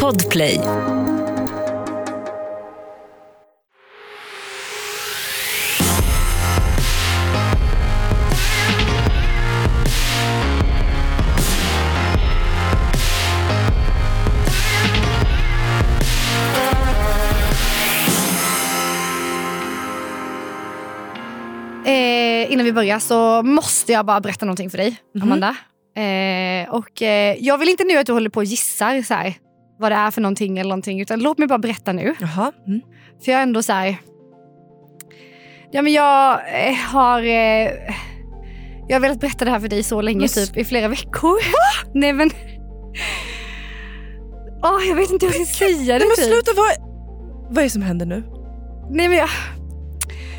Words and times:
Podplay. 0.00 0.60
Eh, 21.86 22.52
innan 22.52 22.64
vi 22.64 22.72
börjar 22.72 22.98
så 22.98 23.42
måste 23.42 23.92
jag 23.92 24.06
bara 24.06 24.20
berätta 24.20 24.46
någonting 24.46 24.70
för 24.70 24.78
dig, 24.78 24.96
Mhm. 25.14 25.22
Amanda. 25.22 25.56
Eh, 25.96 26.74
och 26.74 27.02
eh, 27.02 27.36
Jag 27.40 27.58
vill 27.58 27.68
inte 27.68 27.84
nu 27.84 27.98
att 27.98 28.06
du 28.06 28.12
håller 28.12 28.30
på 28.30 28.40
och 28.40 28.44
gissar 28.44 29.02
så 29.02 29.14
här, 29.14 29.34
vad 29.78 29.92
det 29.92 29.96
är 29.96 30.10
för 30.10 30.20
någonting 30.20 30.58
eller 30.58 30.68
någonting. 30.68 31.00
Utan 31.00 31.20
låt 31.20 31.38
mig 31.38 31.48
bara 31.48 31.58
berätta 31.58 31.92
nu. 31.92 32.14
Jaha. 32.20 32.52
Mm. 32.66 32.80
För 33.24 33.32
jag 33.32 33.38
är 33.38 33.42
ändå 33.42 33.62
så 33.62 33.72
här... 33.72 33.96
Ja, 35.70 35.82
men 35.82 35.92
jag 35.92 36.32
eh, 36.68 36.74
har... 36.74 37.22
Eh, 37.22 37.70
jag 38.88 38.94
har 38.96 39.00
velat 39.00 39.20
berätta 39.20 39.44
det 39.44 39.50
här 39.50 39.60
för 39.60 39.68
dig 39.68 39.82
så 39.82 40.00
länge, 40.00 40.16
Men 40.18 40.24
s- 40.24 40.48
typ 40.48 40.56
i 40.56 40.64
flera 40.64 40.88
veckor. 40.88 41.36
Nej 41.94 42.12
men... 42.12 42.30
Åh, 44.62 44.88
jag 44.88 44.96
vet 44.96 45.10
inte 45.10 45.26
hur 45.26 45.34
jag 45.38 45.46
ska 45.48 45.64
säga 45.64 45.92
det. 45.94 45.98
Nej 45.98 46.08
men 46.08 46.16
typ. 46.16 46.24
sluta, 46.34 46.50
vad, 46.56 46.66
vad 47.48 47.58
är 47.58 47.62
det 47.62 47.70
som 47.70 47.82
händer 47.82 48.06
nu? 48.06 48.22
Nej, 48.90 49.08
men 49.08 49.18
jag, 49.18 49.28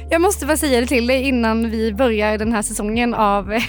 jag 0.10 0.22
måste 0.22 0.46
bara 0.46 0.58
säga 0.58 0.82
det 0.82 0.88
till 0.88 1.08
dig 1.08 1.22
innan 1.22 1.70
vi 1.70 1.94
börjar 1.94 2.38
den 2.38 2.52
här 2.54 2.62
säsongen 2.62 3.14
av, 3.14 3.60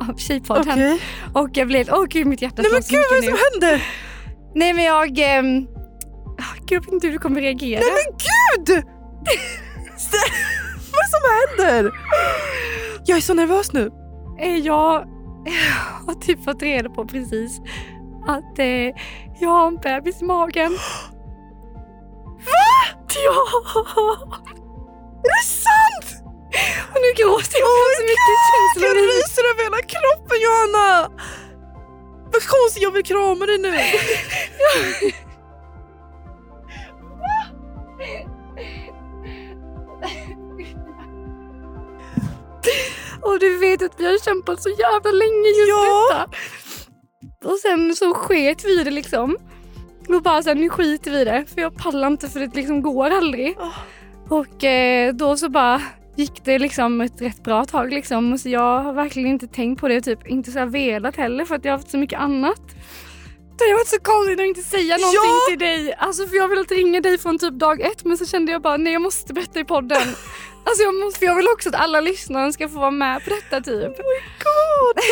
av 0.10 0.16
Tjejpodden. 0.16 0.62
Okej. 0.72 1.00
Och 1.34 1.48
jag 1.52 1.66
blev 1.66 1.88
åh 1.92 2.04
gud 2.08 2.26
mitt 2.26 2.42
hjärta 2.42 2.62
Nej 2.62 2.70
men 2.72 2.82
slår 2.82 2.98
så 2.98 3.04
gud 3.04 3.06
vad 3.10 3.18
är 3.18 3.22
mycket 3.22 3.34
det 3.34 3.52
som 3.52 3.60
nu. 3.60 3.66
händer? 3.66 3.86
Nej 4.54 4.72
men 4.72 4.84
jag... 4.84 5.08
åh, 6.38 6.54
gud, 6.66 6.72
jag 6.76 6.80
vet 6.80 6.92
inte 6.92 7.06
hur 7.06 7.12
du 7.12 7.18
kommer 7.18 7.40
reagera. 7.40 7.80
Nej 7.80 7.90
men 7.90 8.18
gud! 8.18 8.84
vad 10.92 11.00
är 11.00 11.04
det 11.04 11.10
som 11.10 11.64
händer? 11.66 11.92
Jag 13.06 13.16
är 13.16 13.22
så 13.22 13.34
nervös 13.34 13.72
nu. 13.72 13.90
Eh, 14.40 14.56
Jag 14.56 15.04
har 16.06 16.20
typ 16.20 16.44
fått 16.44 16.62
reda 16.62 16.90
på 16.90 17.04
precis 17.06 17.60
att 18.26 18.58
eh, 18.58 18.66
jag 19.40 19.48
har 19.50 19.66
en 19.66 19.76
bebis 19.76 20.22
i 20.22 20.24
magen. 20.24 20.72
Va? 22.38 22.98
Ja! 23.24 24.28
Är 25.24 25.28
det 25.28 25.44
sant? 25.48 26.17
Och 26.92 26.98
nu 27.04 27.10
gråter 27.20 27.58
jag 27.58 27.68
Oh 27.68 27.80
för 27.88 27.94
så 28.00 28.04
mycket 28.12 28.38
känslor. 28.50 28.86
Jag 28.88 28.96
ryser 29.12 29.44
över 29.50 29.62
hela 29.64 29.82
kroppen 29.94 30.38
Johanna! 30.46 31.10
Vad 32.32 32.42
konstigt, 32.46 32.82
jag 32.82 32.90
vill 32.90 33.04
krama 33.04 33.46
dig 33.46 33.58
nu. 33.58 33.72
Och 43.22 43.38
du 43.38 43.58
vet 43.58 43.82
att 43.82 44.00
vi 44.00 44.06
har 44.06 44.24
kämpat 44.24 44.62
så 44.62 44.68
jävla 44.68 45.10
länge 45.10 45.48
just 45.48 45.68
Ja. 45.68 46.08
detta. 46.10 46.36
Och 47.52 47.58
sen 47.58 47.96
så 47.96 48.14
sket 48.14 48.64
vi 48.64 48.84
det 48.84 48.90
liksom. 48.90 49.36
Och 50.08 50.22
bara 50.22 50.40
här, 50.40 50.54
nu 50.54 50.68
skiter 50.70 51.10
vi 51.10 51.20
i 51.20 51.24
det 51.24 51.44
för 51.54 51.60
jag 51.60 51.76
pallar 51.76 52.06
inte 52.08 52.28
för 52.28 52.40
det 52.40 52.54
liksom 52.56 52.82
går 52.82 53.10
aldrig. 53.10 53.56
Åh. 53.60 53.78
Och 54.28 54.64
eh, 54.64 55.14
då 55.14 55.36
så 55.36 55.48
bara 55.48 55.82
gick 56.18 56.44
det 56.44 56.58
liksom 56.58 57.00
ett 57.00 57.20
rätt 57.20 57.42
bra 57.44 57.64
tag 57.64 57.92
liksom. 57.92 58.38
Så 58.38 58.48
jag 58.48 58.80
har 58.82 58.92
verkligen 58.92 59.28
inte 59.28 59.46
tänkt 59.46 59.80
på 59.80 59.88
det 59.88 60.00
typ 60.00 60.26
inte 60.26 60.50
så 60.52 60.64
velat 60.66 61.16
heller 61.16 61.44
för 61.44 61.54
att 61.54 61.64
jag 61.64 61.72
har 61.72 61.78
haft 61.78 61.90
så 61.90 61.98
mycket 61.98 62.20
annat. 62.20 62.60
Det 63.58 63.64
har 63.64 63.74
varit 63.74 63.88
så 63.88 64.00
konstigt 64.00 64.40
att 64.40 64.46
inte 64.46 64.62
säga 64.62 64.96
någonting 64.96 65.20
Ja. 65.22 65.50
till 65.50 65.58
dig. 65.58 65.94
Alltså 65.98 66.26
för 66.26 66.36
jag 66.36 66.42
har 66.42 66.48
velat 66.48 66.70
ringa 66.70 67.00
dig 67.00 67.18
från 67.18 67.38
typ 67.38 67.54
dag 67.54 67.80
ett 67.80 68.04
men 68.04 68.18
så 68.18 68.26
kände 68.26 68.52
jag 68.52 68.62
bara 68.62 68.76
nej 68.76 68.92
jag 68.92 69.02
måste 69.02 69.34
berätta 69.34 69.60
i 69.60 69.64
podden. 69.64 70.02
Alltså 70.64 70.82
jag, 70.82 70.94
måste, 70.94 71.18
för 71.18 71.26
jag 71.26 71.34
vill 71.36 71.46
också 71.54 71.68
att 71.68 71.74
alla 71.74 72.00
lyssnare 72.00 72.52
ska 72.52 72.68
få 72.68 72.78
vara 72.78 72.90
med 72.90 73.24
på 73.24 73.30
detta 73.30 73.60
typ. 73.60 73.96
God. 73.96 75.04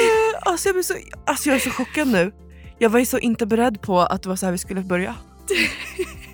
Alltså, 0.42 0.68
jag, 0.68 0.84
så, 0.84 0.94
alltså 1.26 1.48
jag 1.48 1.56
är 1.56 1.60
så 1.60 1.70
chockad 1.70 2.08
nu. 2.08 2.32
Jag 2.78 2.90
var 2.90 2.98
ju 2.98 3.06
så 3.06 3.18
inte 3.18 3.46
beredd 3.46 3.82
på 3.82 4.00
att 4.00 4.22
det 4.22 4.28
var 4.28 4.36
så 4.36 4.46
här 4.46 4.52
vi 4.52 4.58
skulle 4.58 4.80
börja. 4.80 5.14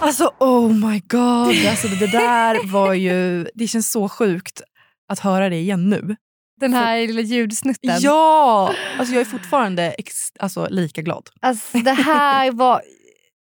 Alltså 0.00 0.34
oh 0.40 0.72
my 0.72 1.00
god, 1.08 1.66
alltså 1.70 1.88
det 1.88 2.06
där 2.06 2.72
var 2.72 2.94
ju, 2.94 3.46
det 3.54 3.66
känns 3.66 3.92
så 3.92 4.08
sjukt 4.08 4.62
att 5.08 5.18
höra 5.18 5.48
det 5.48 5.56
igen 5.56 5.90
nu. 5.90 6.16
Den 6.60 6.74
här 6.74 7.06
lilla 7.06 7.20
ljudsnutten. 7.20 7.96
Ja! 8.00 8.72
Alltså 8.98 9.14
jag 9.14 9.20
är 9.20 9.24
fortfarande 9.24 9.82
ex, 9.98 10.14
alltså, 10.38 10.68
lika 10.70 11.02
glad. 11.02 11.28
Alltså 11.40 11.78
det 11.78 11.92
här 11.92 12.50
var... 12.52 12.82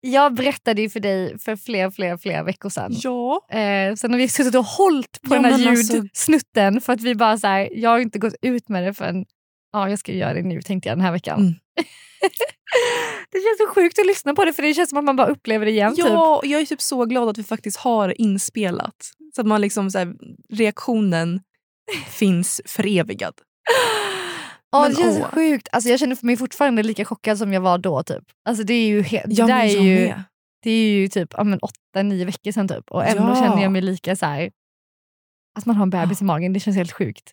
Jag 0.02 0.34
berättade 0.34 0.82
ju 0.82 0.90
för 0.90 1.00
dig 1.00 1.40
för 1.40 1.56
flera, 1.56 1.92
flera, 1.92 2.18
flera 2.18 2.44
veckor 2.44 2.70
sedan. 2.70 2.92
Ja. 3.04 3.42
Eh, 3.52 3.96
sen 3.96 4.12
har 4.12 4.18
vi 4.18 4.28
suttit 4.30 4.56
och 4.56 4.66
hållit 4.66 5.22
på 5.22 5.36
Ja, 5.36 5.42
den 5.42 5.46
här 5.54 5.70
alltså- 5.70 5.94
ljudsnutten 5.96 6.82
för 6.82 6.94
att 6.94 7.02
vi 7.02 7.16
bara 7.16 7.38
så 7.38 7.48
här, 7.48 7.70
jag 7.74 7.90
har 7.90 8.00
inte 8.00 8.20
gått 8.20 8.36
ut 8.42 8.70
med 8.70 8.84
det 8.84 8.94
förrän 8.94 9.26
ja, 9.74 9.90
jag 9.90 10.00
ska 10.00 10.12
göra 10.14 10.34
det 10.34 10.42
nu 10.42 10.62
tänkte 10.62 10.90
jag 10.90 10.98
den 10.98 11.06
här 11.06 11.12
veckan. 11.12 11.40
Mm. 11.40 11.54
det 13.32 13.38
känns 13.40 13.58
så 13.58 13.68
sjukt 13.76 14.00
att 14.00 14.06
lyssna 14.06 14.34
på 14.34 14.46
det 14.46 14.54
för 14.54 14.64
det 14.64 14.74
känns 14.74 14.90
som 14.90 14.98
att 14.98 15.04
man 15.06 15.16
bara 15.16 15.28
upplever 15.28 15.66
det 15.66 15.72
igen. 15.72 15.96
Typ. 15.96 16.06
Ja, 16.06 16.42
jag 16.44 16.62
är 16.62 16.66
typ 16.66 16.82
så 16.82 17.06
glad 17.06 17.30
att 17.30 17.38
vi 17.38 17.44
faktiskt 17.44 17.78
har 17.78 18.22
inspelat. 18.22 18.96
Så 19.36 19.42
att 19.42 19.48
man 19.48 19.62
liksom 19.62 19.92
så 19.92 19.98
här, 19.98 20.14
reaktionen 20.54 21.42
finns 22.10 22.62
förevigad. 22.66 23.34
Ja, 24.72 24.90
det 24.90 24.96
känns 24.96 25.20
åh. 25.20 25.26
sjukt. 25.32 25.68
Alltså, 25.72 25.90
jag 25.90 26.00
känner 26.00 26.18
mig 26.26 26.38
fortfarande 26.38 26.84
lika 26.84 27.06
chockad 27.06 27.38
som 27.38 27.54
jag 27.54 27.62
var 27.62 27.78
då. 27.78 28.04
Typ. 28.04 28.24
Alltså, 28.50 28.64
det 28.64 28.74
är 28.74 28.88
ju, 28.88 29.02
he- 29.02 29.24
det 29.28 29.34
Ja, 29.36 29.50
är 29.62 29.66
ju, 29.66 30.14
det 30.64 30.72
är 30.72 30.90
ju 30.90 31.08
typ 31.08 31.30
ja, 31.38 31.44
men 31.44 31.60
åtta, 31.60 32.04
nio 32.04 32.26
veckor 32.26 32.52
sedan 32.52 32.68
typ. 32.68 32.92
Och 32.92 33.06
ändå 33.06 33.24
Ja. 33.24 33.36
känner 33.36 33.62
jag 33.64 33.72
mig 33.72 33.82
lika 33.82 34.16
så 34.16 34.26
här. 34.26 34.52
Att 35.60 35.66
man 35.66 35.76
har 35.76 35.84
en 35.84 35.90
bebis 35.90 36.22
i 36.22 36.24
magen, 36.24 36.54
det 36.54 36.60
känns 36.60 36.78
helt 36.78 36.92
sjukt. 36.92 37.32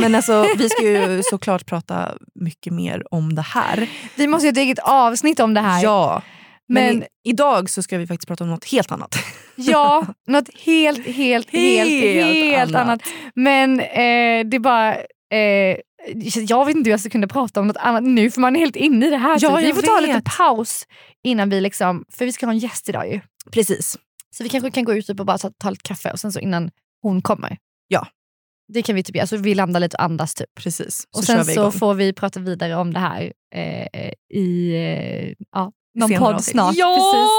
Men 0.00 0.14
alltså, 0.14 0.46
vi 0.58 0.68
ska 0.68 0.82
ju 0.82 1.22
såklart 1.22 1.66
prata 1.66 2.14
mycket 2.34 2.72
mer 2.72 3.02
om 3.10 3.34
det 3.34 3.42
här. 3.42 3.88
Vi 4.16 4.26
måste 4.26 4.46
göra 4.46 4.52
ett 4.52 4.58
eget 4.58 4.78
avsnitt 4.78 5.40
om 5.40 5.54
det 5.54 5.60
här. 5.60 5.82
Ja, 5.82 6.22
men, 6.68 6.84
Men- 6.98 7.02
i, 7.02 7.06
idag 7.24 7.70
så 7.70 7.82
ska 7.82 7.98
vi 7.98 8.06
faktiskt 8.06 8.28
prata 8.28 8.44
om 8.44 8.50
något 8.50 8.64
helt 8.64 8.92
annat. 8.92 9.14
Ja, 9.56 10.06
något 10.26 10.48
helt, 10.64 11.06
helt, 11.06 11.50
helt, 11.50 11.90
helt, 11.90 12.34
Helt 12.34 12.74
annat. 12.74 12.86
annat. 12.88 13.02
Men 13.34 13.80
eh, 13.80 14.46
det 14.50 14.56
är 14.56 14.58
bara... 14.58 14.94
Eh, 15.32 15.76
jag 16.48 16.66
vet 16.66 16.76
inte 16.76 16.88
hur 16.88 16.90
jag 16.92 17.00
ska 17.00 17.10
kunna 17.10 17.26
prata 17.26 17.60
om 17.60 17.66
något 17.66 17.76
annat 17.76 18.02
nu 18.02 18.30
för 18.30 18.40
man 18.40 18.56
är 18.56 18.60
helt 18.60 18.76
inne 18.76 19.06
i 19.06 19.10
det 19.10 19.16
här. 19.16 19.38
Ja, 19.40 19.48
typ. 19.50 19.58
Vi 19.58 19.66
jag 19.68 19.76
får 19.76 19.82
ta 19.82 20.00
lite 20.00 20.12
vet. 20.12 20.24
paus 20.38 20.86
innan 21.24 21.50
vi 21.50 21.60
liksom... 21.60 22.04
För 22.12 22.24
vi 22.24 22.32
ska 22.32 22.46
ha 22.46 22.52
en 22.52 22.58
gäst 22.58 22.88
idag 22.88 23.08
ju. 23.12 23.20
Precis. 23.50 23.98
Så 24.36 24.42
vi 24.42 24.48
kanske 24.48 24.70
kan 24.70 24.84
gå 24.84 24.94
ut 24.94 25.06
typ 25.06 25.20
och 25.20 25.26
bara 25.26 25.38
ta, 25.38 25.50
ta 25.58 25.70
lite 25.70 25.82
kaffe 25.82 26.10
och 26.10 26.20
sen 26.20 26.32
så 26.32 26.40
innan 26.40 26.70
hon 27.02 27.22
kommer. 27.22 27.56
Ja. 27.88 28.06
Det 28.72 28.82
kan 28.82 28.94
vi 28.94 29.02
typ 29.02 29.16
göra. 29.16 29.26
Så 29.26 29.36
vi 29.36 29.54
landar 29.54 29.80
lite 29.80 29.96
och 29.96 30.02
andas 30.02 30.34
typ. 30.34 30.48
Precis. 30.60 30.96
Så 31.10 31.18
och 31.18 31.24
sen 31.24 31.44
vi 31.46 31.54
så 31.54 31.70
får 31.72 31.94
vi 31.94 32.12
prata 32.12 32.40
vidare 32.40 32.74
om 32.76 32.92
det 32.94 33.00
här 33.00 33.32
eh, 33.54 34.10
i 34.34 34.74
eh, 34.74 35.34
ja, 35.52 35.72
någon 35.94 36.08
Senare 36.08 36.24
podd 36.26 36.34
avsnitt. 36.34 36.52
snart. 36.52 36.74
Ja! 36.76 36.96
Precis. 36.96 37.30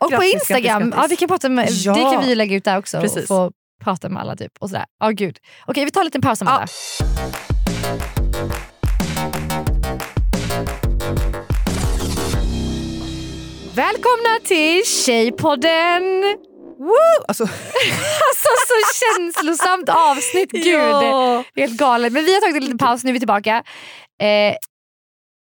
Och 0.00 0.10
på 0.10 0.16
Grattis, 0.16 0.34
Instagram, 0.34 0.82
grattis, 0.82 0.94
Ja, 1.02 1.06
vi 1.10 1.16
kan 1.16 1.28
prata 1.28 1.48
med, 1.48 1.68
Ja. 1.70 1.94
det 1.94 2.00
kan 2.00 2.26
vi 2.28 2.34
lägga 2.34 2.56
ut 2.56 2.64
där 2.64 2.78
också 2.78 3.00
Precis. 3.00 3.22
och 3.22 3.26
få 3.28 3.52
prata 3.84 4.08
med 4.08 4.22
alla. 4.22 4.36
typ 4.36 4.52
och 4.60 4.68
sådär. 4.70 4.84
Ja, 5.00 5.10
gud. 5.10 5.38
Okej, 5.66 5.84
vi 5.84 5.90
tar 5.90 6.00
en 6.00 6.04
liten 6.04 6.20
paus 6.20 6.42
Amanda. 6.42 6.66
Välkomna 13.74 14.38
till 14.44 14.82
Tjejpodden! 14.86 16.02
Woo! 16.82 17.24
Alltså, 17.28 17.44
Alltså 18.28 18.48
så 18.68 19.04
känslosamt 19.04 19.88
avsnitt, 19.88 20.52
gud. 20.52 20.66
Ja. 20.66 21.44
Helt 21.56 21.76
galet. 21.76 22.12
Men 22.12 22.24
vi 22.24 22.34
har 22.34 22.40
tagit 22.40 22.56
en 22.56 22.62
liten 22.62 22.78
paus, 22.78 23.04
nu 23.04 23.10
är 23.10 23.12
vi 23.12 23.18
tillbaka. 23.20 23.62
Eh, 24.22 24.56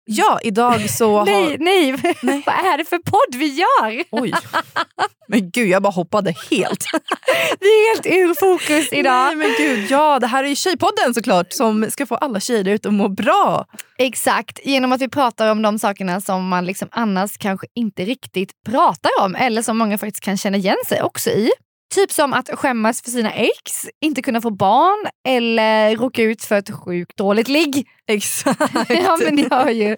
ja, 0.07 0.39
idag 0.43 0.91
så 0.91 1.17
har... 1.19 1.27
nej, 1.27 1.57
nej, 1.61 1.97
Nej. 2.23 2.43
vad 2.47 2.55
är 2.55 2.79
det 2.79 2.85
för 2.85 2.99
podd 2.99 3.35
vi 3.35 3.47
gör? 3.47 4.05
Oj. 4.11 4.33
Men 5.29 5.51
gud, 5.51 5.69
jag 5.69 5.83
bara 5.83 5.93
hoppade 5.93 6.35
helt. 6.51 6.85
Vi 7.61 7.67
är 7.67 7.95
helt 7.95 8.07
ur 8.07 8.35
fokus 8.35 8.93
idag. 8.93 9.27
Nej 9.27 9.37
men 9.37 9.51
gud, 9.59 9.91
ja 9.91 10.19
det 10.19 10.27
här 10.27 10.45
är 10.45 10.49
ju 10.49 10.55
Tjejpodden 10.55 11.15
såklart 11.15 11.53
som 11.53 11.91
ska 11.91 12.07
få 12.07 12.15
alla 12.15 12.41
tjejer 12.41 12.69
ute 12.69 12.89
att 12.89 12.95
må 12.95 13.09
bra. 13.09 13.67
Exakt, 13.99 14.61
genom 14.65 14.93
att 14.93 15.01
vi 15.01 15.09
pratar 15.09 15.51
om 15.51 15.63
de 15.63 15.79
sakerna 15.79 16.21
som 16.21 16.49
man 16.49 16.65
liksom 16.65 16.89
annars 16.93 17.39
kanske 17.39 17.67
inte 17.75 18.05
riktigt 18.05 18.51
pratar 18.67 19.11
om 19.21 19.35
eller 19.35 19.63
som 19.63 19.79
många 19.79 19.99
faktiskt 19.99 20.25
kan 20.25 20.37
känna 20.37 20.57
igen 20.57 20.77
sig 20.87 21.03
också 21.03 21.31
i. 21.31 21.51
Typ 21.95 22.13
som 22.13 22.33
att 22.33 22.49
skämmas 22.53 23.03
för 23.03 23.11
sina 23.11 23.33
ex, 23.33 23.87
inte 24.01 24.23
kunna 24.23 24.41
få 24.41 24.51
barn 24.51 25.11
eller 25.29 25.97
råka 25.97 26.23
ut 26.23 26.45
för 26.45 26.57
ett 26.57 26.71
sjukt 26.71 27.17
dåligt 27.17 27.49
ligg. 27.49 27.89
Exakt. 28.07 28.61
ja, 28.89 29.19
men 29.25 29.37
det 29.37 29.55
har 29.55 29.71
ju. 29.71 29.97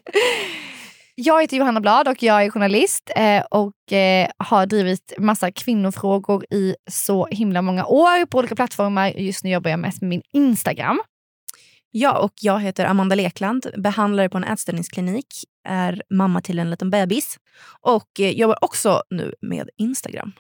Jag 1.15 1.41
heter 1.41 1.57
Johanna 1.57 1.81
Blad 1.81 2.09
och 2.09 2.23
jag 2.23 2.45
är 2.45 2.51
journalist 2.51 3.11
eh, 3.17 3.43
och 3.51 3.93
eh, 3.93 4.29
har 4.39 4.67
drivit 4.67 5.13
massa 5.19 5.53
kvinnofrågor 5.53 6.45
i 6.51 6.75
så 6.91 7.27
himla 7.27 7.63
många 7.63 7.87
år 7.87 8.27
på 8.27 8.39
olika 8.39 8.57
plattformar. 8.57 9.09
Just 9.09 9.45
nu 9.45 9.51
jobbar 9.51 9.71
jag 9.71 9.81
mest 9.81 10.03
med 10.03 10.09
min 10.09 10.23
Instagram. 10.33 11.01
Ja, 11.91 12.19
och 12.19 12.33
jag 12.41 12.61
heter 12.61 12.85
Amanda 12.85 13.15
Lekland, 13.15 13.67
behandlare 13.77 14.29
på 14.29 14.39
en 14.39 14.45
ätstörningsklinik, 14.45 15.27
är 15.69 16.03
mamma 16.11 16.41
till 16.41 16.59
en 16.59 16.71
liten 16.71 16.91
bebis 16.91 17.39
och 17.81 18.09
jobbar 18.19 18.65
också 18.65 19.03
nu 19.11 19.35
med 19.41 19.71
Instagram. 19.77 20.33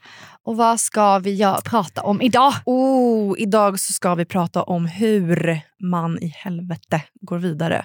Och 0.42 0.56
vad 0.56 0.80
ska 0.80 1.18
vi 1.18 1.34
göra, 1.34 1.60
prata 1.60 2.02
om 2.02 2.22
idag? 2.22 2.52
Oh, 2.66 3.34
idag 3.38 3.80
så 3.80 3.92
ska 3.92 4.14
vi 4.14 4.24
prata 4.24 4.62
om 4.62 4.86
hur 4.86 5.60
man 5.82 6.18
i 6.18 6.26
helvete 6.26 7.02
går 7.20 7.38
vidare 7.38 7.84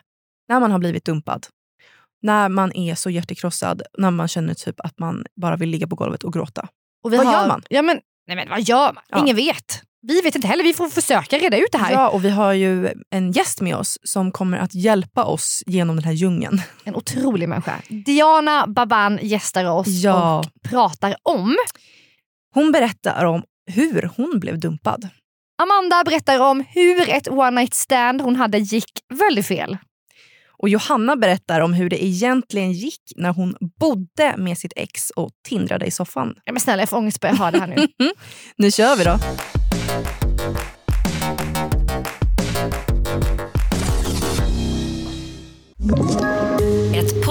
när 0.50 0.60
man 0.60 0.72
har 0.72 0.80
blivit 0.80 1.06
dumpad. 1.06 1.48
När 2.22 2.50
man 2.50 2.76
är 2.76 2.96
så 2.96 3.10
hjärtekrossad, 3.10 3.82
när 3.98 4.12
man 4.12 4.28
känner 4.28 4.54
typ 4.54 4.80
att 4.80 5.00
man 5.00 5.26
bara 5.36 5.56
vill 5.56 5.70
ligga 5.70 5.88
på 5.88 5.96
golvet 5.96 6.24
och 6.24 6.34
gråta. 6.34 6.68
Och 7.04 7.12
Vad 7.12 7.26
har, 7.26 7.34
gör 7.34 7.48
man? 7.48 7.64
Ja, 7.70 7.82
men, 7.82 8.00
nej, 8.28 8.36
men 8.36 8.50
vad 8.50 8.62
gör 8.62 8.94
man? 8.94 9.04
Ja. 9.10 9.20
Ingen 9.20 9.36
vet. 9.36 9.82
Vi 10.08 10.22
vet 10.22 10.36
inte 10.36 10.48
heller, 10.48 10.64
vi 10.64 10.74
får 10.74 10.90
försöka 10.90 11.38
reda 11.38 11.58
ut 11.58 11.72
det 11.72 11.78
här. 11.78 11.92
Ja, 11.92 12.10
och 12.10 12.26
vi 12.26 12.30
har 12.30 12.54
ju 12.54 12.90
en 13.10 13.32
gäst 13.32 13.62
med 13.62 13.76
oss 13.76 13.98
som 14.04 14.32
kommer 14.32 14.58
att 14.58 14.76
hjälpa 14.76 15.24
oss 15.24 15.64
genom 15.66 15.96
den 15.96 16.06
här 16.06 16.12
djungeln. 16.12 16.62
En 16.84 16.96
otrolig 16.96 17.50
människa. 17.50 17.82
Diana 18.06 18.68
Baban 18.68 19.20
gästar 19.22 19.66
oss 19.66 19.88
Ja. 19.88 20.40
och 20.40 20.70
pratar 20.70 21.16
om 21.24 21.56
Hon 22.54 22.72
berättar 22.72 23.26
om 23.26 23.44
hur 23.72 24.10
hon 24.18 24.40
blev 24.40 24.60
dumpad. 24.60 25.10
Amanda 25.62 26.04
berättar 26.06 26.40
om 26.40 26.64
hur 26.70 27.10
ett 27.10 27.28
one 27.28 27.52
night 27.62 27.74
stand 27.74 28.22
hon 28.22 28.36
hade 28.36 28.58
gick 28.58 28.92
väldigt 29.14 29.48
fel. 29.48 29.78
Och 30.58 30.70
Johanna 30.70 31.16
berättar 31.16 31.60
om 31.62 31.74
hur 31.74 31.90
det 31.90 32.06
egentligen 32.06 32.72
gick 32.72 33.02
när 33.16 33.34
hon 33.34 33.56
bodde 33.80 34.38
med 34.38 34.58
sitt 34.58 34.74
ex 34.76 35.10
och 35.10 35.30
tindrade 35.48 35.86
i 35.86 35.92
soffan. 35.92 36.34
Ja, 36.44 36.54
men 36.54 36.60
snälla 36.60 36.82
jag 36.82 36.90
får 36.90 36.98
ångest 36.98 37.20
bara 37.20 37.28
jag 37.28 37.36
hör 37.36 37.52
det 37.52 37.60
här 37.60 37.68
nu. 37.68 37.88
Nu 38.58 38.72
kör 38.72 38.96
vi 38.96 39.04
då! 39.04 39.18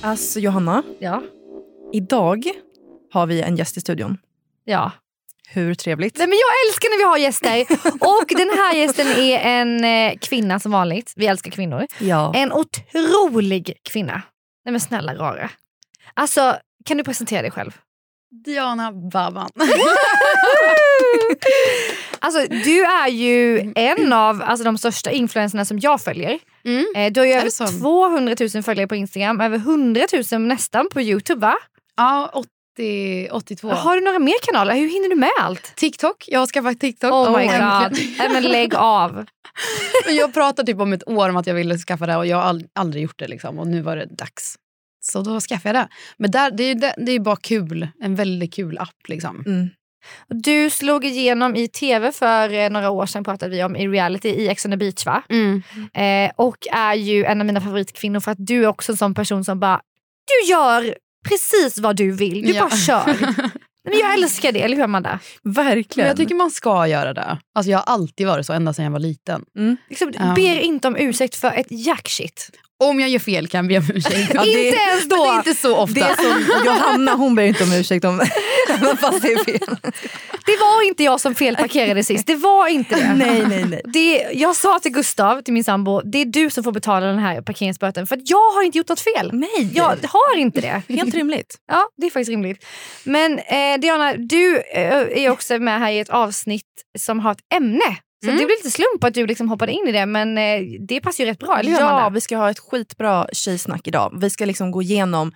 Alltså 0.00 0.40
Johanna, 0.40 0.82
Ja. 0.98 1.22
idag 1.92 2.44
har 3.12 3.26
vi 3.26 3.42
en 3.42 3.56
gäst 3.56 3.76
i 3.76 3.80
studion. 3.80 4.18
ja. 4.64 4.90
Hur 5.48 5.74
trevligt? 5.74 6.18
Nej, 6.18 6.26
men 6.26 6.38
jag 6.38 6.68
älskar 6.68 6.90
när 6.90 6.98
vi 6.98 7.04
har 7.04 7.18
gäster. 7.18 7.60
Och 8.00 8.26
den 8.28 8.48
här 8.58 8.74
gästen 8.74 9.06
är 9.06 9.38
en 9.38 9.84
eh, 9.84 10.18
kvinna 10.18 10.60
som 10.60 10.72
vanligt. 10.72 11.12
Vi 11.16 11.26
älskar 11.26 11.50
kvinnor. 11.50 11.86
Ja. 12.00 12.32
En 12.34 12.52
otrolig 12.52 13.72
kvinna. 13.82 14.22
Nej 14.64 14.72
men 14.72 14.80
snälla 14.80 15.14
rara. 15.14 15.50
Alltså, 16.14 16.56
kan 16.84 16.96
du 16.96 17.04
presentera 17.04 17.42
dig 17.42 17.50
själv? 17.50 17.78
Diana 18.44 18.92
Baban. 18.92 19.50
Alltså, 22.18 22.40
du 22.64 22.84
är 22.84 23.08
ju 23.08 23.72
en 23.76 24.12
av 24.12 24.42
alltså, 24.42 24.64
de 24.64 24.78
största 24.78 25.10
influencerna 25.10 25.64
som 25.64 25.78
jag 25.78 26.00
följer. 26.00 26.38
Mm. 26.64 26.84
Eh, 26.96 27.12
du 27.12 27.20
har 27.20 27.26
ju 27.26 27.32
över 27.32 27.44
det 27.44 27.50
så? 27.50 27.66
200 27.66 28.34
000 28.54 28.62
följare 28.62 28.86
på 28.88 28.94
Instagram, 28.96 29.40
över 29.40 29.56
100 29.58 30.00
000 30.32 30.40
nästan 30.40 30.88
på 30.92 31.00
Youtube 31.00 31.40
va? 31.40 31.54
Ja, 31.96 32.30
80, 32.76 33.28
82. 33.32 33.68
Har 33.68 33.94
du 33.96 34.04
några 34.04 34.18
mer 34.18 34.34
kanaler? 34.42 34.74
Hur 34.74 34.88
hinner 34.88 35.08
du 35.08 35.14
med 35.16 35.30
allt? 35.40 35.76
TikTok. 35.76 36.24
Jag 36.28 36.40
har 36.40 36.46
skaffat 36.46 36.80
TikTok. 36.80 37.12
Oh 37.12 37.36
my 37.38 37.44
Äntligen. 37.44 37.82
god. 37.82 37.98
Nej, 38.18 38.28
men 38.32 38.42
lägg 38.42 38.74
av. 38.74 39.24
jag 40.08 40.34
pratade 40.34 40.72
typ 40.72 40.80
om 40.80 40.92
ett 40.92 41.08
år 41.08 41.28
om 41.28 41.36
att 41.36 41.46
jag 41.46 41.54
ville 41.54 41.78
skaffa 41.78 42.06
det 42.06 42.16
och 42.16 42.26
jag 42.26 42.36
har 42.36 42.52
ald- 42.52 42.68
aldrig 42.74 43.02
gjort 43.02 43.18
det. 43.18 43.28
Liksom. 43.28 43.58
Och 43.58 43.66
nu 43.66 43.80
var 43.82 43.96
det 43.96 44.06
dags. 44.06 44.56
Så 45.06 45.22
då 45.22 45.40
skaffade 45.40 45.78
jag 45.78 45.86
det. 45.86 45.92
Men 46.16 46.30
där, 46.30 46.50
det, 46.50 46.62
är, 46.64 46.68
ju 46.68 46.74
det, 47.06 47.12
är 47.12 47.20
bara 47.20 47.36
kul. 47.36 47.88
En 48.00 48.14
väldigt 48.14 48.54
kul 48.54 48.78
app. 48.78 49.08
Liksom. 49.08 49.42
Mm. 49.46 49.68
Du 50.28 50.70
slog 50.70 51.04
igenom 51.04 51.56
i 51.56 51.68
tv 51.68 52.12
för 52.12 52.52
eh, 52.52 52.70
några 52.70 52.90
år 52.90 53.06
sedan 53.06 53.24
pratade 53.24 53.50
vi 53.56 53.64
om 53.64 53.76
i 53.76 53.88
reality 53.88 54.28
i 54.28 54.48
Ex 54.48 54.64
on 54.64 54.70
the 54.70 54.76
beach 54.76 55.06
va? 55.06 55.22
Mm. 55.28 55.62
Eh, 55.94 56.32
och 56.36 56.56
är 56.72 56.94
ju 56.94 57.24
en 57.24 57.40
av 57.40 57.46
mina 57.46 57.60
favoritkvinnor 57.60 58.20
för 58.20 58.30
att 58.30 58.46
du 58.46 58.62
är 58.64 58.66
också 58.66 58.92
en 58.92 58.96
sån 58.98 59.14
person 59.14 59.44
som 59.44 59.60
bara, 59.60 59.80
du 60.26 60.50
gör 60.50 60.96
precis 61.28 61.78
vad 61.78 61.96
du 61.96 62.12
vill, 62.12 62.42
du 62.42 62.52
Ja. 62.52 62.62
bara 62.62 62.76
kör. 62.76 63.16
Men 63.84 63.98
jag 63.98 64.14
älskar 64.14 64.52
det, 64.52 64.62
eller 64.62 64.76
hur 64.76 64.84
Amanda? 64.84 65.18
Verkligen. 65.42 65.86
Men 65.96 66.06
jag 66.06 66.16
tycker 66.16 66.34
man 66.34 66.50
ska 66.50 66.86
göra 66.86 67.14
det. 67.14 67.38
Alltså, 67.54 67.70
jag 67.70 67.78
har 67.78 67.84
alltid 67.94 68.26
varit 68.26 68.46
så, 68.46 68.52
ända 68.52 68.72
sedan 68.72 68.84
jag 68.84 68.92
var 68.92 68.98
liten. 68.98 69.44
Liksom, 69.88 70.12
Ja. 70.18 70.32
Ber 70.36 70.58
inte 70.58 70.88
om 70.88 70.96
ursäkt 70.96 71.34
för 71.34 71.48
ett 71.52 71.66
jackshit. 71.70 72.50
Om 72.84 73.00
jag 73.00 73.08
gör 73.10 73.18
fel 73.18 73.48
kan 73.48 73.58
jag 73.70 73.84
be 73.84 73.90
om 73.92 73.96
ursäkt. 73.96 74.30
Ja, 74.34 74.42
det- 74.44 74.66
inte 74.66 74.78
ens 74.80 75.08
då! 75.08 75.16
Men 75.16 75.26
det 75.26 75.32
är 75.32 75.36
inte 75.38 75.54
så 75.54 75.76
ofta. 75.76 75.94
Det 75.94 76.00
är 76.00 76.14
som 76.16 76.64
Johanna, 76.66 77.14
hon 77.14 77.34
ber 77.34 77.42
inte 77.42 77.64
om 77.64 77.72
ursäkt 77.72 78.04
om 78.04 78.18
fast 79.00 79.22
det 79.22 79.32
är 79.32 79.44
fel. 79.44 79.76
Det 80.46 80.56
var 80.60 80.86
inte 80.86 81.04
jag 81.04 81.20
som 81.20 81.34
felparkerade 81.34 82.04
sist, 82.04 82.26
det 82.26 82.34
var 82.34 82.66
inte 82.68 82.94
det. 82.94 83.14
Nej, 83.14 83.44
nej, 83.48 83.64
nej. 83.64 83.82
Det, 83.84 84.26
jag 84.32 84.56
sa 84.56 84.78
till 84.78 84.92
Gustav, 84.92 85.42
till 85.42 85.54
min 85.54 85.64
sambo, 85.64 86.00
det 86.04 86.18
är 86.18 86.24
du 86.24 86.50
som 86.50 86.64
får 86.64 86.72
betala 86.72 87.06
den 87.06 87.18
här 87.18 87.42
parkeringsböten 87.42 88.06
för 88.06 88.16
att 88.16 88.30
jag 88.30 88.50
har 88.50 88.62
inte 88.62 88.78
gjort 88.78 88.88
något 88.88 89.00
fel. 89.00 89.30
Nej, 89.32 89.70
Jag 89.74 89.84
har 89.84 90.36
inte 90.36 90.60
det. 90.60 90.82
helt 90.88 91.14
rimligt. 91.14 91.56
Ja, 91.72 91.88
det 91.96 92.06
är 92.06 92.10
faktiskt 92.10 92.30
rimligt. 92.30 92.64
Men 93.04 93.38
eh, 93.38 93.78
Diana, 93.80 94.12
du 94.16 94.56
eh, 94.74 95.24
är 95.24 95.30
också 95.30 95.58
med 95.58 95.80
här 95.80 95.90
i 95.90 95.98
ett 95.98 96.08
avsnitt 96.10 96.64
som 96.98 97.20
har 97.20 97.32
ett 97.32 97.38
ämne. 97.54 97.96
Så 98.26 98.30
Mm. 98.30 98.40
det 98.40 98.46
blir 98.46 98.56
lite 98.64 98.70
slump 98.70 99.04
att 99.04 99.14
du 99.14 99.26
liksom 99.26 99.48
hoppade 99.48 99.72
in 99.72 99.88
i 99.88 99.92
det 99.92 100.06
men 100.06 100.38
eh, 100.38 100.60
det 100.88 101.00
passar 101.00 101.24
ju 101.24 101.30
rätt 101.30 101.38
bra, 101.38 101.58
eller 101.58 101.70
hur 101.70 101.78
Ja, 101.78 101.88
Amanda? 101.90 102.10
vi 102.10 102.20
ska 102.20 102.36
ha 102.36 102.50
ett 102.50 102.58
skitbra 102.58 103.26
tjejsnack 103.32 103.86
idag. 103.88 104.18
Vi 104.20 104.30
ska 104.30 104.44
liksom 104.44 104.70
gå 104.70 104.82
igenom 104.82 105.32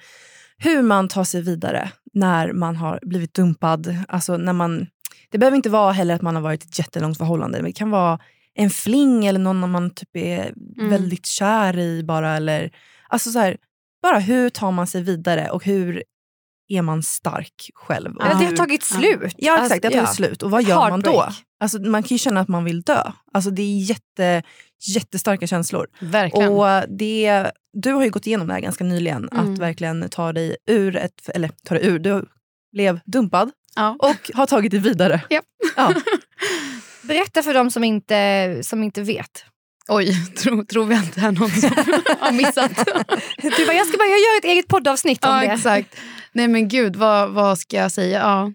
hur 0.59 0.83
man 0.83 1.09
tar 1.09 1.25
sig 1.25 1.43
vidare 1.43 1.91
när 2.15 2.53
man 2.53 2.77
har 2.77 2.99
blivit 3.03 3.35
dumpad. 3.35 3.97
Alltså 4.09 4.37
när 4.37 4.53
man, 4.53 4.87
det 5.31 5.39
behöver 5.39 5.57
inte 5.57 5.71
vara 5.71 5.93
heller 5.93 6.15
att 6.15 6.23
man 6.23 6.35
har 6.35 6.43
varit 6.43 6.65
i 6.65 6.69
ett 6.69 6.79
jättelångt 6.79 7.19
förhållande. 7.19 7.63
Det 7.63 7.73
kan 7.73 7.91
vara 7.91 8.19
en 8.55 8.71
fling 8.71 9.27
eller 9.27 9.41
någon 9.41 9.71
man 9.71 9.91
typ 9.91 10.17
är 10.17 10.53
Mm. 10.79 10.91
väldigt 10.91 11.27
kär 11.27 11.79
i 11.79 12.03
bara. 12.05 12.37
Eller, 12.37 12.71
alltså 13.09 13.31
så 13.31 13.39
här, 13.39 13.57
bara 14.03 14.19
hur 14.19 14.51
tar 14.51 14.71
man 14.73 14.87
sig 14.87 15.03
vidare 15.03 15.51
och 15.51 15.65
hur 15.65 16.03
är 16.71 16.83
man 16.83 17.03
stark 17.03 17.71
själv? 17.75 18.21
Eller 18.21 18.41
det 18.41 18.45
har 18.45 18.57
tagit 18.57 18.83
slut. 18.83 19.35
Ja 19.37 19.63
exakt, 19.63 19.83
det 19.83 19.89
har 19.89 20.01
Alltså, 20.01 20.17
tagit 20.17 20.17
slut. 20.17 20.43
Och 20.43 20.51
vad 20.51 20.63
gör 20.63 20.91
man 20.91 21.01
då? 21.01 21.11
Heartbreak. 21.11 21.45
Alltså, 21.61 21.79
man 21.79 22.03
kan 22.03 22.15
ju 22.15 22.19
känna 22.19 22.41
att 22.41 22.49
man 22.49 22.65
vill 22.65 22.83
dö. 22.83 23.03
Alltså, 23.33 23.51
det 23.51 23.63
är 23.63 23.79
jätte, 23.79 24.43
jättestarka 24.95 25.47
känslor. 25.47 25.87
Verkligen. 26.01 26.53
Och 26.53 26.89
det, 26.89 27.51
du 27.73 27.93
har 27.93 28.05
ju 28.05 28.11
gått 28.11 28.27
igenom 28.27 28.47
det 28.47 28.53
här 28.53 28.61
ganska 28.61 28.85
nyligen. 28.85 29.29
Mm. 29.33 29.53
Att 29.53 29.59
verkligen 29.59 30.09
ta 30.11 30.33
dig 30.33 30.57
ur, 30.67 30.97
ett, 30.97 31.29
eller 31.29 31.51
ta 31.65 31.75
dig 31.75 31.87
ur, 31.87 31.99
du 31.99 32.25
blev 32.73 33.01
dumpad 33.05 33.51
ja. 33.77 33.97
och 33.99 34.31
har 34.35 34.47
tagit 34.47 34.71
dig 34.71 34.81
vidare. 34.81 35.23
Ja. 35.29 35.41
Berätta 37.03 37.43
för 37.43 37.55
dem 37.55 37.71
som 37.71 37.85
inte, 37.85 38.61
som 38.63 38.83
inte 38.83 39.03
vet. 39.03 39.45
Oj, 39.93 40.15
tror, 40.37 40.65
tror 40.65 40.87
vi 40.87 40.95
att 40.95 41.15
det 41.15 41.21
är 41.21 41.33
någon 41.33 41.51
som 41.51 41.71
har 42.21 42.33
missat? 42.33 42.77
Du 43.57 43.67
bara, 43.67 43.77
jag 43.77 43.87
ska 43.87 43.99
bara 43.99 44.09
jag 44.09 44.19
gör 44.19 44.39
ett 44.39 44.45
eget 44.45 44.69
poddavsnitt 44.69 45.25
om 45.25 45.31
ja, 45.31 45.41
det. 45.41 45.47
exakt. 45.47 45.97
Nej 46.33 46.49
men 46.49 46.69
gud, 46.69 46.97
vad, 46.97 47.31
vad 47.31 47.59
ska 47.59 47.77
jag 47.77 47.93
säga? 47.93 48.19
Ja, 48.19 48.53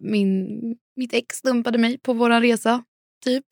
min, 0.00 0.48
mitt 0.96 1.14
ex 1.14 1.42
dumpade 1.42 1.78
mig 1.78 1.98
på 1.98 2.12
vår 2.12 2.40
resa, 2.40 2.82
typ. 3.24 3.44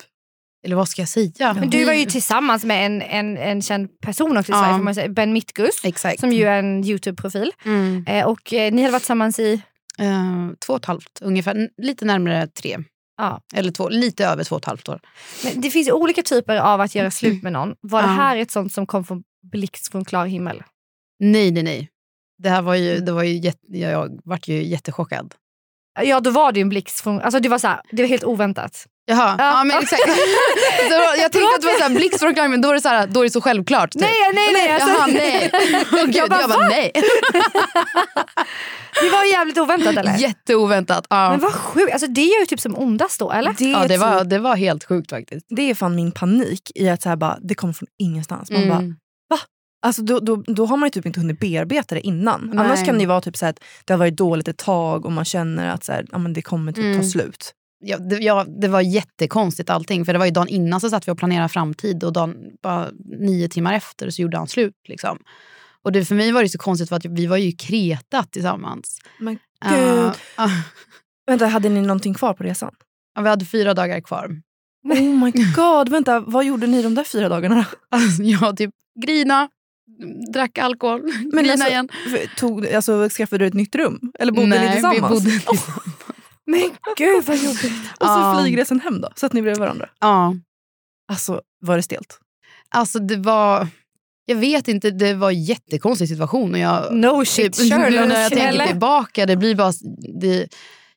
Eller 0.65 0.77
vad 0.77 0.89
ska 0.89 1.03
jag 1.03 1.09
säga? 1.09 1.55
Men 1.55 1.71
du 1.71 1.85
var 1.85 1.93
ju 1.93 2.05
tillsammans 2.05 2.65
med 2.65 2.87
en, 2.87 3.03
en, 3.03 3.37
en 3.37 3.63
känd 3.63 4.01
person 4.01 4.37
också 4.37 4.53
i. 4.53 4.55
Sverige, 4.55 4.79
man 4.79 4.95
säga. 4.95 5.09
Ben 5.09 5.33
Mittgus. 5.33 5.85
Exakt. 5.85 6.21
Som 6.21 6.33
ju 6.33 6.45
är 6.45 6.59
en 6.59 6.85
Youtube-profil. 6.85 7.53
Mm. 7.65 8.05
Eh, 8.09 8.27
och 8.27 8.53
eh, 8.53 8.73
ni 8.73 8.83
hade 8.83 8.93
varit 8.93 9.03
tillsammans 9.03 9.39
i... 9.39 9.63
Eh, 9.99 10.49
två 10.67 10.73
och 10.73 10.79
ett 10.79 10.85
halvt 10.85 11.19
ungefär, 11.21 11.69
lite 11.83 12.05
närmare 12.05 12.47
tre. 12.47 12.79
Ja. 13.17 13.41
Eller 13.55 13.73
två, 13.73 13.89
lite 13.89 14.27
över 14.27 14.45
två 14.45 14.57
och 14.57 14.63
ett 14.63 14.67
halvt 14.67 14.89
år. 14.89 15.01
Men 15.45 15.61
det 15.61 15.71
finns 15.71 15.91
olika 15.91 16.23
typer 16.23 16.57
av 16.57 16.81
att 16.81 16.95
göra 16.95 17.11
slut 17.11 17.43
med 17.43 17.53
någon. 17.53 17.75
Var 17.81 18.03
det 18.03 18.09
här 18.09 18.37
ett 18.37 18.51
sånt 18.51 18.73
som 18.73 18.87
kom 18.87 19.05
från 19.05 19.23
blixt 19.53 19.93
från 19.93 20.05
klar 20.05 20.27
himmel? 20.27 20.63
Nej, 21.19 21.51
nej, 21.51 21.63
nej. 21.63 21.91
Det 22.39 22.49
här 22.49 22.63
var 22.63 22.75
ju, 22.75 23.01
det 23.01 23.13
var 23.13 23.23
ju 23.23 23.39
jätte, 23.39 23.79
jag 23.79 24.21
vart 24.25 24.49
ju 24.49 24.65
jättechockad. 24.65 25.35
Ja, 26.03 26.21
då 26.21 26.31
var 26.31 26.53
det 26.53 26.59
ju 26.59 26.63
en 26.63 26.69
blixt 26.69 27.01
från... 27.01 27.21
Alltså 27.21 27.41
det 27.41 27.49
var 27.49 27.59
så 27.59 27.67
här, 27.69 27.81
det 27.93 28.03
var 28.03 28.09
helt 28.09 28.25
oväntat. 28.25 28.87
Jaha, 29.09 29.35
Ja. 29.39 29.45
ja, 29.59 29.65
men 29.65 29.79
exakt. 29.83 30.03
Så 30.89 30.95
jag 31.21 31.33
tänkte 31.33 31.55
att 31.55 31.61
det 31.61 31.67
var 31.67 31.75
så 31.79 31.83
här, 31.83 31.95
blixt 31.95 32.21
från 32.21 32.35
klar 32.35 32.43
himmel, 32.45 32.61
då 32.63 32.71
är 32.71 32.75
det 32.75 32.81
så, 32.81 32.89
här, 32.89 33.07
då 33.07 33.21
är 33.21 33.25
det 33.25 33.31
så 33.31 33.41
självklart. 33.41 33.91
Typ. 33.93 34.03
Nej, 34.03 34.13
nej, 34.35 34.53
nej. 34.53 34.71
Alltså, 34.71 34.89
Jaha, 34.89 35.07
nej. 35.07 35.51
Gud, 36.07 36.17
jag 36.17 36.29
bara, 36.31 36.69
nej. 36.69 36.91
Det 39.03 39.09
var 39.11 39.25
jävligt 39.25 39.59
oväntat 39.59 39.97
eller? 39.97 40.17
Jätteoväntat. 40.19 41.07
Ja. 41.11 41.31
Men 41.31 41.41
vad 41.41 41.53
sjukt, 41.53 41.93
alltså, 41.93 42.07
det 42.07 42.21
gör 42.23 42.41
ju 42.41 42.47
typ 42.47 42.61
som 42.61 42.79
ondast 42.79 43.21
då 43.21 43.33
eller? 43.33 43.55
Det, 43.59 43.65
ja, 43.65 43.87
det, 43.89 43.97
var, 43.99 44.25
det 44.25 44.39
var 44.39 44.57
helt 44.57 44.85
sjukt 44.85 45.11
faktiskt. 45.11 45.47
det 45.57 45.71
är 45.71 45.75
fan 45.75 45.95
min 45.97 46.13
panik 46.13 46.71
i 46.75 46.89
att 46.89 47.03
så 47.03 47.09
här 47.09 47.17
bara, 47.17 47.39
det 47.43 47.55
kommer 47.55 47.73
från 47.73 47.87
ingenstans. 47.99 48.51
Man 48.51 48.69
bara, 48.69 48.79
Mm. 48.79 48.97
Alltså 49.87 50.03
då, 50.03 50.21
då, 50.21 50.37
då 50.47 50.67
har 50.67 50.77
man 50.77 50.91
typ 50.91 51.07
inte 51.07 51.21
hunnit 51.21 51.41
bearbeta 51.41 51.95
det 51.95 52.01
innan. 52.07 52.51
Nej. 52.55 52.65
Annars 52.65 52.85
kan 52.85 52.99
det 52.99 53.07
vara 53.07 53.21
typ 53.21 53.37
så 53.37 53.47
att 53.47 53.61
det 53.85 53.93
har 53.93 53.99
varit 53.99 54.17
dåligt 54.17 54.49
ett 54.49 54.59
tag 54.59 55.07
och 55.07 55.13
man 55.13 55.25
känner 55.25 55.69
att 55.69 55.85
så 55.85 55.93
här, 55.93 56.07
ja, 56.13 56.19
men 56.19 56.33
det 56.33 56.43
kommer 56.43 56.73
typ 56.73 56.85
Mm. 56.85 56.99
ta 57.01 57.05
slut. 57.05 57.53
Ja, 57.85 57.99
det, 57.99 58.17
ja, 58.17 58.45
det 58.61 58.69
var 58.69 58.81
jättekonstigt 58.81 59.71
allting. 59.71 60.05
För 60.05 60.13
det 60.13 60.19
var 60.19 60.27
ju 60.27 60.33
dagen 60.33 60.49
innan 60.49 60.81
så 60.81 60.91
satt 60.91 61.09
vi 61.09 61.13
och 61.13 61.19
planerade 61.19 61.49
framtid 61.49 62.05
och 62.05 62.13
dagen, 62.13 62.35
bara 62.63 62.89
nio 63.21 63.49
timmar 63.49 63.75
efter 63.75 64.11
så 64.11 64.23
gjorde 64.23 64.37
han 64.39 64.49
slut. 64.49 64.75
Liksom. 64.89 65.19
Och 65.83 65.93
det, 65.93 66.05
för 66.05 66.15
mig 66.15 66.33
var 66.33 66.43
det 66.43 66.49
så 66.49 66.59
konstigt 66.59 66.89
för 66.89 66.97
att 66.97 67.05
vi 67.05 67.27
var 67.27 67.37
ju 67.37 67.53
Kreta 67.53 68.23
tillsammans. 68.25 68.99
Men 69.19 69.39
Uh, 69.65 69.71
gud. 69.73 70.05
uh, 70.07 70.15
Vänta, 71.27 71.47
hade 71.47 71.69
ni 71.69 71.81
någonting 71.81 72.15
kvar 72.15 72.35
på 72.35 72.45
resan? 72.45 72.75
ja, 73.15 73.23
vi 73.23 73.29
hade 73.29 73.45
fyra 73.45 73.75
dagar 73.75 74.01
kvar. 74.01 74.43
Oh 74.85 75.25
my 75.25 75.31
god, 75.57 75.89
vänta, 75.89 76.21
vad 76.21 76.45
gjorde 76.45 76.67
ni 76.67 76.83
de 76.83 76.95
där 76.95 77.05
fyra 77.05 77.29
dagarna? 77.29 77.67
Alltså, 77.91 78.23
jag 78.23 78.57
typ 78.57 78.71
grina, 79.07 79.49
drack 80.33 80.59
alkohol, 80.59 81.03
Men 81.33 81.51
alltså, 81.51 81.69
igen. 81.69 81.89
Tog, 82.37 82.67
alltså, 82.67 83.09
skaffade 83.09 83.45
du 83.45 83.49
ett 83.49 83.55
nytt 83.55 83.75
rum? 83.75 84.13
Eller 84.19 84.33
bodde 84.33 84.47
Nej, 84.49 84.67
ni 84.67 84.73
tillsammans? 84.73 84.97
vi 84.97 85.01
bodde 85.15 85.31
tillsammans. 85.31 85.67
Men 86.47 86.71
gud 86.97 87.25
vad 87.25 87.37
jobbigt. 87.37 87.65
Och 88.01 88.07
så 88.07 88.13
Ja. 88.13 88.39
flygresan 88.43 88.81
hem 88.81 89.01
då? 89.01 89.09
Satt 89.17 89.33
ni 89.33 89.43
bredvid 89.43 89.61
varandra? 89.61 89.89
Ja, 90.01 90.35
Alltså, 91.13 91.41
var 91.61 91.77
det 91.77 91.83
stelt? 91.83 92.19
alltså 92.69 92.99
det 92.99 93.17
var... 93.17 93.69
Jag 94.25 94.37
vet 94.37 94.69
inte, 94.69 94.91
det 94.91 95.15
var 95.15 95.31
en 95.31 95.43
jättekonstig 95.45 96.09
situation. 96.09 96.53
Och 96.55 96.59
jag, 96.61 96.95
No 96.95 97.25
shit 97.25 97.53
typ, 97.53 97.63
nu 97.65 97.77
Sherlock. 97.83 98.09
när 98.09 98.21
jag 98.23 98.33
tänker 98.33 98.67
tillbaka, 98.67 99.27
det 99.27 99.37
blir 99.37 99.55
bara... 99.55 99.73
Det, 100.21 100.49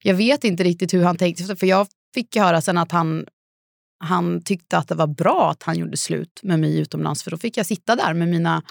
jag 0.03 0.13
vet 0.15 0.43
inte 0.43 0.63
riktigt 0.63 0.93
hur 0.93 1.03
han 1.03 1.17
tänkte. 1.17 1.55
För 1.55 1.67
jag 1.67 1.88
fick 2.13 2.36
höra 2.36 2.62
sen 2.62 2.77
att 2.77 2.91
han, 2.91 3.25
han 4.00 4.41
tyckte 4.41 4.77
att 4.77 4.88
det 4.88 4.96
var 4.96 5.08
bra 5.08 5.51
att 5.51 5.63
han 5.63 5.77
gjorde 5.77 5.98
slut 5.98 6.39
med 6.44 6.60
mig 6.60 6.79
utomlands. 6.79 7.24
För 7.24 7.32
då 7.32 7.38
fick 7.38 7.58
jag 7.58 7.65
sitta 7.65 7.96
där 7.96 8.13
med 8.13 8.27
mina... 8.27 8.63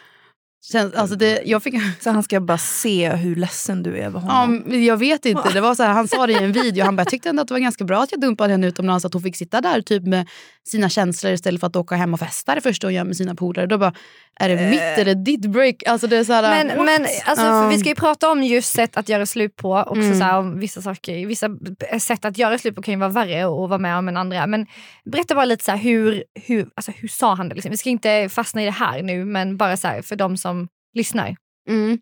Alltså 0.97 1.17
det, 1.17 1.43
jag, 1.45 1.63
fick, 1.63 1.75
Så 2.01 2.11
han 2.11 2.23
ska 2.23 2.41
bara 2.41 2.59
se 2.59 3.11
hur 3.11 3.37
ledsen 3.37 3.83
du 3.83 3.97
är 3.97 4.03
över 4.03 4.21
ja, 4.21 4.27
honom? 4.27 4.63
men 4.67 4.85
jag 4.85 4.97
vet 4.97 5.27
inte. 5.27 5.51
Det 5.53 5.61
var 5.61 5.75
så 5.75 5.83
här, 5.83 5.91
han 5.91 6.09
sa 6.09 6.27
det 6.27 6.33
i 6.33 6.45
en 6.45 6.53
video. 6.63 6.85
Han 6.85 6.97
bara, 6.97 7.01
jag 7.01 7.09
tyckte 7.09 7.29
ändå 7.29 7.43
att 7.43 7.49
det 7.49 7.55
var 7.55 7.59
ganska 7.59 7.85
bra 7.85 8.03
att 8.03 8.13
jag 8.13 8.21
dumpade 8.21 8.53
henne 8.53 8.67
utomlands. 8.67 9.05
Att 9.05 9.13
hon 9.13 9.23
fick 9.23 9.37
sitta 9.37 9.61
där 9.61 9.81
typ 9.81 10.03
med 10.03 10.29
sina 10.69 10.89
känslor 10.89 11.33
istället 11.33 11.61
för 11.61 11.67
att 11.67 11.77
åka 11.77 11.95
hem 11.95 12.15
och 12.15 12.21
festa 12.21 12.55
det 12.55 12.61
första 12.61 12.87
hon 12.87 12.95
gör 12.95 13.05
med 13.05 13.17
sina 13.17 13.35
polare. 13.35 13.67
Då 13.67 13.79
bara, 13.79 13.93
är 14.39 14.49
det 14.49 14.71
mitt, 14.71 14.81
är 14.81 15.05
det 15.05 15.15
ditt 15.15 15.47
break? 15.47 15.83
Alltså 15.87 16.07
det 16.07 16.17
är 16.17 16.25
så 16.25 16.33
här, 16.33 16.65
Men, 16.65 16.85
men 16.85 17.03
alltså, 17.25 17.45
för 17.45 17.69
vi 17.69 17.79
ska 17.79 17.89
ju 17.89 17.95
prata 17.95 18.31
om 18.31 18.43
just 18.43 18.73
sätt 18.73 18.97
att 18.97 19.09
göra 19.09 19.27
slut 19.27 19.57
på. 19.57 19.75
Också 19.75 19.95
Mm. 19.95 20.19
så 20.19 20.25
här, 20.25 20.39
om 20.39 20.59
vissa, 20.61 20.83
saker, 20.83 21.27
vissa 21.27 21.49
sätt 22.01 22.25
att 22.25 22.39
göra 22.39 22.59
slut 22.59 22.75
på 22.75 22.83
kan 22.83 22.95
ju 22.95 23.01
vara 23.01 23.11
värre 23.11 23.43
att 23.45 23.69
vara 23.71 23.79
med 23.79 23.99
om 23.99 24.09
än 24.09 24.17
andra. 24.17 24.47
Men 24.47 24.67
berätta 25.05 25.35
bara 25.35 25.45
lite 25.45 25.65
så 25.65 25.71
här, 25.71 25.79
hur, 25.79 26.25
hur, 26.47 26.69
alltså, 26.75 26.93
hur 26.97 27.09
sa 27.09 27.35
han 27.35 27.49
det? 27.49 27.55
Liksom? 27.55 27.71
Vi 27.71 27.77
ska 27.77 27.91
inte 27.91 28.29
fastna 28.29 28.63
i 28.63 28.65
det 28.65 28.71
här 28.71 29.03
nu 29.03 29.25
men 29.25 29.57
bara 29.57 29.77
så 29.77 29.89
här, 29.89 30.03
för 30.03 30.17
de 30.17 30.37
som 30.37 30.69
lyssnar. 30.95 31.37
Mm. 31.69 31.99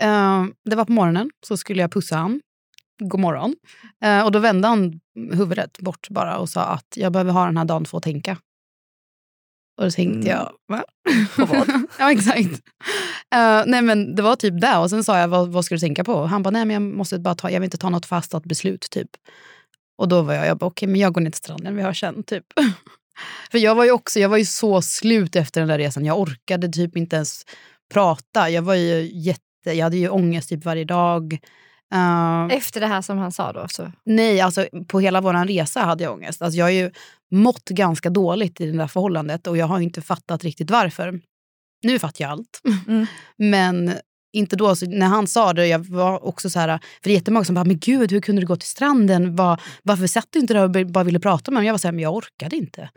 Eh, 0.00 0.44
det 0.70 0.76
var 0.76 0.84
på 0.84 0.92
morgonen, 0.92 1.30
så 1.46 1.56
skulle 1.56 1.80
jag 1.80 1.92
pussa 1.92 2.16
han. 2.16 2.40
God 3.02 3.20
morgon. 3.20 3.54
Eh, 4.04 4.24
och 4.24 4.32
då 4.32 4.38
vände 4.38 4.68
han 4.68 5.00
huvudet 5.32 5.78
bort 5.78 6.08
bara 6.10 6.36
och 6.36 6.48
sa 6.48 6.60
att 6.62 6.86
jag 6.96 7.12
behöver 7.12 7.32
ha 7.32 7.46
den 7.46 7.56
här 7.56 7.64
dagen 7.64 7.84
för 7.84 7.98
att 7.98 8.04
tänka. 8.04 8.36
Och 9.76 9.84
då 9.84 9.90
tänkte 9.90 10.28
jag, 10.28 10.52
va? 10.68 10.84
På 11.36 11.44
vad? 11.44 11.68
ja, 11.98 12.12
exakt. 12.12 12.62
Eh, 13.34 13.62
nej, 13.66 13.82
men 13.82 14.14
det 14.14 14.22
var 14.22 14.36
typ 14.36 14.60
det. 14.60 14.76
Och 14.76 14.90
sen 14.90 15.04
sa 15.04 15.18
jag, 15.18 15.28
vad, 15.28 15.48
vad 15.48 15.64
ska 15.64 15.74
du 15.74 15.78
tänka 15.78 16.04
på? 16.04 16.14
Och 16.14 16.28
han 16.28 16.42
bara, 16.42 16.50
nej 16.50 16.64
men 16.64 16.74
jag 16.74 16.82
måste 16.82 17.18
bara 17.18 17.34
ta, 17.34 17.50
jag 17.50 17.60
vill 17.60 17.66
inte 17.66 17.78
ta 17.78 17.90
något 17.90 18.06
fastat 18.06 18.44
beslut 18.44 18.90
typ. 18.90 19.10
Och 19.98 20.08
då 20.08 20.22
var 20.22 20.34
jag, 20.34 20.46
jag 20.46 20.58
bara, 20.58 20.66
okej 20.66 20.88
men 20.88 21.00
jag 21.00 21.12
går 21.12 21.20
ner 21.20 21.30
till 21.30 21.38
stranden, 21.38 21.76
vi 21.76 21.82
hörs 21.82 22.00
sen 22.00 22.22
typ. 22.22 22.44
För 23.50 23.58
jag 23.58 23.74
var 23.74 23.84
ju 23.84 23.90
också, 23.90 24.20
jag 24.20 24.28
var 24.28 24.36
ju 24.36 24.44
så 24.44 24.82
slut 24.82 25.36
efter 25.36 25.60
den 25.60 25.68
där 25.68 25.78
resan. 25.78 26.04
Jag 26.04 26.20
orkade 26.20 26.68
typ 26.68 26.96
inte 26.96 27.16
ens 27.16 27.46
prata. 27.92 28.50
Jag 28.50 28.62
var 28.62 28.74
ju 28.74 29.10
jätte, 29.12 29.72
jag 29.72 29.84
hade 29.84 29.96
ju 29.96 30.08
ångest 30.08 30.48
typ 30.48 30.64
varje 30.64 30.84
dag. 30.84 31.38
Eh, 31.94 32.56
Efter 32.56 32.80
det 32.80 32.86
här 32.86 33.02
som 33.02 33.18
han 33.18 33.32
sa 33.32 33.52
då. 33.52 33.68
Så. 33.68 33.92
nej, 34.04 34.40
alltså 34.40 34.66
på 34.86 35.00
hela 35.00 35.20
vår 35.20 35.46
resa 35.46 35.80
hade 35.80 36.04
jag 36.04 36.12
ångest. 36.12 36.42
Alltså, 36.42 36.58
jag 36.58 36.64
har 36.64 36.70
ju 36.70 36.90
mått 37.30 37.64
ganska 37.64 38.10
dåligt 38.10 38.60
i 38.60 38.66
det 38.66 38.78
där 38.78 38.86
förhållandet 38.86 39.46
och 39.46 39.56
jag 39.56 39.66
har 39.66 39.80
inte 39.80 40.02
fattat 40.02 40.44
riktigt 40.44 40.70
varför. 40.70 41.20
Nu 41.82 41.98
fattar 41.98 42.24
jag 42.24 42.30
allt. 42.30 42.60
Mm. 42.88 43.06
Men 43.36 43.92
inte 44.32 44.56
då. 44.56 44.76
Så 44.76 44.86
när 44.86 45.06
han 45.06 45.26
sa 45.26 45.52
det, 45.52 45.66
jag 45.66 45.78
var 45.78 46.24
också 46.24 46.50
så 46.50 46.58
här, 46.58 46.68
för 46.68 47.02
det 47.02 47.10
är 47.10 47.14
jättemånga 47.14 47.44
som 47.44 47.54
bara, 47.54 47.64
men 47.64 47.78
gud 47.78 48.12
hur 48.12 48.20
kunde 48.20 48.42
du 48.42 48.46
gå 48.46 48.56
till 48.56 48.68
stranden? 48.68 49.36
Var, 49.36 49.60
varför 49.82 50.06
satt 50.06 50.26
du 50.30 50.38
inte 50.38 50.54
där 50.54 50.62
och 50.62 50.86
bara 50.86 51.04
ville 51.04 51.20
prata 51.20 51.50
med 51.50 51.60
mig? 51.60 51.66
Jag 51.66 51.72
var 51.72 51.78
så 51.78 51.88
här, 51.88 51.92
men 51.92 52.02
jag 52.02 52.14
orkade 52.14 52.56
inte. 52.56 52.90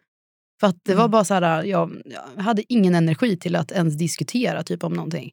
För 0.60 0.68
att 0.68 0.78
det 0.84 0.96
var 0.96 1.08
bara 1.08 1.24
så 1.24 1.34
här, 1.34 1.64
jag, 1.64 2.02
jag 2.36 2.44
hade 2.44 2.74
ingen 2.74 2.96
energi 2.96 3.38
till 3.38 3.56
att 3.56 3.72
ens 3.72 3.98
diskutera 3.98 4.64
typ 4.64 4.84
om 4.84 4.94
någonting. 4.94 5.32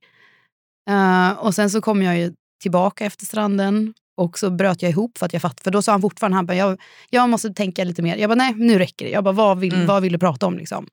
Eh, 0.90 1.30
och 1.30 1.54
sen 1.54 1.70
så 1.70 1.80
kom 1.80 2.02
jag 2.02 2.18
ju 2.18 2.32
tillbaka 2.62 3.04
efter 3.04 3.26
stranden 3.26 3.94
och 4.16 4.38
så 4.38 4.50
bröt 4.50 4.82
jag 4.82 4.90
ihop 4.90 5.18
för 5.18 5.26
att 5.26 5.32
jag 5.32 5.42
fattade. 5.42 5.62
För 5.64 5.70
då 5.70 5.82
sa 5.82 5.92
han 5.92 6.00
fortfarande, 6.00 6.36
han 6.36 6.46
bara, 6.46 6.56
jag, 6.56 6.80
jag 7.10 7.28
måste 7.28 7.50
tänka 7.54 7.84
lite 7.84 8.02
mer. 8.02 8.16
Jag 8.16 8.30
bara, 8.30 8.34
nej 8.34 8.54
nu 8.54 8.78
räcker 8.78 9.04
det. 9.04 9.10
Jag 9.10 9.24
bara, 9.24 9.32
vad 9.32 9.58
vill, 9.58 9.74
Mm. 9.74 9.86
vad 9.86 10.02
vill 10.02 10.12
du 10.12 10.18
prata 10.18 10.46
om 10.46 10.58
liksom? 10.58 10.88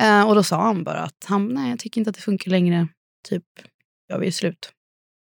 Eh, 0.00 0.28
och 0.28 0.34
då 0.34 0.42
sa 0.42 0.62
han 0.62 0.84
bara 0.84 0.98
att 1.00 1.24
han, 1.24 1.48
nej 1.48 1.70
jag 1.70 1.78
tycker 1.78 2.00
inte 2.00 2.10
att 2.10 2.16
det 2.16 2.22
funkar 2.22 2.50
längre. 2.50 2.88
Typ, 3.28 3.44
jag 4.08 4.18
vill 4.18 4.32
slut. 4.32 4.72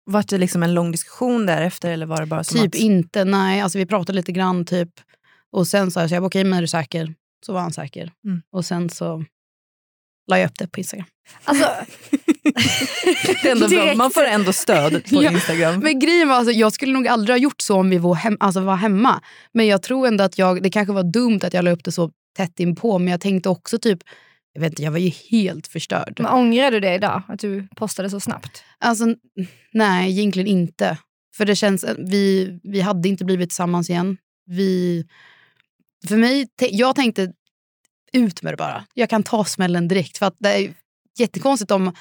Var 0.06 0.24
det 0.28 0.38
liksom 0.38 0.64
en 0.64 0.74
lång 0.74 0.92
diskussion 0.92 1.46
därefter 1.46 1.92
eller 1.92 2.06
var 2.06 2.20
det 2.20 2.26
bara 2.26 2.44
Typ 2.44 2.68
att... 2.68 2.76
inte, 2.76 3.24
nej. 3.26 3.62
Alltså 3.62 3.78
vi 3.78 3.86
pratade 3.86 4.16
lite 4.16 4.32
grann 4.32 4.66
typ. 4.66 4.90
Och 5.52 5.68
sen 5.68 5.92
sa 5.92 6.00
jag, 6.02 6.10
så 6.10 6.16
jag 6.16 6.24
okej 6.26 6.44
men 6.44 6.54
är 6.58 6.62
du 6.62 6.68
säker? 6.68 7.14
Så 7.46 7.54
var 7.54 7.62
han 7.62 7.74
säker. 7.74 8.12
Mm. 8.26 8.42
Och 8.52 8.66
sen 8.66 8.90
så 8.90 9.26
la 10.28 10.40
jag 10.40 10.48
upp 10.50 10.58
det 10.58 10.68
på 10.68 10.80
Instagram. 10.80 11.06
Alltså, 11.44 11.66
Det 13.44 13.48
är 13.48 13.52
ändå 13.52 13.68
bra. 13.68 13.96
Man 13.96 14.12
får 14.12 14.24
ändå 14.26 14.54
stöd 14.54 14.92
på 14.94 15.00
Ja, 15.24 15.32
Instagram. 15.32 15.80
Men 15.80 16.00
grejen 16.00 16.28
var, 16.28 16.36
alltså, 16.36 16.52
jag 16.52 16.74
skulle 16.74 16.94
nog 16.94 17.08
aldrig 17.08 17.34
ha 17.34 17.38
gjort 17.40 17.62
så 17.62 17.76
om 17.80 17.90
vi 17.90 17.98
var, 17.98 18.16
hem, 18.16 18.38
alltså, 18.40 18.60
var 18.62 18.76
hemma. 18.76 19.22
Men 19.54 19.68
jag 19.68 19.82
tror 19.84 20.08
ändå 20.08 20.24
att 20.24 20.38
jag, 20.38 20.64
det 20.64 20.70
kanske 20.70 20.94
var 20.94 21.04
dumt 21.04 21.40
att 21.44 21.54
jag 21.54 21.66
la 21.66 21.72
upp 21.72 21.84
det 21.84 21.92
så 21.92 22.12
tätt 22.38 22.60
inpå. 22.60 23.00
Men 23.00 23.08
jag 23.08 23.22
tänkte 23.22 23.50
också 23.50 23.78
typ, 23.80 24.00
jag 24.54 24.62
vet 24.62 24.72
inte, 24.72 24.84
jag 24.84 24.92
var 24.92 24.98
ju 25.00 25.10
helt 25.10 25.68
förstörd. 25.68 26.14
men 26.18 26.32
ångrar 26.32 26.72
du 26.72 26.80
det 26.80 26.94
idag? 26.96 27.22
Att 27.28 27.40
du 27.40 27.68
postade 27.76 28.10
så 28.10 28.20
snabbt? 28.20 28.64
Alltså, 28.80 29.06
nej, 29.74 30.12
egentligen 30.12 30.48
inte. 30.48 30.98
För 31.38 31.46
det 31.46 31.56
känns, 31.56 31.86
vi, 31.98 32.60
vi 32.64 32.82
hade 32.82 33.10
inte 33.10 33.26
blivit 33.26 33.50
tillsammans 33.50 33.90
igen. 33.90 34.18
Vi, 34.46 35.06
för 36.08 36.18
mig, 36.18 36.48
te- 36.60 36.76
jag 36.76 36.96
tänkte 36.96 37.32
ut 38.14 38.42
med 38.42 38.54
det 38.54 38.58
bara. 38.58 38.84
Jag 38.94 39.10
kan 39.10 39.24
ta 39.24 39.46
smällen 39.46 39.88
direkt. 39.88 40.18
För 40.18 40.26
att 40.26 40.36
det 40.40 40.50
är 40.50 40.74
jättekonstigt 41.18 41.72
om 41.72 41.92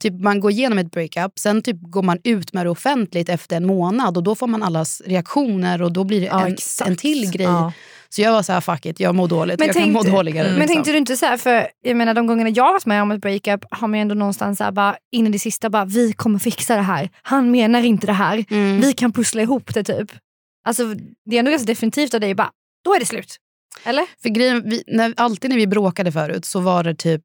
typ, 0.00 0.20
man 0.22 0.40
går 0.40 0.50
igenom 0.50 0.78
ett 0.78 0.90
breakup, 0.90 1.38
sen 1.38 1.62
typ 1.62 1.76
går 1.80 2.02
man 2.02 2.18
ut 2.24 2.52
med 2.52 2.66
det 2.66 2.70
offentligt 2.70 3.28
efter 3.28 3.56
en 3.56 3.66
månad 3.66 4.16
och 4.16 4.22
då 4.22 4.34
får 4.34 4.46
man 4.46 4.62
allas 4.62 5.02
reaktioner 5.06 5.82
och 5.82 5.92
då 5.92 6.04
blir 6.04 6.20
det 6.20 6.26
Ja, 6.26 6.46
en, 6.46 6.56
en 6.86 6.96
till 6.96 7.30
grej. 7.30 7.46
Ja. 7.46 7.72
Så 8.08 8.22
jag 8.22 8.32
var 8.32 8.42
så 8.42 8.52
här, 8.52 8.60
fuck 8.60 8.86
it, 8.86 9.00
jag 9.00 9.14
mår 9.14 9.28
dåligt. 9.28 9.58
Men 9.58 9.66
jag 9.66 9.76
kan 9.76 9.92
må 9.92 10.02
tänkte- 10.02 10.16
dåligare. 10.16 10.48
Men 10.48 10.58
liksom. 10.58 10.74
tänkte 10.74 10.92
du 10.92 10.98
inte 10.98 11.16
så 11.16 11.26
här, 11.26 11.36
för 11.36 11.68
jag 11.82 11.96
menar 11.96 12.14
de 12.14 12.26
gångerna 12.26 12.50
jag 12.50 12.64
har 12.64 12.72
varit 12.72 12.86
med 12.86 13.02
om 13.02 13.10
ett 13.10 13.20
breakup 13.20 13.64
har 13.70 13.88
man 13.88 14.00
ändå 14.00 14.14
någonstans 14.14 14.58
så 14.58 14.64
här, 14.64 14.72
bara, 14.72 14.96
in 15.12 15.26
i 15.26 15.30
det 15.30 15.38
sista 15.38 15.70
bara 15.70 15.84
vi 15.84 16.12
kommer 16.12 16.38
fixa 16.38 16.76
det 16.76 16.82
här. 16.82 17.10
Han 17.22 17.50
menar 17.50 17.82
inte 17.82 18.06
det 18.06 18.12
här. 18.12 18.44
Mm. 18.50 18.80
Vi 18.80 18.92
kan 18.92 19.12
pussla 19.12 19.42
ihop 19.42 19.74
det 19.74 19.84
typ. 19.84 20.10
Alltså 20.68 20.94
det 21.30 21.36
är 21.36 21.38
ändå 21.38 21.50
ganska 21.50 21.66
definitivt 21.66 22.14
av 22.14 22.20
dig 22.20 22.34
bara, 22.34 22.50
då 22.84 22.94
är 22.94 23.00
det 23.00 23.06
slut. 23.06 23.36
Eller? 23.84 24.04
För 24.22 24.28
grejen, 24.28 24.62
vi, 24.70 24.82
när, 24.86 25.14
alltid 25.16 25.50
när 25.50 25.56
vi 25.56 25.66
bråkade 25.66 26.12
förut 26.12 26.44
så 26.44 26.60
var 26.60 26.84
det 26.84 26.94
typ, 26.94 27.22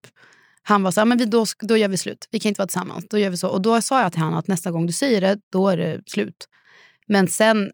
han 0.63 0.83
var 0.83 0.91
så 0.91 0.99
här, 0.99 1.05
men 1.05 1.17
vi, 1.17 1.25
då, 1.25 1.45
då 1.61 1.77
gör 1.77 1.87
vi 1.87 1.97
slut. 1.97 2.27
Vi 2.31 2.39
kan 2.39 2.49
inte 2.49 2.59
vara 2.59 2.67
tillsammans. 2.67 3.05
Då 3.09 3.17
gör 3.17 3.29
vi 3.29 3.37
så. 3.37 3.47
Och 3.47 3.61
då 3.61 3.81
sa 3.81 4.01
jag 4.01 4.11
till 4.11 4.21
honom 4.21 4.39
att 4.39 4.47
nästa 4.47 4.71
gång 4.71 4.85
du 4.87 4.93
säger 4.93 5.21
det, 5.21 5.37
då 5.51 5.69
är 5.69 5.77
det 5.77 6.01
slut. 6.05 6.47
Men 7.07 7.27
sen, 7.27 7.71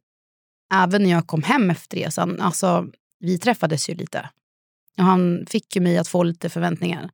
även 0.74 1.04
när 1.04 1.10
jag 1.10 1.28
kom 1.28 1.44
hem 1.44 1.70
efter 1.70 1.98
resan, 1.98 2.42
alltså 2.42 2.86
vi 3.20 3.38
träffades 3.40 3.90
ju 3.90 3.96
lite. 3.96 4.30
Och 4.98 5.04
han 5.04 5.46
fick 5.50 5.76
ju 5.76 5.82
mig 5.82 5.98
att 5.98 6.08
få 6.08 6.24
lite 6.24 6.50
förväntningar. 6.50 7.10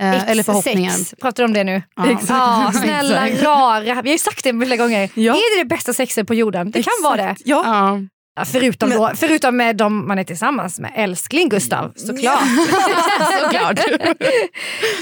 Eh, 0.00 0.30
eller 0.30 0.42
förhoppningar. 0.42 0.90
Sex, 0.90 1.14
pratar 1.20 1.42
du 1.42 1.46
om 1.46 1.52
det 1.52 1.64
nu? 1.64 1.82
Ja. 1.96 2.10
Exakt. 2.10 2.30
Ja, 2.30 2.72
snälla 2.74 3.26
Exakt. 3.28 3.44
rara. 3.44 3.80
Vi 3.80 3.90
har 3.90 4.14
ju 4.14 4.18
sagt 4.18 4.44
det 4.44 4.52
flera 4.52 4.76
gånger. 4.76 5.10
Ja. 5.14 5.32
Är 5.34 5.56
det 5.58 5.64
det 5.64 5.68
bästa 5.68 5.92
sexet 5.92 6.26
på 6.26 6.34
jorden? 6.34 6.70
Det 6.70 6.82
kan 6.82 6.92
vara 7.02 7.16
det. 7.16 7.36
Ja. 7.44 7.62
Ja. 7.64 8.00
Ja, 8.36 8.44
förutom, 8.44 8.90
då, 8.90 9.12
förutom 9.14 9.56
med 9.56 9.76
de 9.76 10.08
man 10.08 10.18
är 10.18 10.24
tillsammans 10.24 10.80
med. 10.80 10.92
Älskling 10.94 11.48
Gustav, 11.48 11.92
såklart. 11.96 12.40
Såklart. 13.42 13.78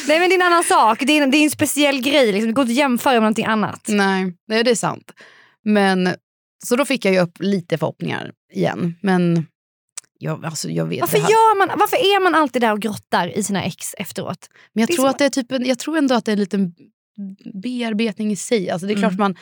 Nej 0.08 0.18
men 0.18 0.28
det 0.28 0.34
är 0.34 0.40
en 0.40 0.42
annan 0.42 0.64
sak. 0.64 0.98
Det 1.00 1.18
är 1.18 1.22
en, 1.22 1.30
det 1.30 1.36
är 1.36 1.44
en 1.44 1.50
speciell 1.50 2.00
grej. 2.02 2.32
Liksom. 2.32 2.46
Det 2.46 2.52
går 2.52 2.62
inte 2.62 2.72
att 2.72 2.76
jämföra 2.76 3.12
med 3.12 3.22
någonting 3.22 3.44
annat. 3.44 3.80
Nej, 3.88 4.32
nej, 4.48 4.64
det 4.64 4.70
är 4.70 4.74
sant. 4.74 5.12
Men, 5.64 6.14
så 6.64 6.76
då 6.76 6.84
fick 6.84 7.04
jag 7.04 7.14
ju 7.14 7.20
upp 7.20 7.36
lite 7.40 7.78
förhoppningar 7.78 8.32
igen. 8.52 8.94
Men 9.02 9.46
jag, 10.18 10.44
alltså, 10.44 10.68
jag 10.70 10.86
vet 10.86 11.00
Varför, 11.00 11.18
gör 11.18 11.58
man, 11.58 11.78
varför 11.78 11.96
är 11.96 12.22
man 12.22 12.34
alltid 12.34 12.62
där 12.62 12.72
och 12.72 12.80
grottar 12.80 13.38
i 13.38 13.42
sina 13.42 13.64
ex 13.64 13.94
efteråt? 13.98 14.48
Men 14.72 14.80
jag 14.80 14.96
tror, 14.96 15.08
att 15.08 15.18
det 15.18 15.24
är 15.24 15.30
typ 15.30 15.52
en, 15.52 15.66
jag 15.66 15.78
tror 15.78 15.98
ändå 15.98 16.14
att 16.14 16.24
det 16.24 16.30
är 16.30 16.32
en 16.32 16.40
liten 16.40 16.74
bearbetning 17.62 18.32
i 18.32 18.36
sig. 18.36 18.70
Alltså 18.70 18.86
det 18.86 18.92
är 18.92 18.96
klart 18.96 19.12
Mm. 19.12 19.20
man 19.20 19.36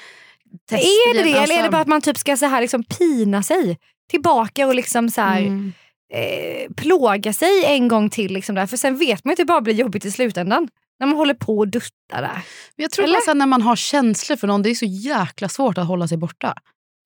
testar 0.70 0.86
Är 1.10 1.14
det 1.14 1.22
det? 1.22 1.28
igen. 1.28 1.42
Eller 1.42 1.54
är 1.54 1.56
det 1.56 1.62
Alltså, 1.62 1.72
bara 1.72 1.82
att 1.82 1.88
man 1.88 2.00
typ 2.00 2.18
ska 2.18 2.36
så 2.36 2.46
här 2.46 2.60
liksom 2.60 2.84
pina 2.84 3.42
sig 3.42 3.78
tillbaka 4.10 4.66
och 4.66 4.74
liksom 4.74 5.10
så 5.10 5.20
här, 5.20 5.40
mm. 5.40 5.72
eh, 6.14 6.74
plåga 6.76 7.32
sig 7.32 7.64
en 7.64 7.88
gång 7.88 8.10
till? 8.10 8.32
Liksom 8.32 8.54
där. 8.54 8.66
För 8.66 8.76
sen 8.76 8.98
vet 8.98 9.24
man 9.24 9.30
ju 9.30 9.32
att 9.32 9.38
det 9.38 9.44
bara 9.44 9.60
blir 9.60 9.74
jobbigt 9.74 10.04
i 10.04 10.10
slutändan. 10.10 10.68
När 11.00 11.06
man 11.06 11.16
håller 11.16 11.34
på 11.34 11.58
och 11.58 11.68
duttar 11.68 12.22
där. 12.22 12.42
Men 12.76 12.82
Jag 12.84 12.90
tror 12.90 13.04
Eller? 13.04 13.26
här, 13.26 13.34
när 13.34 13.46
man 13.46 13.62
har 13.62 13.76
känslor 13.76 14.36
för 14.36 14.46
någon, 14.46 14.62
det 14.62 14.70
är 14.70 14.74
så 14.74 14.84
jäkla 14.84 15.48
svårt 15.48 15.78
att 15.78 15.86
hålla 15.86 16.08
sig 16.08 16.18
borta. 16.18 16.54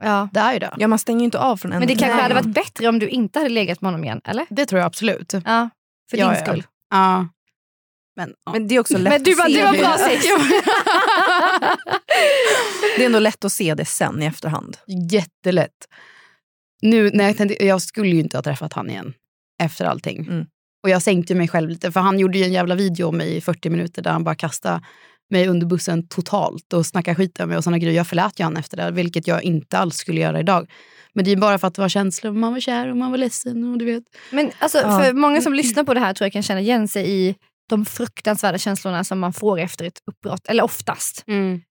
Ja. 0.05 0.29
Det 0.33 0.41
är 0.41 0.53
ju 0.53 0.59
det. 0.59 0.75
Ja, 0.79 0.88
man 0.88 0.99
stänger 0.99 1.21
ju 1.21 1.25
inte 1.25 1.38
av 1.38 1.57
från 1.57 1.73
en 1.73 1.79
Men 1.79 1.88
det 1.88 1.95
kanske 1.95 2.23
hade 2.23 2.35
varit 2.35 2.55
bättre 2.55 2.88
om 2.88 2.99
du 2.99 3.09
inte 3.09 3.38
hade 3.38 3.49
legat 3.49 3.81
med 3.81 3.88
honom 3.88 4.05
igen, 4.05 4.21
eller? 4.25 4.47
Det 4.50 4.67
tror 4.67 4.79
jag 4.79 4.87
absolut. 4.87 5.33
Ja, 5.33 5.71
för 6.11 6.17
Ja, 6.17 6.29
din 6.29 6.37
ja. 6.38 6.47
skull. 6.47 6.65
Ja. 6.91 7.29
Men, 8.17 8.35
ja. 8.47 8.53
Men 8.53 8.69
det 8.69 8.75
är 8.75 8.81
också 8.81 8.99
lätt 8.99 9.13
Men 9.13 9.23
du 9.23 9.31
att 9.33 9.39
bara, 9.39 9.47
se 9.49 9.55
du 9.55 9.63
har 9.67 9.73
det. 9.73 9.79
bra 9.79 9.99
sex. 9.99 10.27
Det 12.97 13.03
är 13.03 13.07
ändå 13.07 13.19
lätt 13.19 13.45
att 13.45 13.53
se 13.53 13.75
det 13.75 13.85
sen 13.85 14.23
i 14.23 14.27
efterhand. 14.27 14.77
Jättelätt. 15.13 15.71
Nu, 16.83 17.11
när 17.11 17.25
jag, 17.25 17.37
tänkte, 17.37 17.65
jag 17.67 17.83
skulle 17.83 18.09
ju 18.09 18.21
inte 18.21 18.37
ha 18.37 18.43
träffat 18.43 18.73
han 18.73 18.91
igen 18.91 19.13
efter 19.63 19.85
allting. 19.85 20.27
Mm. 20.27 20.47
Och 20.83 20.91
jag 20.91 21.03
sänkte 21.03 21.35
mig 21.35 21.49
själv 21.49 21.69
lite, 21.71 21.93
för 21.93 22.01
han 22.01 22.19
gjorde 22.19 22.39
ju 22.39 22.45
en 22.45 22.53
jävla 22.53 22.75
video 22.75 23.09
om 23.09 23.17
mig 23.17 23.37
i 23.37 23.41
40 23.41 23.71
minuter 23.71 24.03
där 24.03 24.11
han 24.11 24.25
bara 24.25 24.35
kastade 24.35 24.81
mig 25.31 25.49
under 25.49 25.67
bussen 25.67 26.09
totalt 26.09 26.73
och 26.73 26.87
snackade 26.87 27.15
skit 27.15 27.41
om 27.41 27.49
mig 27.49 27.59
och 27.59 27.65
såna 27.65 27.79
grejer. 27.79 27.97
Jag 27.97 28.07
förlät 28.07 28.41
ju 28.41 28.45
han 28.45 28.57
efter 28.57 28.77
det, 28.77 28.91
vilket 28.91 29.27
jag 29.27 29.43
inte 29.43 29.79
alls 29.79 29.97
skulle 29.97 30.21
göra 30.21 30.41
idag. 30.41 30.71
Men 31.13 31.25
det 31.25 31.31
är 31.33 31.37
bara 31.37 31.59
för 31.59 31.69
att 31.69 31.75
det 31.75 31.83
var 31.83 31.89
känslor, 31.89 32.33
man 32.33 32.53
var 32.53 32.61
kär 32.61 32.91
och 32.91 32.97
man 32.97 33.11
var 33.11 33.19
ledsen 33.19 33.73
och 33.73 33.79
du 33.79 33.85
vet. 33.85 34.05
Men 34.31 34.51
alltså, 34.59 34.79
Ja. 34.79 35.01
för 35.01 35.13
många 35.13 35.41
som 35.43 35.55
lyssnar 35.55 35.85
på 35.85 35.95
det 35.95 36.01
här 36.01 36.15
tror 36.15 36.25
jag 36.27 36.33
kan 36.33 36.43
känna 36.43 36.61
igen 36.61 36.89
sig 36.89 37.11
i 37.11 37.35
de 37.69 37.85
fruktansvärda 37.85 38.59
känslorna 38.59 39.05
som 39.05 39.19
man 39.19 39.33
får 39.33 39.59
efter 39.61 39.85
ett 39.85 39.99
uppbrott. 40.07 40.47
Eller 40.49 40.63
oftast. 40.65 41.25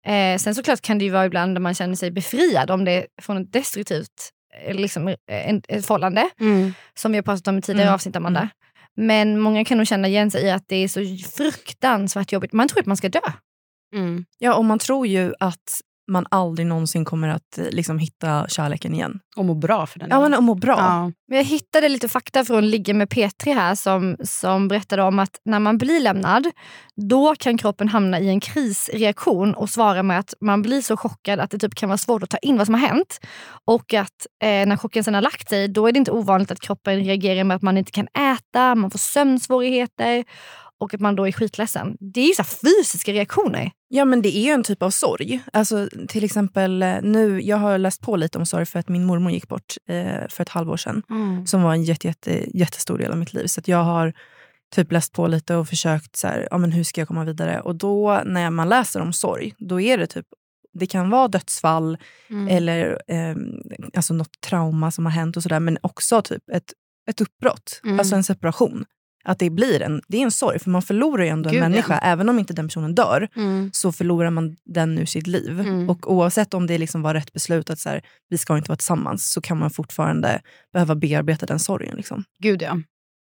Eh, 0.05 0.37
sen 0.37 0.55
såklart 0.55 0.81
kan 0.81 0.97
det 0.97 1.05
ju 1.05 1.11
vara 1.11 1.25
ibland 1.25 1.55
där 1.55 1.59
man 1.59 1.73
känner 1.75 1.95
sig 1.95 2.11
befriad 2.11 2.71
om 2.71 2.85
det 2.85 2.91
är 2.91 3.05
från 3.21 3.37
ett 3.37 3.53
destruktivt 3.53 4.29
eh, 4.65 4.75
liksom, 4.75 5.07
eh, 5.07 5.15
en, 5.27 5.61
ett 5.67 5.85
förhållande. 5.85 6.29
Som 6.99 7.11
vi 7.11 7.17
har 7.17 7.23
pratat 7.23 7.47
om 7.47 7.57
i 7.57 7.61
tidigare 7.61 7.83
Mm. 7.87 7.93
avsnitt 7.93 8.15
Amanda. 8.15 8.49
Men 8.97 9.39
många 9.39 9.65
kan 9.65 9.77
nog 9.77 9.87
känna 9.87 10.07
igen 10.07 10.31
sig 10.31 10.43
i 10.43 10.49
att 10.51 10.63
det 10.67 10.75
är 10.75 10.87
så 10.87 10.99
fruktansvärt 11.37 12.31
jobbigt. 12.31 12.53
Man 12.53 12.67
tror 12.67 12.79
att 12.79 12.85
man 12.85 12.97
ska 12.97 13.09
dö. 13.09 13.19
Ja, 14.37 14.53
och 14.53 14.65
man 14.65 14.79
tror 14.79 15.07
ju 15.07 15.33
att 15.39 15.81
man 16.09 16.25
aldrig 16.31 16.67
någonsin 16.67 17.05
kommer 17.05 17.27
att 17.27 17.57
eh, 17.57 17.65
liksom, 17.69 17.99
hitta 17.99 18.47
kärleken 18.47 18.93
igen. 18.93 19.19
Och 19.35 19.45
må 19.45 19.53
bra 19.53 19.85
för 19.85 19.99
den 19.99 20.09
Ja, 20.11 20.19
men 20.19 20.33
att 20.33 20.43
må 20.43 20.55
bra. 20.55 20.77
Ja. 20.77 21.11
Men 21.27 21.37
jag 21.37 21.45
hittade 21.45 21.89
lite 21.89 22.07
fakta 22.07 22.45
från 22.45 22.69
Ligga 22.69 22.93
med 22.93 23.07
P3 23.07 23.53
här 23.53 23.75
som, 23.75 24.17
som 24.23 24.67
berättade 24.67 25.03
om 25.03 25.19
att 25.19 25.41
när 25.45 25.59
man 25.59 25.77
blir 25.77 25.99
lämnad 25.99 26.47
då 26.95 27.35
kan 27.35 27.57
kroppen 27.57 27.87
hamna 27.87 28.19
i 28.19 28.29
en 28.29 28.39
krisreaktion 28.39 29.53
och 29.53 29.69
svara 29.69 30.03
med 30.03 30.19
att 30.19 30.33
man 30.41 30.61
blir 30.61 30.81
så 30.81 30.97
chockad 30.97 31.39
att 31.39 31.51
det 31.51 31.57
typ 31.57 31.75
kan 31.75 31.89
vara 31.89 31.97
svårt 31.97 32.23
att 32.23 32.29
ta 32.29 32.37
in 32.37 32.57
vad 32.57 32.65
som 32.65 32.73
har 32.73 32.87
hänt. 32.87 33.19
Och 33.65 33.93
att 33.93 34.27
eh, 34.43 34.67
när 34.67 34.77
chocken 34.77 35.03
sen 35.03 35.13
har 35.13 35.21
lagt 35.21 35.49
sig 35.49 35.67
då 35.67 35.87
är 35.87 35.91
det 35.91 35.99
inte 35.99 36.11
ovanligt 36.11 36.51
att 36.51 36.59
kroppen 36.59 36.95
reagerar 36.95 37.43
med 37.43 37.55
att 37.55 37.61
man 37.61 37.77
inte 37.77 37.91
kan 37.91 38.07
äta, 38.07 38.75
man 38.75 38.91
får 38.91 38.99
sömnsvårigheter 38.99 40.25
och 40.79 40.93
att 40.93 40.99
man 41.01 41.15
då 41.15 41.27
är 41.27 41.31
skitledsen. 41.31 41.97
Det 41.99 42.21
är 42.21 42.27
ju 42.27 42.33
så 42.33 42.43
fysiska 42.43 43.13
reaktioner. 43.13 43.71
Ja, 43.87 44.05
men 44.05 44.21
det 44.21 44.37
är 44.37 44.41
ju 44.41 44.49
en 44.51 44.63
typ 44.63 44.83
av 44.83 44.89
sorg. 44.89 45.39
Alltså, 45.53 45.89
till 46.07 46.23
exempel 46.23 46.83
eh, 46.83 46.95
nu, 47.01 47.41
jag 47.41 47.57
har 47.57 47.77
läst 47.77 48.01
på 48.01 48.15
lite 48.15 48.37
om 48.37 48.45
sorg 48.45 48.65
för 48.65 48.79
att 48.79 48.89
min 48.89 49.05
mormor 49.05 49.31
gick 49.31 49.47
bort 49.47 49.75
eh, 49.89 50.27
för 50.29 50.41
ett 50.41 50.49
halvår 50.49 50.77
sedan. 50.77 51.03
Som 51.47 51.61
var 51.63 51.73
en 51.73 51.83
jätte, 51.83 52.07
jätte, 52.07 52.57
jättestor 52.57 52.97
del 52.97 53.11
av 53.11 53.17
mitt 53.17 53.33
liv. 53.33 53.47
Så 53.47 53.61
jag 53.65 53.83
har 53.83 54.13
typ 54.75 54.91
läst 54.91 55.13
på 55.13 55.27
lite 55.27 55.55
och 55.55 55.67
försökt 55.67 56.15
så 56.15 56.27
här, 56.27 56.47
ja, 56.51 56.57
men 56.57 56.71
hur 56.71 56.83
ska 56.83 57.01
jag 57.01 57.07
komma 57.07 57.23
vidare. 57.23 57.61
Och 57.61 57.75
då 57.75 58.21
när 58.25 58.49
man 58.49 58.69
läser 58.69 58.99
om 59.01 59.13
sorg, 59.13 59.53
då 59.57 59.81
är 59.81 59.97
det 59.97 60.07
typ 60.07 60.25
det 60.73 60.85
kan 60.87 61.09
vara 61.09 61.27
dödsfall 61.27 61.97
eller 62.49 63.01
eh, 63.07 63.35
alltså 63.93 64.13
något 64.13 64.41
trauma 64.41 64.91
som 64.91 65.05
har 65.05 65.11
hänt 65.11 65.37
och 65.37 65.43
sådär. 65.43 65.59
Men 65.59 65.77
också 65.81 66.21
typ 66.21 66.49
ett, 66.53 66.73
ett 67.09 67.21
uppbrott, 67.21 67.81
Mm. 67.83 67.99
alltså 67.99 68.15
en 68.15 68.23
separation. 68.23 68.85
Att 69.23 69.39
det 69.39 69.49
blir 69.49 69.81
en, 69.81 70.01
det 70.07 70.17
är 70.17 70.21
en 70.21 70.31
sorg, 70.31 70.59
för 70.59 70.69
man 70.69 70.81
förlorar 70.81 71.23
ju 71.23 71.29
ändå 71.29 71.49
Gud, 71.49 71.57
en 71.57 71.63
ja. 71.63 71.69
människa. 71.69 71.97
Även 71.97 72.29
om 72.29 72.39
inte 72.39 72.53
den 72.53 72.67
personen 72.67 72.95
dör 72.95 73.27
så 73.71 73.91
förlorar 73.91 74.29
man 74.29 74.55
den 74.65 74.97
ur 74.97 75.05
sitt 75.05 75.27
liv. 75.27 75.59
Mm. 75.59 75.89
Och 75.89 76.13
oavsett 76.13 76.53
om 76.53 76.67
det 76.67 76.77
liksom 76.77 77.01
var 77.01 77.13
rätt 77.13 77.33
beslut 77.33 77.69
att 77.69 77.79
så 77.79 77.89
här, 77.89 78.01
vi 78.29 78.37
ska 78.37 78.57
inte 78.57 78.69
vara 78.69 78.77
tillsammans 78.77 79.31
så 79.31 79.41
kan 79.41 79.57
man 79.57 79.71
fortfarande 79.71 80.41
behöva 80.73 80.95
bearbeta 80.95 81.45
den 81.45 81.59
sorgen. 81.59 81.97
Liksom. 81.97 82.23
Gud 82.39 82.61
ja. 82.61 82.81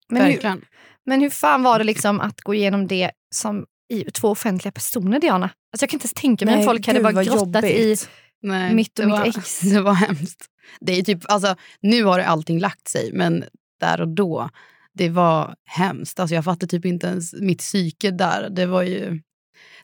Men 0.10 0.22
hur, 0.22 0.32
Verkligen. 0.32 0.62
men 1.06 1.22
hur 1.22 1.30
fan 1.30 1.64
var 1.64 1.80
det 1.80 1.86
liksom 1.86 2.22
att 2.22 2.42
gå 2.42 2.54
igenom 2.54 2.88
det 2.88 3.12
som 3.36 3.66
i 3.94 4.04
två 4.04 4.30
offentliga 4.30 4.72
personer 4.72 5.20
Diana? 5.20 5.46
Alltså 5.46 5.84
jag 5.84 5.90
kan 5.90 5.98
inte 5.98 6.06
ens 6.06 6.14
tänka 6.14 6.46
mig 6.46 6.60
att 6.60 6.66
folk 6.66 6.88
hade 6.88 7.02
bara 7.02 7.24
grottat 7.24 7.64
i 7.64 7.84
jobbigt. 7.84 8.10
Nej, 8.42 8.76
mitt 8.76 9.00
och 9.00 9.06
mitt 9.06 9.16
var, 9.16 9.26
ex. 9.26 9.60
Det 9.74 9.82
var 9.82 9.94
hemskt. 9.94 10.46
Det 10.80 11.00
är 11.00 11.04
typ, 11.04 11.20
alltså, 11.26 11.56
nu 11.82 12.04
har 12.04 12.18
det 12.18 12.26
allting 12.26 12.60
lagt 12.60 12.88
sig, 12.88 13.12
men 13.14 13.44
där 13.80 14.02
och 14.02 14.08
då, 14.08 14.50
det 14.96 15.10
var 15.10 15.56
hemskt. 15.66 16.20
Alltså, 16.20 16.36
jag 16.36 16.44
fattade 16.44 16.68
typ 16.68 16.86
inte 16.86 17.08
ens 17.08 17.34
mitt 17.34 17.60
psyke 17.60 18.12
där. 18.12 18.50
Det 18.50 18.66
var 18.66 18.84
ju... 18.84 19.22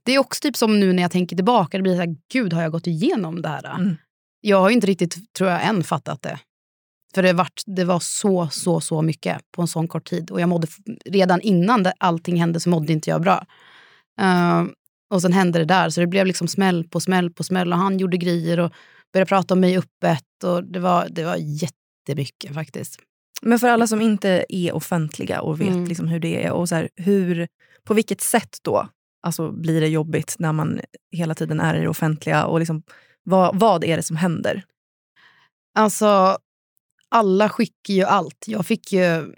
Det 0.04 0.16
är 0.16 0.20
också 0.20 0.42
typ 0.42 0.58
som 0.58 0.80
nu 0.80 0.94
när 0.94 1.02
jag 1.02 1.12
tänker 1.12 1.36
tillbaka, 1.36 1.78
det 1.78 1.84
blir 1.84 1.96
så 1.96 2.00
här, 2.02 2.16
gud 2.34 2.54
har 2.54 2.62
jag 2.62 2.72
gått 2.72 2.88
igenom 2.88 3.42
det 3.42 3.50
här? 3.50 3.76
Mm. 3.76 3.96
Jag 4.42 4.60
har 4.60 4.70
ju 4.70 4.76
inte 4.76 4.88
riktigt, 4.88 5.34
tror 5.34 5.50
jag, 5.50 5.66
än 5.66 5.84
fattat 5.84 6.22
det. 6.22 6.40
För 7.14 7.24
det, 7.24 7.34
vart, 7.34 7.62
det 7.66 7.84
var 7.84 8.00
så, 8.00 8.50
så, 8.52 8.82
så 8.82 9.02
mycket 9.02 9.42
på 9.52 9.62
en 9.62 9.68
sån 9.68 9.88
kort 9.88 10.10
tid. 10.10 10.32
Och 10.32 10.42
jag 10.42 10.50
mådde, 10.50 10.68
redan 11.06 11.42
innan 11.42 11.84
det, 11.84 11.94
allting 11.98 12.40
hände 12.40 12.60
så 12.60 12.70
mådde 12.70 12.94
inte 12.94 13.10
jag 13.10 13.22
bra. 13.22 13.46
Eh, 14.22 14.64
och 15.14 15.22
sen 15.22 15.34
hände 15.34 15.60
det 15.60 15.66
där, 15.66 15.90
så 15.90 16.02
det 16.02 16.08
blev 16.08 16.26
liksom 16.26 16.48
smäll 16.48 16.88
på 16.88 17.00
smäll 17.00 17.32
på 17.32 17.44
smäll. 17.44 17.74
Och 17.74 17.80
han 17.80 18.00
gjorde 18.00 18.18
grejer 18.18 18.60
och 18.60 18.72
började 19.14 19.30
prata 19.30 19.54
om 19.54 19.60
mig 19.60 19.78
öppet. 19.78 20.44
Och 20.44 20.64
det, 20.64 20.80
var, 20.80 21.08
det 21.10 21.24
var 21.24 21.36
jättemycket 21.36 22.54
faktiskt. 22.54 23.00
Men 23.42 23.60
för 23.60 23.68
alla 23.68 23.88
som 23.88 24.02
inte 24.02 24.46
är 24.50 24.74
offentliga 24.74 25.42
och 25.42 25.62
vet 25.62 25.68
Mm. 25.68 25.86
liksom 25.86 26.08
hur 26.08 26.20
det 26.20 26.44
är, 26.46 26.52
och 26.52 26.70
så 26.70 26.76
här, 26.76 26.90
hur, 26.96 27.48
på 27.84 27.94
vilket 27.94 28.22
sätt 28.22 28.58
då 28.62 28.88
alltså, 29.22 29.52
blir 29.52 29.82
det 29.82 29.88
jobbigt 29.88 30.36
när 30.40 30.54
man 30.54 30.82
hela 31.12 31.36
tiden 31.36 31.60
är 31.60 31.76
i 31.76 31.82
det 31.82 31.90
offentliga? 31.90 32.46
Och 32.46 32.60
liksom, 32.60 32.84
vad, 33.24 33.60
vad 33.60 33.84
är 33.84 33.98
det 33.98 34.04
som 34.04 34.16
händer? 34.16 34.64
Alltså, 35.76 36.38
alla 37.10 37.50
skickar 37.50 37.94
ju 37.94 38.04
allt. 38.04 38.46
Jag 38.48 38.66
fick 38.66 38.94
ju, 38.94 39.34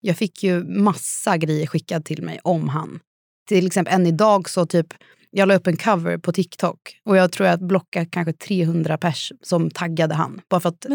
jag 0.00 0.16
fick 0.16 0.42
ju 0.42 0.64
massa 0.64 1.36
grejer 1.36 1.66
skickad 1.66 2.04
till 2.04 2.22
mig 2.22 2.40
om 2.44 2.68
han. 2.68 3.00
Till 3.48 3.66
exempel 3.66 3.94
än 3.94 4.06
idag 4.06 4.48
så 4.48 4.66
typ, 4.66 4.94
jag 5.34 5.48
la 5.48 5.54
upp 5.54 5.66
en 5.66 5.76
cover 5.76 6.18
på 6.18 6.32
TikTok 6.32 6.78
och 7.04 7.16
jag 7.16 7.32
tror 7.32 7.48
jag 7.48 7.66
blockade 7.66 8.06
kanske 8.06 8.32
300 8.32 8.98
pers 8.98 9.32
som 9.42 9.70
taggade 9.70 10.14
han. 10.14 10.40
Bara 10.50 10.60
för 10.60 10.68
att 10.68 10.86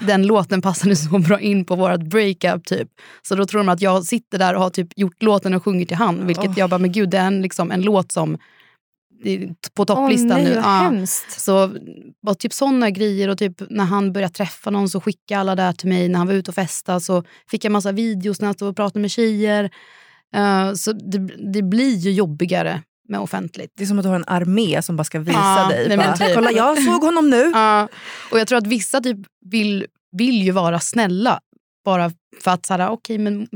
den 0.00 0.26
låten 0.26 0.62
passade 0.62 0.96
så 0.96 1.18
bra 1.18 1.40
in 1.40 1.64
på 1.64 1.76
vårt 1.76 2.00
breakup 2.00 2.64
typ. 2.64 2.88
Så 3.22 3.34
då 3.34 3.46
tror 3.46 3.58
de 3.58 3.68
att 3.68 3.80
jag 3.80 4.04
sitter 4.04 4.38
där 4.38 4.54
och 4.54 4.62
har 4.62 4.70
typ 4.70 4.88
gjort 4.96 5.22
låten 5.22 5.54
och 5.54 5.64
sjungit 5.64 5.88
till 5.88 5.96
han. 5.96 6.26
Vilket 6.26 6.48
Åh. 6.48 6.58
jag 6.58 6.70
bara, 6.70 6.78
men 6.78 6.92
gud 6.92 7.10
det 7.10 7.18
är 7.18 7.26
en, 7.26 7.42
liksom, 7.42 7.70
en 7.70 7.82
låt 7.82 8.12
som 8.12 8.38
på 9.74 9.84
topplistan 9.84 10.30
Åh 10.30 10.36
nej 10.36 10.44
nu. 10.44 10.54
Ja. 10.54 10.60
hemskt. 10.60 11.40
Så 11.40 11.70
bara 12.22 12.34
typ 12.34 12.52
såna 12.52 12.90
grejer 12.90 13.28
och 13.28 13.38
typ 13.38 13.62
när 13.70 13.84
han 13.84 14.12
började 14.12 14.34
träffa 14.34 14.70
någon 14.70 14.88
så 14.88 15.00
skickade 15.00 15.40
alla 15.40 15.54
där 15.54 15.72
till 15.72 15.88
mig. 15.88 16.08
När 16.08 16.18
han 16.18 16.26
var 16.26 16.34
ute 16.34 16.50
och 16.50 16.54
festade 16.54 17.00
så 17.00 17.24
fick 17.50 17.64
jag 17.64 17.72
massa 17.72 17.92
videos 17.92 18.40
när 18.40 18.46
han 18.46 18.54
stod 18.54 18.68
och 18.68 18.76
pratade 18.76 19.00
med 19.00 19.10
tjejer. 19.10 19.70
Eh, 20.34 20.72
så 20.72 20.92
det, 20.92 21.18
det 21.52 21.62
blir 21.62 21.96
ju 21.96 22.12
jobbigare 22.12 22.82
med 23.08 23.20
offentligt. 23.20 23.72
Det 23.76 23.82
är 23.82 23.86
som 23.86 23.98
att 23.98 24.02
du 24.02 24.08
har 24.08 24.16
en 24.16 24.24
armé 24.26 24.82
som 24.82 24.96
bara 24.96 25.04
ska 25.04 25.18
visa 25.18 25.38
Ja, 25.38 25.68
dig. 25.70 25.88
nej, 25.88 25.96
men 25.96 26.06
bara, 26.06 26.16
typ. 26.16 26.34
Kolla, 26.34 26.50
jag 26.52 26.82
såg 26.82 27.02
honom 27.04 27.30
nu. 27.30 27.50
Ja, 27.54 27.88
och 28.30 28.38
jag 28.38 28.48
tror 28.48 28.58
att 28.58 28.66
vissa 28.66 29.00
typ 29.00 29.18
vill, 29.50 29.86
vill 30.16 30.42
ju 30.42 30.50
vara 30.50 30.80
snälla. 30.80 31.40
Bara 31.84 32.10
för 32.42 32.50
att 32.50 32.66
så 32.66 32.74
här, 32.74 32.88
okej, 32.90 33.18
men 33.18 33.48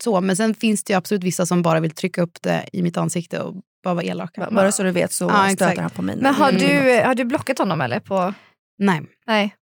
så. 0.00 0.20
Men 0.20 0.36
sen 0.36 0.54
finns 0.54 0.84
det 0.84 0.92
ju 0.92 0.96
absolut 0.96 1.24
vissa 1.24 1.46
som 1.46 1.62
bara 1.62 1.80
vill 1.80 1.90
trycka 1.90 2.22
upp 2.22 2.42
det 2.42 2.68
i 2.72 2.82
mitt 2.82 2.96
ansikte 2.96 3.40
och 3.40 3.54
bara 3.84 3.94
vara 3.94 4.04
elaka. 4.04 4.48
Bara 4.50 4.72
så 4.72 4.82
du 4.82 4.90
vet 4.90 5.12
så 5.12 5.24
Ja, 5.24 5.44
exakt. 5.50 5.62
stöter 5.62 5.82
han 5.82 5.90
på 5.90 6.02
mig. 6.02 6.16
Men 6.20 6.34
har 6.34 6.48
Mm. 6.48 6.60
du, 6.60 7.02
har 7.06 7.14
du 7.14 7.24
blockat 7.24 7.58
honom 7.58 7.80
eller? 7.80 8.00
På, 8.00 8.34
Nej, 8.78 9.02
nej. 9.26 9.54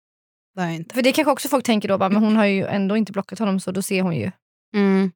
det 0.55 0.61
har 0.61 0.68
jag 0.68 0.76
inte. 0.76 0.94
För 0.94 1.02
det 1.02 1.12
kanske 1.12 1.31
också 1.33 1.48
folk 1.48 1.64
tänker 1.64 1.88
då, 1.88 1.98
bara, 1.98 2.09
men 2.09 2.22
hon 2.22 2.37
har 2.37 2.44
ju 2.46 2.66
ändå 2.66 2.96
inte 2.96 3.12
blockat 3.12 3.38
honom 3.38 3.61
så 3.61 3.70
då 3.72 3.83
ser 3.83 4.02
hon 4.02 4.16
ju. 4.16 4.31
Mm. 4.74 5.12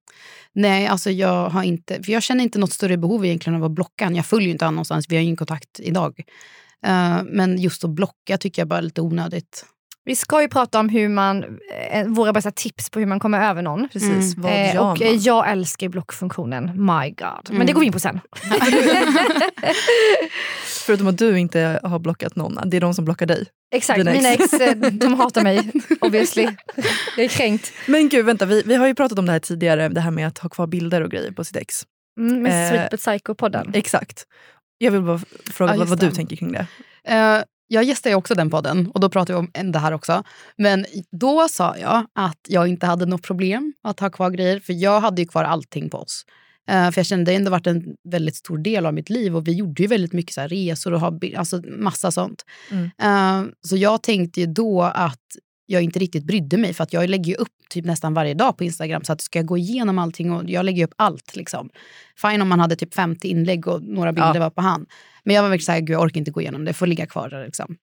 Nej, 0.52 0.86
alltså 0.86 1.10
jag 1.10 1.48
har 1.48 1.62
inte, 1.62 2.02
för 2.02 2.12
jag 2.12 2.22
känner 2.22 2.44
inte 2.44 2.58
något 2.58 2.72
större 2.72 2.96
behov 2.96 3.24
egentligen 3.26 3.56
av 3.56 3.64
att 3.64 3.70
blocka 3.70 4.04
honom. 4.04 4.16
Jag 4.16 4.26
följer 4.26 4.46
ju 4.46 4.52
inte 4.52 4.64
honom 4.64 4.74
någonstans, 4.74 5.06
vi 5.08 5.16
har 5.16 5.20
ju 5.20 5.24
ingen 5.24 5.36
kontakt 5.36 5.80
idag. 5.80 6.22
Uh, 6.86 7.22
men 7.24 7.58
just 7.58 7.84
att 7.84 7.90
blocka 7.90 8.38
tycker 8.38 8.62
jag 8.62 8.68
bara 8.68 8.78
är 8.78 8.82
lite 8.82 9.00
onödigt. 9.00 9.66
Vi 10.06 10.16
ska 10.16 10.42
ju 10.42 10.48
prata 10.48 10.80
om 10.80 10.88
hur 10.88 11.08
man, 11.08 11.44
eh, 11.90 12.06
våra 12.06 12.32
bästa 12.32 12.50
tips 12.50 12.90
på 12.90 12.98
hur 12.98 13.06
man 13.06 13.20
kommer 13.20 13.50
över 13.50 13.62
någon. 13.62 13.88
Precis, 13.92 14.34
vad 14.36 14.52
Eh, 14.52 14.74
gör 14.74 14.82
och 14.92 15.02
eh, 15.02 15.10
man? 15.12 15.22
jag 15.22 15.50
älskar 15.50 15.86
ju 15.86 15.90
blockfunktionen, 15.90 16.64
my 16.64 17.10
god. 17.10 17.44
Men 17.48 17.54
Mm. 17.54 17.66
det 17.66 17.72
går 17.72 17.80
vi 17.80 17.86
in 17.86 17.92
på 17.92 17.98
sen. 18.00 18.20
Förutom 20.86 21.06
att 21.06 21.18
du 21.18 21.38
inte 21.38 21.80
har 21.82 21.98
blockat 21.98 22.36
någon. 22.36 22.58
Det 22.70 22.76
är 22.76 22.80
de 22.80 22.94
som 22.94 23.04
blockar 23.04 23.26
dig. 23.26 23.46
Exakt, 23.74 23.98
Dina 23.98 24.10
ex. 24.10 24.18
mina 24.22 24.34
ex 24.34 24.52
eh, 24.52 24.76
de 24.92 25.14
hatar 25.14 25.42
mig 25.42 25.70
obviously. 26.00 26.48
Jag 27.16 27.24
är 27.24 27.28
kränkt. 27.28 27.72
Men 27.86 28.08
gud, 28.08 28.24
vänta. 28.26 28.46
Vi, 28.46 28.62
vi 28.66 28.74
har 28.74 28.86
ju 28.86 28.94
pratat 28.94 29.18
om 29.18 29.26
det 29.26 29.32
här 29.32 29.38
tidigare. 29.38 29.88
Det 29.88 30.00
här 30.00 30.10
med 30.10 30.26
att 30.28 30.38
ha 30.38 30.48
kvar 30.48 30.66
bilder 30.66 31.00
och 31.02 31.10
grejer 31.10 31.30
på 31.32 31.44
sitt 31.44 31.56
ex. 31.56 31.82
Mm, 32.20 32.42
med 32.42 32.64
Eh, 32.64 32.70
Sweet 32.70 32.90
But 32.90 33.00
Psycho-podden. 33.00 33.70
Exakt. 33.76 34.24
Jag 34.78 34.90
vill 34.92 35.02
bara 35.02 35.20
fråga 35.52 35.72
Ja, 35.72 35.78
vad, 35.78 35.88
vad 35.88 36.00
du 36.00 36.10
tänker 36.10 36.36
kring 36.36 36.52
det. 36.52 36.66
Eh, 37.08 37.42
jag 37.68 37.84
gästar 37.84 38.10
ju 38.10 38.16
också 38.16 38.34
den 38.34 38.50
podden 38.50 38.90
och 38.94 39.00
då 39.00 39.08
pratar 39.08 39.34
vi 39.34 39.60
om 39.60 39.72
det 39.72 39.78
här 39.78 39.92
också. 39.92 40.22
Men 40.56 40.86
då 41.10 41.48
sa 41.48 41.76
jag 41.76 42.06
att 42.14 42.40
jag 42.48 42.68
inte 42.68 42.86
hade 42.86 43.06
något 43.06 43.22
problem 43.22 43.72
att 43.82 44.00
ha 44.00 44.10
kvar 44.10 44.30
grejer. 44.30 44.60
För 44.60 44.72
jag 44.72 45.00
hade 45.00 45.22
ju 45.22 45.28
kvar 45.28 45.44
allting 45.44 45.90
på 45.90 45.98
oss. 45.98 46.24
Eh, 46.68 46.90
för 46.90 46.98
jag 46.98 47.06
kände 47.06 47.24
det 47.24 47.32
har 47.32 47.36
ändå 47.36 47.50
varit 47.50 47.66
en 47.66 47.96
väldigt 48.04 48.36
stor 48.36 48.58
del 48.58 48.86
av 48.86 48.94
mitt 48.94 49.10
liv 49.10 49.36
och 49.36 49.48
vi 49.48 49.52
gjorde 49.52 49.82
ju 49.82 49.88
väldigt 49.88 50.12
mycket 50.12 50.34
så 50.34 50.40
resor 50.40 50.92
och 50.92 51.00
hobby, 51.00 51.34
alltså 51.34 51.62
massa 51.78 52.10
sånt. 52.10 52.44
Mm. 52.70 52.90
Eh, 53.02 53.50
så 53.60 53.76
jag 53.76 54.02
tänkte 54.02 54.40
ju 54.40 54.46
då 54.46 54.82
att 54.82 55.20
jag 55.66 55.82
inte 55.82 55.98
riktigt 55.98 56.24
brydde 56.24 56.56
mig 56.56 56.74
för 56.74 56.84
att 56.84 56.92
jag 56.92 57.08
lägger 57.10 57.24
ju 57.32 57.34
upp 57.34 57.48
typ 57.70 57.84
nästan 57.84 58.14
varje 58.14 58.34
dag 58.34 58.56
på 58.58 58.64
Instagram 58.64 59.04
så 59.04 59.12
att 59.12 59.20
ska 59.20 59.38
jag 59.38 59.46
gå 59.46 59.58
igenom 59.58 59.98
allting 59.98 60.32
och 60.32 60.50
jag 60.50 60.64
lägger 60.64 60.84
upp 60.84 60.94
allt. 60.96 61.36
Liksom. 61.36 61.70
Fine 62.22 62.42
om 62.42 62.48
man 62.48 62.60
hade 62.60 62.76
typ 62.76 62.94
50 62.94 63.28
inlägg 63.28 63.66
och 63.68 63.82
några 63.82 64.12
bilder 64.12 64.34
Ja. 64.34 64.40
var 64.40 64.50
på 64.50 64.60
han. 64.60 64.86
Men 65.24 65.34
jag 65.36 65.42
var 65.42 65.48
verkligen 65.50 65.64
såhär, 65.66 65.80
gud 65.80 65.90
jag 65.90 66.02
orkar 66.02 66.18
inte 66.18 66.30
gå 66.30 66.40
igenom 66.40 66.64
det, 66.64 66.72
får 66.72 66.86
ligga 66.86 67.06
kvar 67.06 67.28
där. 67.28 67.44
Liksom. 67.44 67.76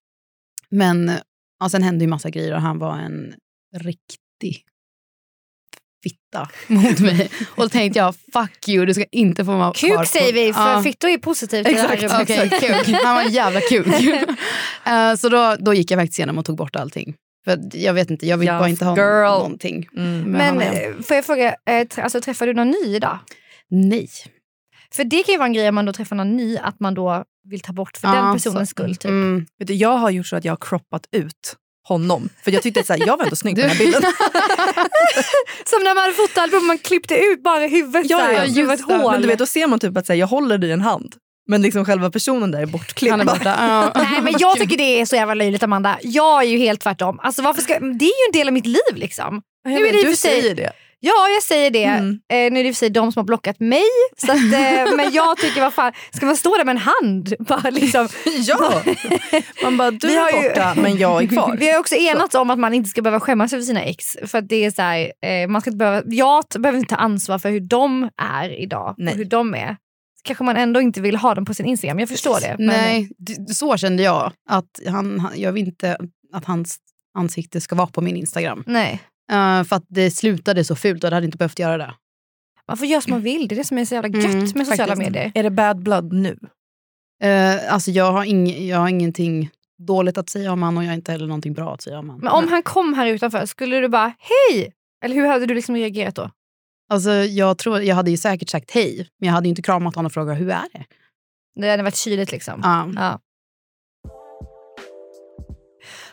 Men 0.70 1.12
ja, 1.60 1.70
sen 1.70 1.84
hände 1.84 2.04
ju 2.06 2.10
massa 2.10 2.30
grejer 2.30 2.54
och 2.54 2.62
han 2.62 2.80
var 2.80 2.98
en 2.98 3.34
riktig 3.76 4.66
fitta 6.04 6.50
mot 6.68 7.00
mig. 7.00 7.30
Och 7.56 7.64
då 7.64 7.70
tänkte 7.70 8.00
jag, 8.00 8.16
fuck 8.16 8.70
you, 8.70 8.86
du 8.86 8.94
ska 8.94 9.04
inte 9.12 9.46
få 9.46 9.52
vara 9.58 9.74
kvar. 9.74 9.98
Kuk 9.98 10.08
säger 10.08 10.34
vi, 10.34 10.54
för 10.54 10.62
Ja. 10.74 10.84
fittor 10.84 11.10
är 11.10 11.18
positivt 11.18 11.68
Exakt. 11.68 12.04
Okej, 12.22 12.50
kuk. 12.50 12.96
Han 13.04 13.16
var 13.16 13.22
en 13.22 13.32
jävla 13.32 13.60
kuk. 13.62 13.88
Eh, 14.86 15.16
så 15.16 15.30
då, 15.30 15.56
då 15.60 15.74
gick 15.74 15.92
jag 15.92 16.00
faktiskt 16.00 16.20
igenom 16.20 16.38
och 16.38 16.46
tog 16.46 16.58
bort 16.58 16.76
allting. 16.76 17.16
För 17.46 17.60
jag 17.74 17.94
vet 17.94 18.10
inte, 18.12 18.28
jag 18.28 18.38
vill 18.38 18.48
Yes, 18.48 18.60
bara 18.60 18.70
inte 18.70 18.86
ha 18.86 18.96
girl. 18.96 19.24
någonting. 19.38 19.88
Mm. 19.98 20.22
Men 20.32 20.62
eh, 20.62 21.02
får 21.08 21.16
jag 21.16 21.26
fråga, 21.26 21.56
eh, 21.70 21.88
alltså, 21.98 22.22
träffar 22.22 22.48
du 22.48 22.54
någon 22.54 22.70
ny 22.70 22.96
idag? 22.96 23.20
Nej. 23.70 24.10
För 24.96 25.04
det 25.04 25.24
kan 25.24 25.32
ju 25.34 25.38
vara 25.38 25.48
en 25.48 25.54
grej 25.54 25.70
om 25.70 25.76
man 25.76 25.86
då 25.86 25.94
träffar 25.94 26.16
någon 26.16 26.36
ny, 26.38 26.58
att 26.58 26.80
man 26.80 26.94
då 26.94 27.24
vill 27.50 27.60
ta 27.62 27.74
bort 27.74 27.98
för 27.98 28.08
Ja, 28.08 28.14
den 28.14 28.34
personens 28.34 28.70
så- 28.70 28.74
skull. 28.74 28.96
Typ. 28.96 29.06
Mm. 29.10 29.46
Vet 29.60 29.68
du, 29.68 29.74
jag 29.74 29.98
har 29.98 30.10
gjort 30.10 30.28
så 30.28 30.36
att 30.36 30.46
jag 30.46 30.52
har 30.52 30.58
croppat 30.58 31.08
ut 31.12 31.56
honom. 31.88 32.30
För 32.44 32.52
jag 32.52 32.64
tyckte 32.64 32.80
att 32.80 32.86
så 32.86 32.94
här, 32.94 33.08
jag 33.08 33.18
var 33.18 33.24
ändå 33.24 33.36
snygg 33.36 33.56
på 33.56 33.62
den 33.62 33.70
här 33.70 33.78
bilden. 33.78 34.02
Som 35.66 35.84
när 35.84 35.96
man 35.96 36.02
hade 36.02 36.14
fotoalbum, 36.14 36.66
man 36.68 36.78
klippte 36.78 37.16
ut 37.18 37.44
bara 37.44 37.68
huvudet 37.68 38.10
Ja, 38.10 38.18
så 38.18 38.24
här, 38.26 38.34
ja, 38.34 38.42
och 38.42 38.48
just 38.48 38.56
det 38.58 38.64
var 38.66 38.74
ett 38.74 38.82
hål. 39.04 39.12
Men 39.12 39.22
du 39.22 39.28
vet, 39.28 39.40
då 39.40 39.46
ser 39.46 39.68
man 39.68 39.80
typ 39.80 39.98
att 39.98 40.06
så 40.06 40.14
här, 40.14 40.20
jag 40.20 40.28
håller 40.28 40.64
i 40.64 40.72
en 40.72 40.82
hand. 40.82 41.16
Men 41.48 41.62
liksom 41.62 41.86
själva 41.86 42.12
personen 42.12 42.52
där 42.52 42.62
är 42.62 42.66
bortklippt. 42.66 43.12
Han 43.12 43.22
är 43.22 43.26
borta. 43.26 43.92
Nej 43.96 44.22
men 44.22 44.34
jag 44.40 44.58
tycker 44.58 44.78
det 44.78 45.02
är 45.02 45.06
så 45.06 45.16
jävla 45.16 45.34
löjligt 45.34 45.64
Amanda. 45.64 45.98
Jag 46.02 46.44
är 46.44 46.48
ju 46.48 46.58
helt 46.58 46.82
tvärtom. 46.82 47.20
Alltså, 47.24 47.42
varför 47.42 47.62
ska, 47.62 47.74
det 47.80 48.06
är 48.06 48.26
ju 48.26 48.28
en 48.30 48.34
del 48.34 48.48
av 48.48 48.54
mitt 48.54 48.66
liv 48.68 48.96
liksom. 48.96 49.42
Nu 49.66 49.88
är 49.88 49.94
det 49.94 50.02
du 50.10 50.16
sig- 50.16 50.42
säger 50.42 50.56
det. 50.56 50.72
Ja 51.06 51.30
jag 51.34 51.44
säger 51.44 51.72
det. 51.72 51.84
Mm. 51.84 52.10
Eh, 52.10 52.52
nu 52.54 52.60
är 52.60 52.64
det 52.64 52.70
i 52.70 52.72
och 52.72 52.76
för 52.76 52.80
sig 52.80 52.90
de 52.90 53.12
som 53.12 53.20
har 53.20 53.26
blockat 53.26 53.60
mig. 53.60 53.84
Så 54.18 54.32
att, 54.32 54.38
eh, 54.38 54.96
men 54.98 55.12
jag 55.12 55.38
tycker 55.38 55.62
vad 55.62 55.74
fan, 55.74 55.92
ska 56.12 56.26
man 56.26 56.38
stå 56.38 56.58
där 56.58 56.66
med 56.66 56.76
en 56.76 56.82
hand? 56.82 57.34
Bara 57.48 57.70
liksom. 57.70 58.08
Ja! 58.48 58.82
Man 59.64 59.78
bara, 59.78 59.92
du 59.92 60.08
är 60.16 60.44
ju- 60.44 60.50
borta 60.50 60.74
men 60.76 60.98
jag 60.98 61.24
är 61.24 61.28
kvar. 61.28 61.56
Vi 61.60 61.72
har 61.72 61.80
också 61.80 61.96
enats 61.96 62.36
om 62.36 62.50
att 62.50 62.60
man 62.60 62.74
inte 62.74 62.90
ska 62.90 63.02
behöva 63.02 63.20
skämmas 63.20 63.54
över 63.54 63.64
sina 63.64 63.84
ex. 63.84 64.06
För 64.28 64.38
att 64.38 64.50
det 64.50 64.66
är 64.66 64.72
så 64.72 64.82
här, 64.82 65.00
eh, 65.26 65.48
man 65.48 65.62
ska 65.62 65.70
inte 65.70 65.78
behöva, 65.78 66.02
jag 66.06 66.44
behöver 66.60 66.80
inte 66.80 66.96
ta 66.96 67.02
ansvar 67.02 67.40
för 67.40 67.50
hur 67.50 67.60
de 67.60 68.10
är 68.22 68.62
idag. 68.62 68.96
Nej. 68.98 69.12
Och 69.14 69.18
hur 69.18 69.26
de 69.26 69.54
är. 69.56 69.78
Kanske 70.24 70.44
man 70.44 70.58
ändå 70.58 70.82
inte 70.82 71.02
vill 71.02 71.16
ha 71.16 71.36
dem 71.36 71.46
på 71.46 71.54
sin 71.54 71.66
Instagram. 71.66 72.00
Jag 72.00 72.10
förstår 72.10 72.40
det. 72.42 72.56
men- 72.58 72.68
Nej, 72.68 73.10
så 73.54 73.78
kände 73.78 74.04
jag. 74.04 74.32
Att 74.50 74.80
han, 74.88 75.28
jag 75.36 75.52
vill 75.52 75.68
inte 75.68 75.98
att 76.34 76.46
hans 76.46 76.78
ansikte 77.18 77.62
ska 77.62 77.76
vara 77.76 77.88
på 77.88 78.02
min 78.02 78.16
Instagram. 78.16 78.64
Nej. 78.68 79.02
Eh, 79.32 79.64
för 79.64 79.76
att 79.76 79.86
det 79.88 80.12
slutade 80.12 80.64
så 80.64 80.76
fult 80.76 81.04
och 81.04 81.10
det 81.10 81.16
hade 81.16 81.26
inte 81.26 81.38
behövt 81.38 81.60
göra 81.60 81.78
det. 81.78 81.94
Man 82.68 82.78
får 82.78 82.88
göra 82.88 83.02
som 83.02 83.12
man 83.12 83.22
vill. 83.22 83.48
Det 83.48 83.56
är 83.56 83.58
det 83.58 83.64
som 83.64 83.78
är 83.78 83.86
så 83.86 83.96
jävla 83.96 84.10
gött 84.20 84.26
Mm, 84.26 84.40
med 84.40 84.68
sociala 84.68 84.78
faktiskt. 84.96 84.98
medier. 85.12 85.32
Är 85.36 85.44
det 85.44 85.50
bad 85.52 85.84
blood 85.84 86.14
nu? 86.14 86.38
Uh, 87.24 87.74
alltså 87.74 87.92
jag 87.92 88.12
har, 88.12 88.24
ing, 88.26 88.68
jag 88.68 88.78
har 88.78 88.88
ingenting 88.90 89.50
dåligt 89.88 90.18
att 90.18 90.30
säga 90.30 90.52
om 90.52 90.64
han 90.64 90.78
och 90.78 90.84
jag 90.84 90.88
har 90.90 90.96
inte 90.96 91.12
heller 91.12 91.28
någonting 91.28 91.54
bra 91.54 91.74
att 91.74 91.82
säga 91.82 92.00
om 92.00 92.10
han. 92.10 92.20
Men 92.20 92.28
om 92.28 92.48
han 92.48 92.64
kom 92.64 92.94
här 92.94 93.08
utanför, 93.08 93.46
skulle 93.46 93.80
du 93.80 93.88
bara 93.90 94.14
hej? 94.20 94.74
Eller 95.06 95.16
hur 95.16 95.28
hade 95.28 95.46
du 95.46 95.54
liksom 95.56 95.76
reagerat 95.76 96.16
då? 96.16 96.30
Alltså, 96.94 97.12
jag, 97.12 97.58
tror, 97.58 97.82
jag 97.82 97.96
hade 97.96 98.12
ju 98.12 98.18
säkert 98.18 98.50
sagt 98.50 98.72
hej, 98.72 99.08
men 99.20 99.28
jag 99.28 99.34
hade 99.34 99.48
ju 99.48 99.50
inte 99.50 99.62
kramat 99.62 99.96
honom 99.96 100.06
och 100.06 100.14
frågat 100.14 100.40
hur 100.40 100.50
är 100.50 100.66
det? 100.74 100.84
Det 101.62 101.70
hade 101.70 101.84
varit 101.84 101.96
kyligt 101.96 102.32
liksom. 102.32 102.62
Ja. 102.64 102.90
Ja. 102.96 103.20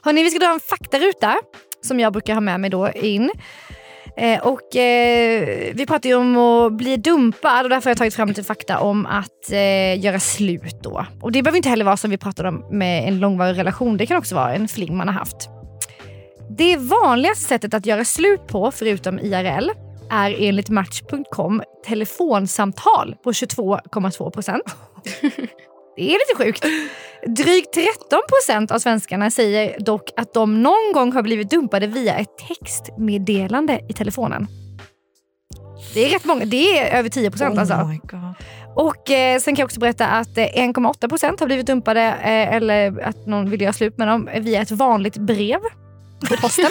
Hörrni, 0.02 0.22
vi 0.22 0.30
ska 0.30 0.38
dra 0.38 0.52
en 0.54 0.60
faktaruta 0.60 1.36
som 1.82 2.00
jag 2.00 2.12
brukar 2.12 2.34
ha 2.34 2.40
med 2.40 2.60
mig 2.60 2.70
då 2.70 2.90
in. 2.90 3.30
Eh, 4.16 4.40
och 4.40 4.76
eh, 4.76 5.74
Vi 5.74 5.86
pratar 5.86 6.08
ju 6.08 6.14
om 6.14 6.36
att 6.36 6.72
bli 6.72 6.96
dumpad 6.96 7.64
och 7.64 7.70
därför 7.70 7.84
har 7.84 7.90
jag 7.90 7.98
tagit 7.98 8.14
fram 8.14 8.28
lite 8.28 8.44
fakta 8.44 8.78
om 8.80 9.06
att 9.06 9.52
eh, 9.52 10.00
göra 10.00 10.20
slut. 10.20 10.82
då. 10.82 11.06
Och 11.22 11.32
Det 11.32 11.42
behöver 11.42 11.56
inte 11.56 11.68
heller 11.68 11.84
vara 11.84 11.96
som 11.96 12.10
vi 12.10 12.18
pratade 12.18 12.48
om 12.48 12.64
med 12.70 13.08
en 13.08 13.20
långvarig 13.20 13.58
relation. 13.58 13.96
Det 13.96 14.06
kan 14.06 14.16
också 14.16 14.34
vara 14.34 14.54
en 14.54 14.68
fling 14.68 14.96
man 14.96 15.08
har 15.08 15.14
haft. 15.14 15.48
Det 16.56 16.76
vanligaste 16.76 17.44
sättet 17.44 17.74
att 17.74 17.86
göra 17.86 18.04
slut 18.04 18.46
på, 18.46 18.70
förutom 18.70 19.18
IRL, 19.18 19.70
är 20.10 20.36
enligt 20.38 20.68
Match.com 20.68 21.62
telefonsamtal 21.86 23.16
på 23.24 23.32
22,2 23.32 24.30
procent. 24.30 24.64
Det 25.96 26.14
är 26.14 26.18
lite 26.18 26.44
sjukt. 26.44 26.64
Drygt 27.26 27.72
13 27.72 28.20
procent 28.28 28.70
av 28.70 28.78
svenskarna 28.78 29.30
säger 29.30 29.80
dock 29.80 30.10
att 30.16 30.34
de 30.34 30.62
någon 30.62 30.92
gång 30.94 31.12
har 31.12 31.22
blivit 31.22 31.50
dumpade 31.50 31.86
via 31.86 32.14
ett 32.14 32.28
textmeddelande 32.48 33.80
i 33.88 33.92
telefonen. 33.92 34.46
Det 35.94 36.06
är 36.06 36.10
rätt 36.10 36.24
många. 36.24 36.44
Det 36.44 36.78
är 36.78 36.98
över 36.98 37.08
10 37.08 37.30
procent. 37.30 37.58
alltså. 37.58 37.74
Oh 37.74 37.96
God. 38.02 38.34
Och 38.76 39.10
eh, 39.10 39.38
Sen 39.38 39.56
kan 39.56 39.62
jag 39.62 39.66
också 39.66 39.80
berätta 39.80 40.06
att 40.06 40.38
eh, 40.38 40.44
1,8 40.44 41.08
procent 41.08 41.40
har 41.40 41.46
blivit 41.46 41.66
dumpade 41.66 42.00
eh, 42.00 42.54
eller 42.54 43.00
att 43.02 43.26
någon 43.26 43.50
vill 43.50 43.60
göra 43.60 43.72
slut 43.72 43.98
med 43.98 44.08
dem 44.08 44.28
via 44.40 44.62
ett 44.62 44.70
vanligt 44.70 45.16
brev 45.16 45.60
på 46.28 46.36
posten. 46.36 46.64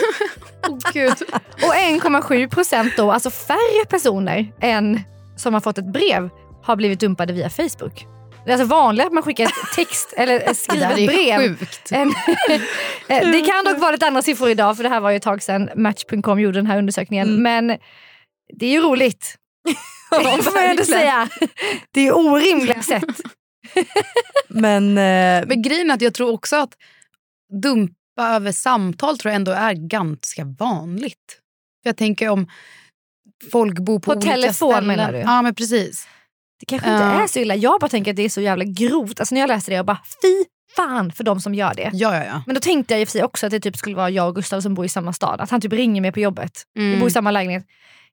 Och 1.63 1.73
1,7 1.73 2.49
procent 2.49 2.93
då, 2.97 3.11
alltså 3.11 3.29
färre 3.29 3.85
personer 3.89 4.53
än 4.61 5.01
som 5.37 5.53
har 5.53 5.61
fått 5.61 5.77
ett 5.77 5.93
brev 5.93 6.29
har 6.63 6.75
blivit 6.75 6.99
dumpade 6.99 7.33
via 7.33 7.49
Facebook. 7.49 8.05
Det 8.45 8.51
är 8.51 8.53
alltså 8.53 8.67
vanligare 8.67 9.07
att 9.07 9.13
man 9.13 9.23
skickar 9.23 9.45
ett 9.45 9.75
text 9.75 10.13
eller 10.17 10.53
skriver 10.53 10.89
ett 10.89 11.07
brev. 11.07 11.65
Eh, 13.07 13.31
det 13.31 13.41
kan 13.41 13.65
dock 13.65 13.81
vara 13.81 13.91
lite 13.91 14.07
andra 14.07 14.21
siffror 14.21 14.49
idag 14.49 14.77
för 14.77 14.83
det 14.83 14.89
här 14.89 14.99
var 14.99 15.09
ju 15.09 15.17
ett 15.17 15.23
tag 15.23 15.43
sedan 15.43 15.69
Match.com 15.75 16.39
gjorde 16.39 16.57
den 16.57 16.67
här 16.67 16.77
undersökningen. 16.77 17.27
Mm. 17.29 17.43
Men 17.43 17.77
det 18.59 18.65
är 18.65 18.71
ju 18.71 18.81
roligt. 18.81 19.35
Ja, 20.11 20.17
Det 20.17 20.43
får 20.43 20.51
man 20.51 20.63
ändå 20.63 20.83
säga. 20.83 21.29
Det 21.91 22.07
är 22.07 22.17
orimliga 22.17 22.81
sätt. 22.81 23.03
Men, 24.47 24.89
eh, 24.89 25.47
Men 25.47 25.61
grejen 25.61 25.89
är 25.89 25.93
att 25.93 26.01
jag 26.01 26.13
tror 26.13 26.33
också 26.33 26.55
att 26.55 26.73
dumpa 27.61 27.93
över 28.23 28.51
samtal 28.51 29.17
tror 29.17 29.29
jag 29.29 29.35
ändå 29.35 29.51
är 29.51 29.73
ganska 29.73 30.45
vanligt. 30.59 31.37
Jag 31.83 31.97
tänker 31.97 32.29
om 32.29 32.47
folk 33.51 33.79
bor 33.79 33.99
på, 33.99 34.11
På 34.11 34.17
olika 34.17 34.31
telefon 34.31 34.71
ställen. 34.71 34.87
menar 34.87 35.11
du? 35.11 35.17
Ja 35.19 35.41
men 35.41 35.55
precis. 35.55 36.07
Det 36.59 36.65
kanske 36.65 36.89
inte 36.91 37.03
Ja. 37.03 37.23
är 37.23 37.27
så 37.27 37.39
illa. 37.39 37.55
Jag 37.55 37.79
bara 37.81 37.89
tänker 37.89 38.11
att 38.11 38.17
det 38.17 38.23
är 38.25 38.29
så 38.29 38.41
jävla 38.41 38.63
grovt. 38.63 39.19
Alltså 39.19 39.35
när 39.35 39.41
jag 39.41 39.47
läste 39.47 39.71
det 39.71 39.75
jag 39.75 39.85
bara 39.85 39.99
fy 40.21 40.45
fan 40.75 41.11
för 41.11 41.23
de 41.23 41.41
som 41.41 41.55
gör 41.55 41.73
det. 41.73 41.89
Ja, 41.93 42.15
ja, 42.17 42.25
ja. 42.25 42.43
Men 42.45 42.55
då 42.55 42.61
tänkte 42.61 42.93
jag 42.93 43.01
i 43.01 43.03
och 43.03 43.07
för 43.07 43.11
sig 43.11 43.23
också 43.23 43.45
att 43.45 43.51
det 43.51 43.59
typ 43.59 43.77
skulle 43.77 43.95
vara 43.95 44.09
jag 44.09 44.27
och 44.27 44.35
Gustav 44.35 44.61
som 44.61 44.73
bor 44.73 44.85
i 44.85 44.89
samma 44.89 45.13
stad. 45.13 45.41
Att 45.41 45.49
han 45.49 45.61
typ 45.61 45.73
ringer 45.73 46.01
mig 46.01 46.11
på 46.11 46.19
jobbet. 46.19 46.51
Vi 46.73 46.87
Mm. 46.87 46.99
bor 46.99 47.09
i 47.09 47.11
samma 47.11 47.31
lägenhet. 47.31 47.65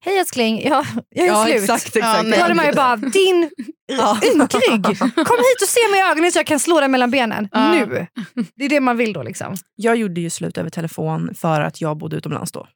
Hej 0.04 0.18
älskling, 0.18 0.68
jag, 0.68 0.86
jag 1.10 1.26
är 1.26 1.28
ja, 1.32 1.44
slut. 1.44 1.56
exakt, 1.56 1.96
exakt. 1.96 2.28
Ja, 2.28 2.36
Då 2.36 2.42
hade 2.42 2.54
man 2.54 2.66
ju 2.66 2.72
bara, 2.72 2.96
din 2.96 3.50
Ja. 3.86 4.18
ynkrygg, 4.24 4.98
kom 4.98 5.36
hit 5.38 5.62
och 5.62 5.68
se 5.68 5.80
mig 5.90 6.00
i 6.00 6.10
ögonen 6.10 6.32
så 6.32 6.38
jag 6.38 6.46
kan 6.46 6.60
slå 6.60 6.80
dig 6.80 6.88
mellan 6.88 7.10
benen. 7.10 7.48
Ja. 7.52 7.72
Nu. 7.72 8.06
Det 8.56 8.64
är 8.64 8.68
det 8.68 8.80
man 8.80 8.96
vill 8.96 9.12
då 9.12 9.22
liksom. 9.22 9.56
Jag 9.74 9.96
gjorde 9.96 10.20
ju 10.20 10.30
slut 10.30 10.58
över 10.58 10.70
telefon 10.70 11.34
för 11.34 11.60
att 11.60 11.80
jag 11.80 11.96
bodde 11.98 12.16
utomlands 12.16 12.52
då. 12.52 12.66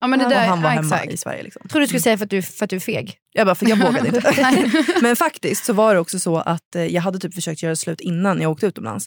Ja, 0.00 0.06
men 0.06 0.18
det 0.18 0.28
där, 0.28 0.42
och 0.42 0.48
han 0.48 0.62
var 0.62 0.70
hemma 0.70 0.96
exakt. 0.96 1.12
i 1.12 1.16
Sverige. 1.16 1.42
Liksom. 1.42 1.68
Trodde 1.68 1.82
du 1.84 1.88
skulle 1.88 2.00
säga 2.00 2.18
för 2.18 2.24
att 2.24 2.30
du, 2.30 2.42
för 2.42 2.64
att 2.64 2.70
du 2.70 2.76
är 2.76 2.80
feg. 2.80 3.16
Jag 3.32 3.46
bara, 3.46 3.54
för 3.54 3.66
jag 3.68 3.76
vågade 3.76 4.08
inte. 4.08 4.72
Men 5.02 5.16
faktiskt 5.16 5.64
så 5.64 5.72
var 5.72 5.94
det 5.94 6.00
också 6.00 6.18
så 6.18 6.36
att 6.36 6.74
eh, 6.76 6.84
jag 6.86 7.02
hade 7.02 7.18
typ 7.18 7.34
försökt 7.34 7.62
göra 7.62 7.76
slut 7.76 8.00
innan 8.00 8.40
jag 8.40 8.50
åkte 8.50 8.66
utomlands. 8.66 9.06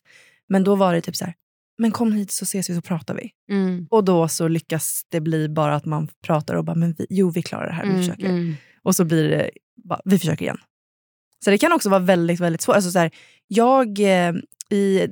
Men 0.49 0.63
då 0.63 0.75
var 0.75 0.93
det 0.93 1.01
typ 1.01 1.15
så 1.15 1.25
här, 1.25 1.33
men 1.77 1.91
kom 1.91 2.11
hit 2.13 2.31
så 2.31 2.43
ses 2.43 2.69
vi 2.69 2.75
så 2.75 2.81
pratar 2.81 3.13
vi. 3.15 3.29
Mm. 3.51 3.87
Och 3.89 4.03
då 4.03 4.27
så 4.27 4.47
lyckas 4.47 5.01
det 5.09 5.19
bli 5.21 5.49
bara 5.49 5.75
att 5.75 5.85
man 5.85 6.07
pratar 6.23 6.55
och 6.55 6.63
bara, 6.65 6.75
men 6.75 6.95
vi, 6.97 7.05
jo 7.09 7.29
vi 7.29 7.41
klarar 7.43 7.67
det 7.67 7.73
här, 7.73 7.83
vi 7.83 7.89
Mm, 7.89 8.01
försöker. 8.01 8.29
mm. 8.29 8.55
Och 8.83 8.95
så 8.95 9.05
blir 9.05 9.29
det, 9.29 9.49
bara, 9.83 10.01
vi 10.05 10.19
försöker 10.19 10.45
igen. 10.45 10.57
Så 11.43 11.49
det 11.49 11.57
kan 11.57 11.73
också 11.73 11.89
vara 11.89 11.99
väldigt, 11.99 12.39
väldigt 12.39 12.61
svårt. 12.61 12.75
Alltså 12.75 12.91
så 12.91 12.99
här, 12.99 13.11
jag, 13.47 13.99
eh, 13.99 14.33
i, 14.69 15.07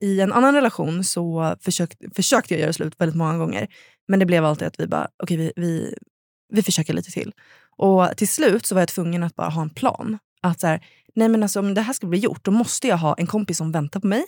I 0.00 0.20
en 0.20 0.32
annan 0.32 0.54
relation 0.54 1.04
så 1.04 1.56
försökt, 1.60 2.16
försökte 2.16 2.54
jag 2.54 2.60
göra 2.60 2.72
slut 2.72 2.94
väldigt 2.98 3.16
många 3.16 3.38
gånger. 3.38 3.68
Men 4.08 4.18
det 4.18 4.26
blev 4.26 4.44
alltid 4.44 4.68
att 4.68 4.80
vi 4.80 4.86
bara, 4.86 5.08
okej 5.22 5.36
vi, 5.36 5.52
vi, 5.56 5.94
vi 6.52 6.62
försöker 6.62 6.92
lite 6.92 7.10
till. 7.10 7.32
Och 7.76 8.16
till 8.16 8.28
slut 8.28 8.66
så 8.66 8.74
var 8.74 8.82
jag 8.82 8.88
tvungen 8.88 9.22
att 9.22 9.34
bara 9.36 9.48
ha 9.48 9.62
en 9.62 9.70
plan. 9.70 10.18
Att 10.42 10.60
så 10.60 10.66
här, 10.66 10.86
nej 11.14 11.28
men 11.28 11.42
alltså, 11.42 11.60
om 11.60 11.74
det 11.74 11.80
här 11.80 11.92
ska 11.92 12.06
bli 12.06 12.18
gjort, 12.18 12.44
då 12.44 12.50
måste 12.50 12.88
jag 12.88 12.96
ha 12.96 13.14
en 13.14 13.26
kompis 13.26 13.58
som 13.58 13.72
väntar 13.72 14.00
på 14.00 14.06
mig. 14.06 14.24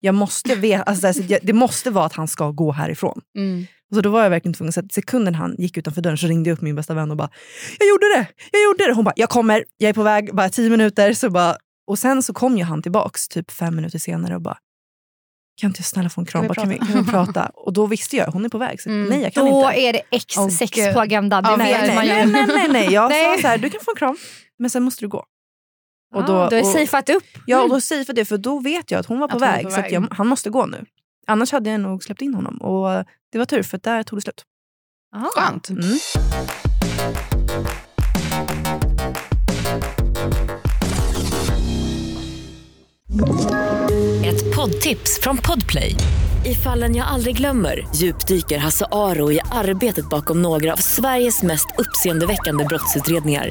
Jag 0.00 0.14
måste 0.14 0.54
veta, 0.54 0.82
alltså, 0.82 1.00
så 1.00 1.06
här, 1.06 1.12
så 1.14 1.22
jag, 1.28 1.40
det 1.42 1.52
måste 1.52 1.90
vara 1.90 2.04
att 2.06 2.12
han 2.12 2.28
ska 2.28 2.50
gå 2.50 2.72
härifrån. 2.72 3.20
Mm. 3.36 3.66
Och 3.90 3.96
så 3.96 4.00
då 4.00 4.10
var 4.10 4.22
jag 4.22 4.30
verkligen 4.30 4.54
tvungen, 4.54 4.72
så 4.72 4.80
att 4.80 4.92
sekunden 4.92 5.34
han 5.34 5.54
gick 5.58 5.76
utanför 5.76 6.02
dörren 6.02 6.18
så 6.18 6.26
ringde 6.26 6.50
jag 6.50 6.54
upp 6.56 6.62
min 6.62 6.74
bästa 6.74 6.94
vän 6.94 7.10
och 7.10 7.16
bara 7.16 7.30
“Jag 7.78 7.88
gjorde 7.88 8.06
det! 8.16 8.26
Jag 8.52 8.62
gjorde 8.64 8.86
det!” 8.86 8.92
Hon 8.94 9.04
bara 9.04 9.12
“Jag 9.16 9.28
kommer, 9.28 9.64
jag 9.76 9.88
är 9.88 9.92
på 9.94 10.02
väg, 10.02 10.34
bara 10.34 10.48
tio 10.48 10.70
minuter”. 10.70 11.12
Så 11.12 11.30
bara 11.30 11.56
Och 11.86 11.98
sen 11.98 12.22
så 12.22 12.32
kom 12.32 12.58
ju 12.58 12.64
han 12.64 12.82
tillbaks 12.82 13.28
typ 13.28 13.50
fem 13.50 13.76
minuter 13.76 13.98
senare 13.98 14.34
och 14.34 14.42
bara 14.42 14.56
kan 15.60 15.70
inte 15.70 15.80
jag 15.80 15.86
snälla 15.86 16.08
få 16.08 16.20
en 16.20 16.24
kram? 16.26 16.48
Kan 16.48 16.68
vi 16.68 16.78
Bara, 16.78 16.86
Kan 16.86 16.92
vi, 16.92 16.92
prata?" 16.92 16.92
kan 16.92 17.04
vi 17.04 17.10
prata? 17.10 17.50
Och 17.54 17.72
då 17.72 17.86
visste 17.86 18.16
jag, 18.16 18.26
hon 18.26 18.44
är 18.44 18.48
på 18.48 18.58
väg. 18.58 18.80
Så 18.80 18.88
Mm. 18.90 19.08
nej 19.08 19.20
jag 19.22 19.34
kan 19.34 19.46
Då 19.46 19.68
inte. 19.68 19.80
är 19.80 19.92
det 19.92 20.02
X6 20.10 20.62
Och, 20.72 20.78
eh, 20.78 20.94
på 20.94 21.00
agendan. 21.00 21.42
Det 21.44 21.50
ja, 21.50 21.56
nej, 21.56 22.26
nej, 22.26 22.46
nej, 22.46 22.68
nej. 22.68 22.92
Jag 22.92 23.08
Nej. 23.10 23.36
sa 23.36 23.42
så 23.42 23.48
här, 23.48 23.58
du 23.58 23.70
kan 23.70 23.80
få 23.84 23.90
en 23.90 23.96
kram, 23.96 24.16
men 24.58 24.70
sen 24.70 24.82
måste 24.82 25.04
du 25.04 25.08
gå. 25.08 25.24
Och 26.12 26.22
Ah, 26.22 26.26
då, 26.26 26.48
du 26.48 26.56
har 26.56 26.72
safeat 26.86 27.08
upp. 27.10 27.24
ja, 27.46 27.62
och 27.62 27.68
då 27.68 27.80
säger 27.80 28.04
för 28.04 28.12
det, 28.12 28.24
för 28.24 28.38
då 28.38 28.58
vet 28.58 28.90
jag 28.90 28.98
att 28.98 29.06
hon 29.06 29.18
var 29.20 29.28
på 29.28 29.36
Att 29.36 29.42
hon 29.42 29.50
väg. 29.50 29.64
på 29.64 29.70
så 29.70 29.78
att 29.78 29.84
väg. 29.84 29.92
jag, 29.92 30.06
han 30.10 30.26
måste 30.26 30.50
gå 30.50 30.66
nu. 30.66 30.84
Annars 31.26 31.52
hade 31.52 31.70
jag 31.70 31.80
nog 31.80 32.04
släppt 32.04 32.22
in 32.22 32.34
honom. 32.34 32.56
Och 32.56 33.04
det 33.32 33.38
var 33.38 33.44
tur, 33.44 33.62
för 33.62 33.78
där 33.78 34.02
tog 34.02 34.16
det 34.18 34.22
slut. 34.22 34.44
Skönt. 35.34 35.68
Mm. 35.68 35.82
Ett 44.24 44.54
poddtips 44.56 45.20
från 45.22 45.36
Podplay. 45.38 45.94
I 46.44 46.54
fallen 46.54 46.96
jag 46.96 47.06
aldrig 47.06 47.36
glömmer 47.36 47.86
djupdyker 47.94 48.58
Hasse 48.58 48.86
Aro 48.92 49.32
i 49.32 49.40
arbetet 49.50 50.08
bakom 50.10 50.42
några 50.42 50.72
av 50.72 50.76
Sveriges 50.76 51.42
mest 51.42 51.66
uppseendeväckande 51.78 52.64
brottsutredningar. 52.64 53.50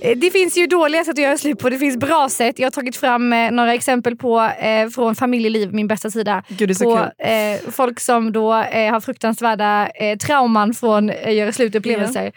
Eh, 0.00 0.18
Det 0.18 0.30
finns 0.30 0.56
ju 0.58 0.66
dåliga 0.66 1.04
sätt 1.04 1.12
att 1.12 1.18
göra 1.18 1.38
slut 1.38 1.58
på, 1.58 1.70
det 1.70 1.78
finns 1.78 1.96
bra 1.96 2.28
sätt. 2.28 2.58
Jag 2.58 2.66
har 2.66 2.70
tagit 2.70 2.96
fram 2.96 3.32
eh, 3.32 3.50
några 3.50 3.74
exempel 3.74 4.16
på 4.16 4.40
eh, 4.40 4.88
från 4.88 5.14
familjeliv, 5.14 5.74
min 5.74 5.86
bästa 5.88 6.10
sida. 6.10 6.42
Gud, 6.48 6.78
på 6.78 6.98
eh, 7.18 7.70
folk 7.70 8.00
som 8.00 8.32
då 8.32 8.54
eh, 8.54 8.92
har 8.92 9.00
fruktansvärda 9.00 9.88
eh, 9.88 10.16
trauman 10.18 10.74
från 10.74 11.10
eh, 11.10 11.34
göra 11.34 11.52
slutupplevelser. 11.52 12.32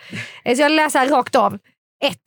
Eh, 0.45 0.55
så 0.55 0.61
jag 0.61 0.71
läser 0.71 0.99
här 0.99 1.07
rakt 1.07 1.35
av. 1.35 1.53
1. 2.03 2.17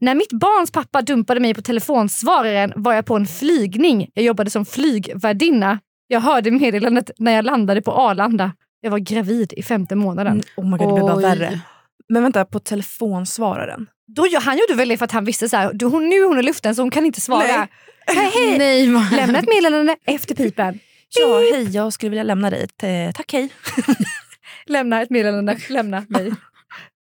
När 0.00 0.14
mitt 0.14 0.32
barns 0.32 0.70
pappa 0.70 1.02
dumpade 1.02 1.40
mig 1.40 1.54
på 1.54 1.62
telefonsvararen 1.62 2.72
var 2.76 2.92
jag 2.94 3.06
på 3.06 3.16
en 3.16 3.26
flygning. 3.26 4.08
Jag 4.14 4.24
jobbade 4.24 4.50
som 4.50 4.66
flygvärdinna. 4.66 5.78
Jag 6.06 6.20
hörde 6.20 6.50
meddelandet 6.50 7.10
när 7.18 7.32
jag 7.32 7.44
landade 7.44 7.82
på 7.82 7.92
Arlanda. 7.92 8.52
Jag 8.80 8.90
var 8.90 8.98
gravid 8.98 9.52
i 9.56 9.62
femte 9.62 9.94
månaden. 9.94 10.32
Mm, 10.32 10.44
Oh 10.56 10.64
my 10.70 10.76
God, 10.78 10.88
det 10.88 10.92
blir 10.94 11.02
bara 11.02 11.16
värre. 11.34 11.60
Men 12.08 12.22
vänta, 12.22 12.44
på 12.44 12.60
telefonsvararen? 12.60 13.86
Då, 14.06 14.28
han 14.40 14.58
gjorde 14.58 14.74
väl 14.74 14.88
det 14.88 14.96
för 14.96 15.04
att 15.04 15.12
han 15.12 15.24
visste 15.24 15.48
så 15.48 15.56
här, 15.56 15.72
du, 15.72 15.86
hon, 15.86 16.08
nu 16.08 16.16
är 16.16 16.28
hon 16.28 16.38
i 16.38 16.42
luften 16.42 16.74
så 16.74 16.82
hon 16.82 16.90
kan 16.90 17.06
inte 17.06 17.20
svara. 17.20 17.46
Nej. 17.46 17.68
Hej, 18.06 18.30
hej. 18.34 18.58
Nej, 18.58 18.86
man. 18.86 19.08
Lämna 19.16 19.38
ett 19.38 19.48
meddelande 19.48 19.96
efter 20.06 20.34
pipen. 20.34 20.78
Ja, 21.08 21.38
hej, 21.52 21.70
jag 21.70 21.92
skulle 21.92 22.10
vilja 22.10 22.22
lämna 22.22 22.50
dig 22.50 22.62
ett 22.62 22.82
eh, 22.82 23.12
tack, 23.14 23.32
hej. 23.32 23.48
Lämna 24.66 25.02
ett 25.02 25.10
meddelande, 25.10 25.58
lämna 25.68 26.00
mig. 26.08 26.32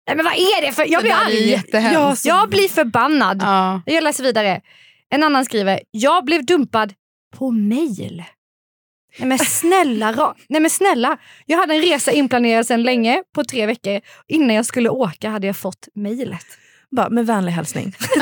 Nej 0.07 0.15
men 0.15 0.25
vad 0.25 0.33
är 0.33 0.61
det 0.61 0.71
för... 0.71 0.91
Jag 0.91 1.01
blir 1.03 1.13
arg. 1.13 1.49
jättehemskt. 1.49 2.25
Jag 2.25 2.49
blir 2.49 2.67
förbannad. 2.67 3.41
Ja. 3.41 3.81
Jag 3.85 4.03
läser 4.03 4.23
vidare. 4.23 4.61
En 5.09 5.23
annan 5.23 5.45
skriver, 5.45 5.79
jag 5.91 6.25
blev 6.25 6.45
dumpad 6.45 6.93
på 7.37 7.51
mail. 7.51 8.23
Nej 9.19 9.27
men 9.27 9.39
snälla, 9.39 10.35
Nej 10.49 10.61
men 10.61 10.69
snälla. 10.69 11.17
Jag 11.45 11.57
hade 11.57 11.73
en 11.73 11.81
resa 11.81 12.11
inplanerad 12.11 12.67
sedan 12.67 12.83
länge, 12.83 13.23
på 13.35 13.43
tre 13.43 13.65
veckor. 13.65 14.01
Innan 14.27 14.55
jag 14.55 14.65
skulle 14.65 14.89
åka 14.89 15.29
hade 15.29 15.47
jag 15.47 15.57
fått 15.57 15.87
mejlet. 15.95 16.45
Bara, 16.95 17.09
med 17.09 17.25
vänlig 17.25 17.51
hälsning. 17.51 17.93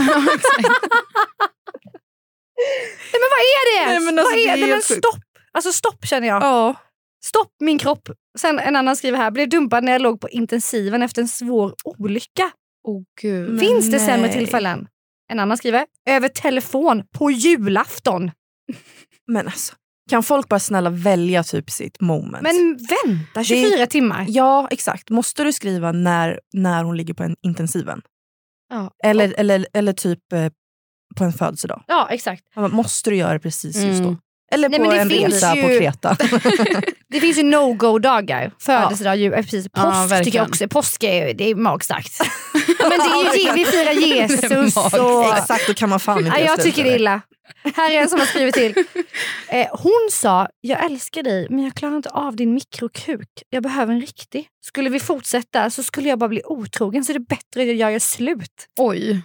Nej 3.12 3.22
men 3.22 3.30
vad 3.32 3.40
är 3.40 3.80
det? 3.80 3.86
Nej, 3.92 4.00
men 4.00 4.20
alltså, 4.20 4.32
vad 4.32 4.40
det 4.40 4.48
är 4.50 4.58
är 4.58 4.62
Nej, 4.62 4.70
men 4.70 4.82
stopp. 4.82 5.24
Alltså 5.52 5.72
stopp 5.72 6.06
känner 6.06 6.28
jag. 6.28 6.44
Ja. 6.44 6.76
Stopp 7.26 7.52
min 7.60 7.80
kropp. 7.80 8.10
Sen 8.38 8.60
en 8.60 8.76
annan 8.76 8.96
skriver 8.96 9.18
här, 9.18 9.32
blev 9.32 9.50
dumpad 9.50 9.84
när 9.84 9.92
jag 9.92 10.02
låg 10.02 10.22
på 10.22 10.30
intensiven 10.30 11.02
efter 11.02 11.22
en 11.22 11.28
svår 11.28 11.74
olycka. 11.84 12.52
Oh, 12.84 13.04
Gud. 13.22 13.50
Men 13.50 13.60
Finns 13.60 13.92
det 13.92 14.00
sämre 14.00 14.34
tillfällen? 14.34 14.88
En 15.32 15.40
annan 15.40 15.58
skriver, 15.58 15.86
över 16.10 16.30
telefon 16.30 17.04
på 17.14 17.32
julafton. 17.32 18.32
Men 19.28 19.48
alltså, 19.48 19.76
kan 20.10 20.24
folk 20.24 20.50
bara 20.50 20.60
snälla 20.60 20.90
välja 20.90 21.44
typ 21.44 21.70
sitt 21.70 22.02
moment? 22.02 22.44
Men 22.44 22.78
vänta 23.06 23.44
24 23.44 23.88
timmar. 23.88 24.26
Ja, 24.28 24.68
exakt. 24.72 25.10
Måste 25.10 25.44
du 25.44 25.54
skriva 25.54 25.92
när, 25.92 26.40
när 26.54 26.84
hon 26.84 26.98
ligger 26.98 27.14
på 27.14 27.24
en 27.24 27.36
intensiven? 27.42 28.02
Ja. 28.70 28.92
Eller, 29.04 29.34
eller, 29.38 29.68
eller 29.74 29.94
typ 29.94 30.34
eh, 30.34 30.50
på 31.16 31.24
en 31.24 31.34
födelsedag? 31.34 31.84
Ja, 31.88 32.08
exakt. 32.12 32.44
Måste 32.56 33.10
du 33.10 33.16
göra 33.16 33.34
det 33.34 33.40
precis 33.40 33.84
just 33.84 34.04
då? 34.04 34.18
Eller 34.52 34.70
Nej, 34.70 34.80
på 34.80 34.92
en 34.92 35.10
finns 35.10 35.34
resa 35.34 35.56
ju- 35.56 35.62
på 35.62 35.68
Kreta? 35.68 36.18
Det 37.08 37.20
finns 37.20 37.38
ju 37.38 37.44
no-go-dagar. 37.44 38.52
Födelsedag, 38.60 39.18
jul, 39.18 39.34
eh, 39.34 39.42
precis. 39.42 39.68
Ja, 39.74 40.08
Påsk 40.10 40.24
tycker 40.24 40.40
jag 40.40 40.48
också. 40.48 40.68
Påsk 40.68 41.04
är, 41.04 41.34
det 41.34 41.50
är 41.50 41.56
magstarkt. 41.56 42.20
Ja, 42.80 42.90
men 42.90 42.90
det 42.90 43.40
är 43.40 43.48
ju, 43.48 43.54
vi 43.54 43.66
firar 43.66 43.92
Jesus 43.92 44.78
och... 45.00 45.38
exakt, 45.38 45.68
då 45.68 45.74
kan 45.74 45.90
man 45.90 46.00
fan 46.00 46.18
inte 46.26 46.30
Ja, 46.30 46.46
jag 46.46 46.62
tycker 46.62 46.84
det 46.84 46.90
är 46.90 46.96
illa. 46.96 47.22
Här 47.76 47.92
är 47.92 48.02
en 48.02 48.10
som 48.10 48.20
har 48.20 48.28
skrivit 48.28 48.56
till. 48.56 48.84
Eh, 49.50 49.68
hon 49.72 50.10
sa, 50.12 50.48
jag 50.62 50.86
älskar 50.86 51.24
dig 51.24 51.48
men 51.50 51.64
jag 51.64 51.76
klarar 51.76 51.96
inte 51.96 52.10
av 52.10 52.36
din 52.36 52.54
mikrokuk. 52.54 53.30
Jag 53.50 53.64
behöver 53.64 53.94
en 53.94 54.02
riktig. 54.02 54.48
Skulle 54.66 54.90
vi 54.90 55.00
fortsätta 55.00 55.70
så 55.70 55.84
skulle 55.84 56.10
jag 56.10 56.20
bara 56.20 56.30
bli 56.30 56.42
otrogen 56.46 57.06
så 57.06 57.12
är 57.12 57.14
det 57.14 57.26
bättre 57.28 57.62
att 57.62 57.78
jag 57.78 57.92
gör 57.92 58.00
slut. 58.00 58.68
Oj. 58.80 59.22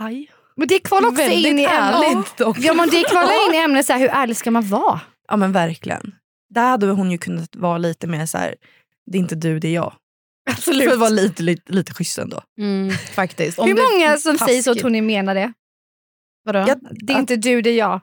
Aj. 0.00 0.30
Men 0.58 0.68
det 0.68 0.78
kvalar 0.78 1.08
också 1.08 1.22
Väldigt 1.22 1.50
in 1.50 1.58
i 1.58 1.64
ämnet. 1.64 2.34
Ja, 2.58 2.74
men 2.74 2.88
det 2.90 3.04
kvalar 3.10 3.48
in 3.48 3.54
i 3.54 3.58
ämnet 3.58 3.86
så 3.86 3.92
här, 3.92 4.00
hur 4.00 4.08
ärlig 4.08 4.36
ska 4.36 4.50
man 4.50 4.68
vara? 4.68 5.00
Ja 5.28 5.36
men 5.36 5.52
verkligen. 5.52 6.14
Där 6.54 6.70
hade 6.70 6.86
hon 6.86 7.10
ju 7.10 7.18
kunnat 7.18 7.56
vara 7.56 7.78
lite 7.78 8.06
mer 8.06 8.26
så 8.26 8.38
här. 8.38 8.54
det 9.10 9.18
är 9.18 9.20
inte 9.20 9.34
du, 9.34 9.60
det 9.60 9.68
är 9.68 9.72
jag. 9.72 9.92
Absolut. 10.50 10.84
För 10.84 10.92
att 10.92 10.98
vara 10.98 11.10
lite, 11.10 11.42
lite, 11.42 11.72
lite 11.72 11.94
schysst 11.94 12.18
ändå. 12.18 12.42
Mm, 12.60 12.90
faktiskt. 12.90 13.58
Om 13.58 13.68
Hur 13.68 13.74
många 13.74 14.16
som 14.16 14.38
säger 14.38 14.62
så 14.62 14.70
taskigt. 14.70 14.80
tror 14.80 14.90
ni 14.90 15.00
menar 15.00 15.34
det? 15.34 15.52
Vadå? 16.44 16.58
Ja, 16.58 16.76
Det 16.90 17.12
är 17.12 17.18
inte 17.18 17.36
du, 17.36 17.62
det 17.62 17.70
är 17.70 17.78
jag. 17.78 18.00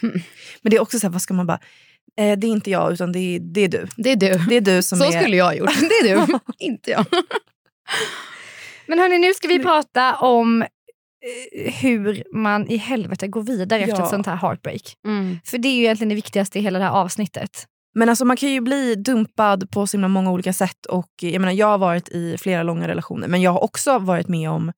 Men 0.62 0.70
det 0.70 0.76
är 0.76 0.80
också 0.80 0.98
så 0.98 1.06
här, 1.06 1.12
vad 1.12 1.22
ska 1.22 1.34
man 1.34 1.46
bara... 1.46 1.60
Eh, 2.16 2.38
det 2.38 2.46
är 2.46 2.50
inte 2.50 2.70
jag, 2.70 2.92
utan 2.92 3.12
det 3.12 3.18
är, 3.18 3.40
det 3.40 3.60
är 3.60 3.68
du. 3.68 3.86
Det 3.96 4.10
är 4.10 4.16
du. 4.16 4.44
Det 4.48 4.56
är 4.56 4.60
du 4.60 4.82
som 4.82 4.98
Så 4.98 5.04
är... 5.04 5.20
skulle 5.20 5.36
jag 5.36 5.44
ha 5.44 5.54
gjort. 5.54 5.80
Det 5.80 6.10
är 6.10 6.26
du, 6.26 6.38
inte 6.58 6.90
jag. 6.90 7.06
Men 8.90 8.98
hörni, 8.98 9.18
nu 9.18 9.34
ska 9.34 9.48
vi 9.48 9.58
prata 9.58 10.16
om 10.16 10.62
eh, 10.62 11.74
hur 11.74 12.24
man 12.32 12.68
i 12.68 12.76
helvete 12.76 13.28
går 13.28 13.42
vidare 13.42 13.80
efter 13.80 13.96
Ja. 13.96 14.04
ett 14.04 14.10
sånt 14.10 14.26
här 14.26 14.36
heartbreak. 14.36 14.82
Mm. 15.06 15.38
För 15.44 15.58
det 15.58 15.68
är 15.68 15.72
ju 15.74 15.82
egentligen 15.82 16.08
det 16.08 16.14
viktigaste 16.14 16.58
i 16.58 16.62
hela 16.62 16.78
det 16.78 16.84
här 16.84 16.92
avsnittet. 16.92 17.66
Men 17.94 18.08
alltså 18.08 18.24
man 18.24 18.36
kan 18.36 18.50
ju 18.50 18.60
bli 18.60 18.94
dumpad 18.94 19.70
på 19.70 19.86
så 19.86 19.96
himla 19.96 20.08
många 20.08 20.30
olika 20.32 20.52
sätt. 20.52 20.86
Och 20.86 21.10
jag, 21.20 21.40
menar, 21.40 21.52
jag 21.52 21.66
har 21.66 21.78
varit 21.78 22.08
i 22.08 22.36
flera 22.38 22.62
långa 22.62 22.88
relationer, 22.88 23.28
men 23.28 23.42
jag 23.42 23.50
har 23.50 23.64
också 23.64 23.98
varit 23.98 24.28
med 24.28 24.50
om 24.50 24.68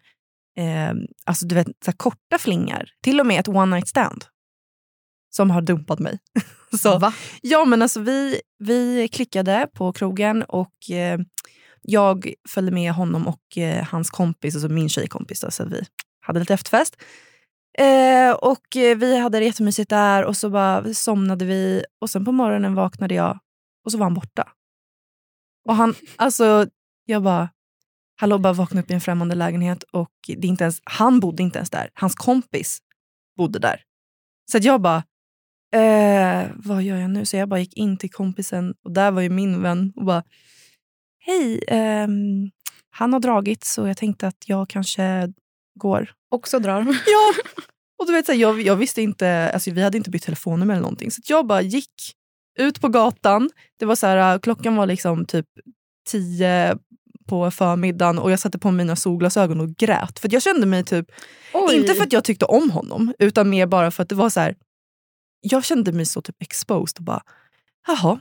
eh, 0.59 0.93
alltså, 1.25 1.47
du 1.47 1.55
vet, 1.55 1.67
så 1.85 1.93
korta 1.93 2.39
flingar. 2.39 2.89
Till 3.03 3.21
och 3.21 3.27
med 3.27 3.41
ett 3.41 3.49
one 3.49 3.77
night 3.77 3.89
stand. 3.89 4.25
Som 5.31 5.51
har 5.51 5.63
dumpat 5.63 5.99
mig. 5.99 6.19
så, 6.79 6.99
Va? 6.99 7.13
Ja, 7.43 7.65
men 7.65 7.83
alltså 7.83 8.01
vi, 8.01 8.41
vi 8.59 9.09
klickade 9.09 9.69
på 9.75 9.93
krogen 9.93 10.43
och 10.43 10.91
eh, 10.91 11.21
jag 11.83 12.33
följde 12.49 12.73
med 12.73 12.93
honom 12.93 13.29
och 13.29 13.59
eh, 13.59 13.85
hans 13.85 14.11
kompis, 14.11 14.55
alltså 14.55 14.69
min 14.69 14.89
tjejkompis. 14.89 15.41
Då, 15.41 15.51
så 15.51 15.65
vi 15.65 15.83
hade 16.21 16.41
lite 16.41 16.55
efterfest. 16.55 17.03
Eh, 17.79 18.33
och 18.33 18.77
eh, 18.77 18.97
vi 18.97 19.19
hade 19.19 19.39
det 19.39 19.45
jättemysigt 19.45 19.91
där 19.91 20.25
och 20.25 20.37
så 20.37 20.51
bara 20.51 20.95
somnade 20.95 21.45
vi 21.45 21.85
och 22.01 22.11
sen 22.11 22.25
på 22.25 22.33
morgonen 22.33 22.75
vaknade 22.75 23.15
jag 23.15 23.39
och 23.85 23.93
så 23.93 23.99
var 23.99 24.07
han 24.07 24.15
borta. 24.15 24.49
Och 25.69 25.77
han, 25.77 25.95
alltså 26.17 26.67
jag 27.05 27.23
bara, 27.23 27.49
hallå 28.21 28.39
bara 28.39 28.53
vakna 28.53 28.81
upp 28.81 28.91
i 28.91 28.95
en 28.95 29.01
främmande 29.01 29.35
lägenhet 29.35 29.83
och 29.83 30.11
det 30.27 30.47
är 30.47 30.49
inte 30.49 30.65
ens, 30.65 30.81
han 30.85 31.21
bodde 31.21 31.43
inte 31.43 31.59
ens 31.59 31.71
där. 31.71 31.91
Hans 31.95 32.15
kompis 32.15 32.79
bodde 33.37 33.59
där. 33.59 33.83
Så 34.51 34.59
att 34.59 34.65
jag 34.65 34.81
bara, 34.81 35.03
eh, 35.75 36.51
vad 36.57 36.83
gör 36.83 36.97
jag 36.97 37.11
nu? 37.11 37.25
Så 37.25 37.37
jag 37.37 37.49
bara 37.49 37.61
gick 37.61 37.77
in 37.77 37.97
till 37.97 38.11
kompisen 38.11 38.75
och 38.85 38.93
där 38.93 39.11
var 39.11 39.23
ju 39.23 39.31
min 39.31 39.63
vän 39.63 39.93
och 39.97 40.05
bara, 40.05 40.23
hej, 41.27 41.65
ehm, 41.69 42.51
han 42.91 43.13
har 43.13 43.21
dragit 43.21 43.65
så 43.65 43.87
jag 43.87 43.97
tänkte 43.97 44.27
att 44.27 44.45
jag 44.47 44.69
kanske 44.69 45.33
går. 45.75 46.11
Också 46.31 46.59
drar. 46.59 46.83
Ja, 47.07 47.35
och 47.99 48.07
du 48.07 48.13
vet, 48.13 48.27
så 48.27 48.33
här, 48.33 48.39
jag, 48.39 48.61
jag 48.63 48.77
visste 48.77 49.03
inte, 49.03 49.51
alltså, 49.55 49.71
vi 49.71 49.83
hade 49.83 49.99
inte 49.99 50.11
bytt 50.11 50.23
telefonnummer 50.23 50.75
eller 50.75 50.83
någonting. 50.83 51.11
Så 51.11 51.23
jag 51.25 51.47
bara 51.47 51.63
gick 51.63 51.91
ut 52.59 52.81
på 52.81 52.89
gatan. 52.89 53.51
Det 53.79 53.85
var 53.85 53.97
så 53.97 54.07
här, 54.07 54.39
klockan 54.39 54.77
var 54.77 54.87
liksom 54.87 55.27
typ 55.27 55.47
tio 56.11 56.79
på 57.27 57.51
förmiddagen 57.51 58.19
och 58.19 58.31
jag 58.31 58.41
satte 58.41 58.59
på 58.59 58.71
mina 58.71 58.97
solglasögon 58.97 59.61
och 59.61 59.77
grät. 59.77 60.19
För 60.19 60.29
jag 60.33 60.43
kände 60.43 60.67
mig 60.67 60.85
typ, 60.85 61.07
inte 61.73 61.95
för 61.95 62.03
att 62.03 62.13
jag 62.13 62.25
tyckte 62.25 62.45
om 62.45 62.71
honom, 62.71 63.15
utan 63.19 63.51
mer 63.51 63.67
bara 63.67 63.91
för 63.91 64.03
att 64.03 64.09
det 64.09 64.15
var 64.15 64.31
så 64.31 64.41
här, 64.41 64.57
jag 65.41 65.65
kände 65.65 65.93
mig 65.93 66.07
så 66.07 66.23
typ 66.23 66.43
exposed 66.43 66.99
och 66.99 67.05
bara, 67.05 67.23
jaha, 67.87 68.21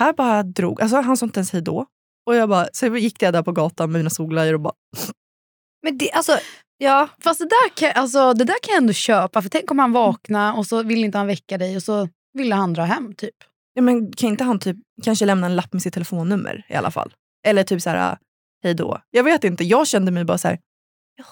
här 0.00 0.12
bara 0.12 0.42
drog, 0.42 0.80
alltså 0.82 1.00
han 1.00 1.16
sa 1.16 1.26
inte 1.26 1.40
ens 1.40 1.52
hej 1.52 1.62
då. 1.62 1.86
Och 2.26 2.34
jag 2.36 2.48
bara, 2.48 2.68
så 2.72 2.86
gick 2.96 3.22
jag 3.22 3.32
där 3.32 3.42
på 3.42 3.52
gatan 3.52 3.92
med 3.92 3.98
mina 3.98 4.10
solglajjor 4.10 4.54
och 4.54 4.60
bara... 4.60 4.74
Men 5.82 5.98
det, 5.98 6.12
alltså, 6.12 6.32
ja. 6.78 7.08
Fast 7.18 7.40
det 7.40 7.46
där, 7.48 7.68
kan, 7.76 8.02
alltså, 8.02 8.32
det 8.34 8.44
där 8.44 8.56
kan 8.62 8.72
jag 8.72 8.80
ändå 8.82 8.92
köpa. 8.92 9.42
För 9.42 9.48
tänk 9.48 9.70
om 9.70 9.78
han 9.78 9.92
vaknar 9.92 10.58
och 10.58 10.66
så 10.66 10.82
vill 10.82 11.04
inte 11.04 11.18
han 11.18 11.26
väcka 11.26 11.58
dig 11.58 11.76
och 11.76 11.82
så 11.82 12.08
vill 12.32 12.52
han 12.52 12.72
dra 12.72 12.82
hem. 12.82 13.14
typ. 13.14 13.34
Ja, 13.74 13.82
men 13.82 14.12
kan 14.12 14.28
inte 14.28 14.44
han 14.44 14.58
typ 14.58 14.76
kanske 15.04 15.24
lämna 15.26 15.46
en 15.46 15.56
lapp 15.56 15.72
med 15.72 15.82
sitt 15.82 15.94
telefonnummer 15.94 16.66
i 16.68 16.74
alla 16.74 16.90
fall? 16.90 17.14
Eller 17.46 17.62
typ 17.64 17.82
så 17.82 17.90
här, 17.90 18.18
hej 18.64 18.74
då. 18.74 19.00
Jag 19.10 19.24
vet 19.24 19.44
inte, 19.44 19.64
jag 19.64 19.86
kände 19.86 20.10
mig 20.12 20.24
bara 20.24 20.38
så 20.38 20.48
här, 20.48 20.58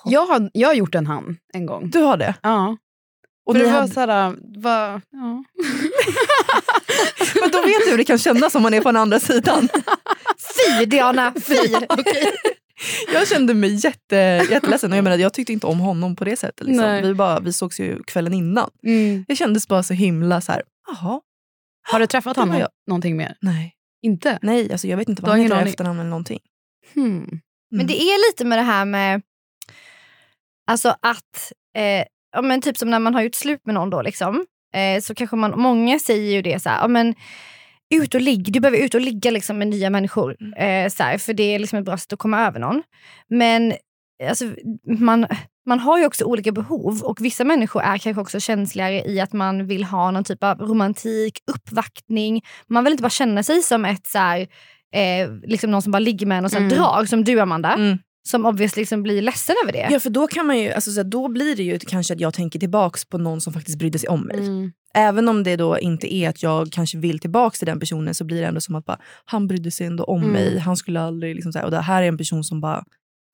Jag 0.05 0.27
har, 0.27 0.51
jag 0.53 0.69
har 0.69 0.75
gjort 0.75 0.95
en 0.95 1.07
han 1.07 1.37
en 1.55 1.67
gång. 1.67 1.91
du 1.91 2.01
har 2.03 2.17
det? 2.17 2.35
Ja. 2.43 2.77
Och 3.49 3.55
För 3.55 3.59
det 3.61 3.65
var 3.71 3.73
hade, 3.73 3.93
så 3.95 4.01
här, 4.01 4.35
va, 4.61 5.01
ja. 5.11 5.45
men 7.41 7.51
då 7.51 7.63
vet 7.63 7.85
du 7.85 7.91
hur 7.91 7.99
det 7.99 8.05
kan 8.05 8.19
kännas 8.19 8.55
om 8.55 8.63
man 8.63 8.75
är 8.75 8.81
på 8.81 8.89
den 8.89 8.97
andra 8.97 9.21
sidan. 9.21 9.69
Fy 10.79 10.85
Diana, 10.87 11.35
fy! 11.47 11.55
Jag 13.13 13.29
kände 13.29 13.55
mig 13.55 13.75
jätte, 13.85 14.17
jätteledsen 14.51 14.93
och 14.93 14.99
jag, 14.99 15.05
menar, 15.05 15.17
jag 15.19 15.33
tyckte 15.33 15.53
inte 15.53 15.67
om 15.67 15.79
honom 15.81 16.17
på 16.17 16.25
det 16.25 16.37
sättet. 16.37 16.67
Liksom. 16.67 17.01
Vi, 17.03 17.15
bara, 17.15 17.41
vi 17.41 17.53
sågs 17.53 17.81
ju 17.81 18.03
kvällen 18.03 18.35
innan. 18.35 18.71
mm. 18.83 19.25
Jag 19.29 19.37
kändes 19.37 19.69
bara 19.69 19.83
så 19.83 19.95
himla 19.95 20.41
så 20.41 20.53
här, 20.53 20.63
jaha, 20.87 21.21
Har 21.91 22.01
du 22.01 22.07
träffat 22.07 22.37
honom 22.37 22.59
jag. 22.59 22.69
någonting 22.87 23.17
mer? 23.17 23.37
nej. 23.41 23.75
Inte? 24.03 24.39
Nej, 24.43 24.73
alltså 24.73 24.87
jag 24.87 24.97
vet 24.97 25.09
inte 25.09 25.23
Du 25.23 25.27
vad 25.27 25.31
har 25.31 25.37
han 25.39 25.43
heter 25.45 25.57
i 25.57 25.61
aning? 25.61 25.73
efternamn 25.73 26.01
eller 26.01 26.11
någonting. 26.11 26.41
Hmm. 26.95 27.41
Men 27.71 27.87
det 27.87 28.03
är 28.03 28.31
lite 28.31 28.45
med 28.45 28.59
det 28.59 28.63
här 28.63 28.85
med 28.85 29.23
alltså 30.71 30.89
att, 30.89 31.53
eh, 31.77 32.05
ja, 32.39 32.43
men 32.43 32.61
typ 32.61 32.77
som 32.77 32.91
när 32.91 32.99
man 32.99 33.15
har 33.15 33.23
gjort 33.23 33.35
slut 33.35 33.61
med 33.67 33.75
någon 33.75 33.91
då 33.91 34.03
liksom, 34.03 34.47
eh, 34.75 35.01
så 35.01 35.15
kanske 35.15 35.37
man, 35.37 35.61
många 35.61 35.99
säger 35.99 36.33
ju 36.33 36.43
det 36.43 36.63
så 36.63 36.69
här, 36.69 36.81
ja, 36.81 36.89
men 36.89 37.15
ut 37.95 38.15
och 38.15 38.21
ligg, 38.21 38.53
du 38.53 38.61
behöver 38.61 38.79
ut 38.79 38.95
och 38.95 39.01
ligga 39.01 39.31
liksom 39.31 39.59
med 39.59 39.69
nya 39.69 39.91
människor. 39.91 40.37
Eh, 40.57 40.89
så 40.89 41.03
här, 41.03 41.19
för 41.19 41.33
det 41.35 41.55
är 41.55 41.59
liksom 41.59 41.79
ett 41.79 41.85
bra 41.85 41.97
sätt 41.99 42.13
att 42.13 42.19
komma 42.19 42.47
över 42.47 42.61
någon. 42.61 42.83
Men 43.29 43.73
alltså, 44.31 44.45
man, 44.99 45.27
man 45.67 45.81
har 45.81 45.99
ju 45.99 46.07
också 46.07 46.25
olika 46.25 46.53
behov 46.53 47.03
och 47.03 47.21
vissa 47.21 47.45
människor 47.45 47.83
är 47.83 47.99
kanske 47.99 48.21
också 48.21 48.41
känsligare 48.41 49.03
i 49.05 49.21
att 49.21 49.33
man 49.33 49.67
vill 49.67 49.85
ha 49.85 50.11
någon 50.11 50.25
typ 50.25 50.45
av 50.45 50.61
romantik, 50.61 51.39
uppvaktning. 51.47 52.43
Man 52.67 52.85
vill 52.85 52.93
inte 52.93 53.03
bara 53.03 53.11
känna 53.11 53.43
sig 53.43 53.63
som 53.63 53.85
ett 53.85 54.07
så 54.07 54.19
här, 54.19 54.41
eh, 54.95 55.31
liksom 55.43 55.71
någon 55.71 55.83
som 55.83 55.93
bara 55.93 55.99
ligger 55.99 56.27
med 56.27 56.39
en 56.39 56.45
och 56.45 56.51
sen 56.51 56.63
Mm. 56.65 56.79
drag 56.79 57.09
som 57.09 57.25
du 57.25 57.41
Amanda. 57.41 57.75
Mm. 57.75 57.99
Som 58.29 58.47
obviously 58.47 58.81
liksom 58.81 59.03
blir 59.03 59.23
ledsen 59.23 59.57
över 59.65 59.73
det. 59.73 59.89
Ja 59.91 60.01
för 60.01 60.11
då 60.11 60.27
kan 60.27 60.47
man 60.47 60.59
ju, 60.59 60.73
alltså, 60.73 60.91
så 60.91 61.01
här, 61.01 61.05
då 61.05 61.29
blir 61.29 61.57
det 61.57 61.63
ju 61.63 61.79
kanske 61.79 62.15
att 62.15 62.21
jag 62.21 62.35
tänker 62.35 62.59
tillbaks 62.59 63.05
på 63.05 63.19
någon 63.19 63.41
som 63.41 63.53
faktiskt 63.53 63.79
brydde 63.79 63.99
sig 63.99 64.09
om 64.09 64.21
mig. 64.21 64.39
Mm. 64.39 64.73
Även 64.95 65.29
om 65.29 65.43
det 65.43 65.57
då 65.57 65.79
inte 65.79 66.15
är 66.15 66.29
att 66.29 66.43
jag 66.43 66.73
kanske 66.73 66.99
vill 66.99 67.19
tillbaks 67.19 67.59
till 67.59 67.67
den 67.67 67.81
personen 67.81 68.15
så 68.15 68.25
blir 68.25 68.41
det 68.41 68.47
ändå 68.47 68.61
som 68.61 68.75
att 68.75 68.85
bara, 68.85 68.99
han 69.25 69.47
brydde 69.47 69.71
sig 69.71 69.87
ändå 69.87 70.05
om 70.05 70.21
Mm. 70.23 70.33
mig. 70.33 70.59
Han 70.59 70.77
skulle 70.77 71.01
aldrig, 71.01 71.35
liksom, 71.35 71.53
så 71.53 71.59
här, 71.59 71.65
och 71.67 71.71
det 71.71 71.81
här 71.81 72.03
är 72.03 72.09
en 72.09 72.19
person 72.19 72.45
som 72.45 72.61
bara 72.61 72.85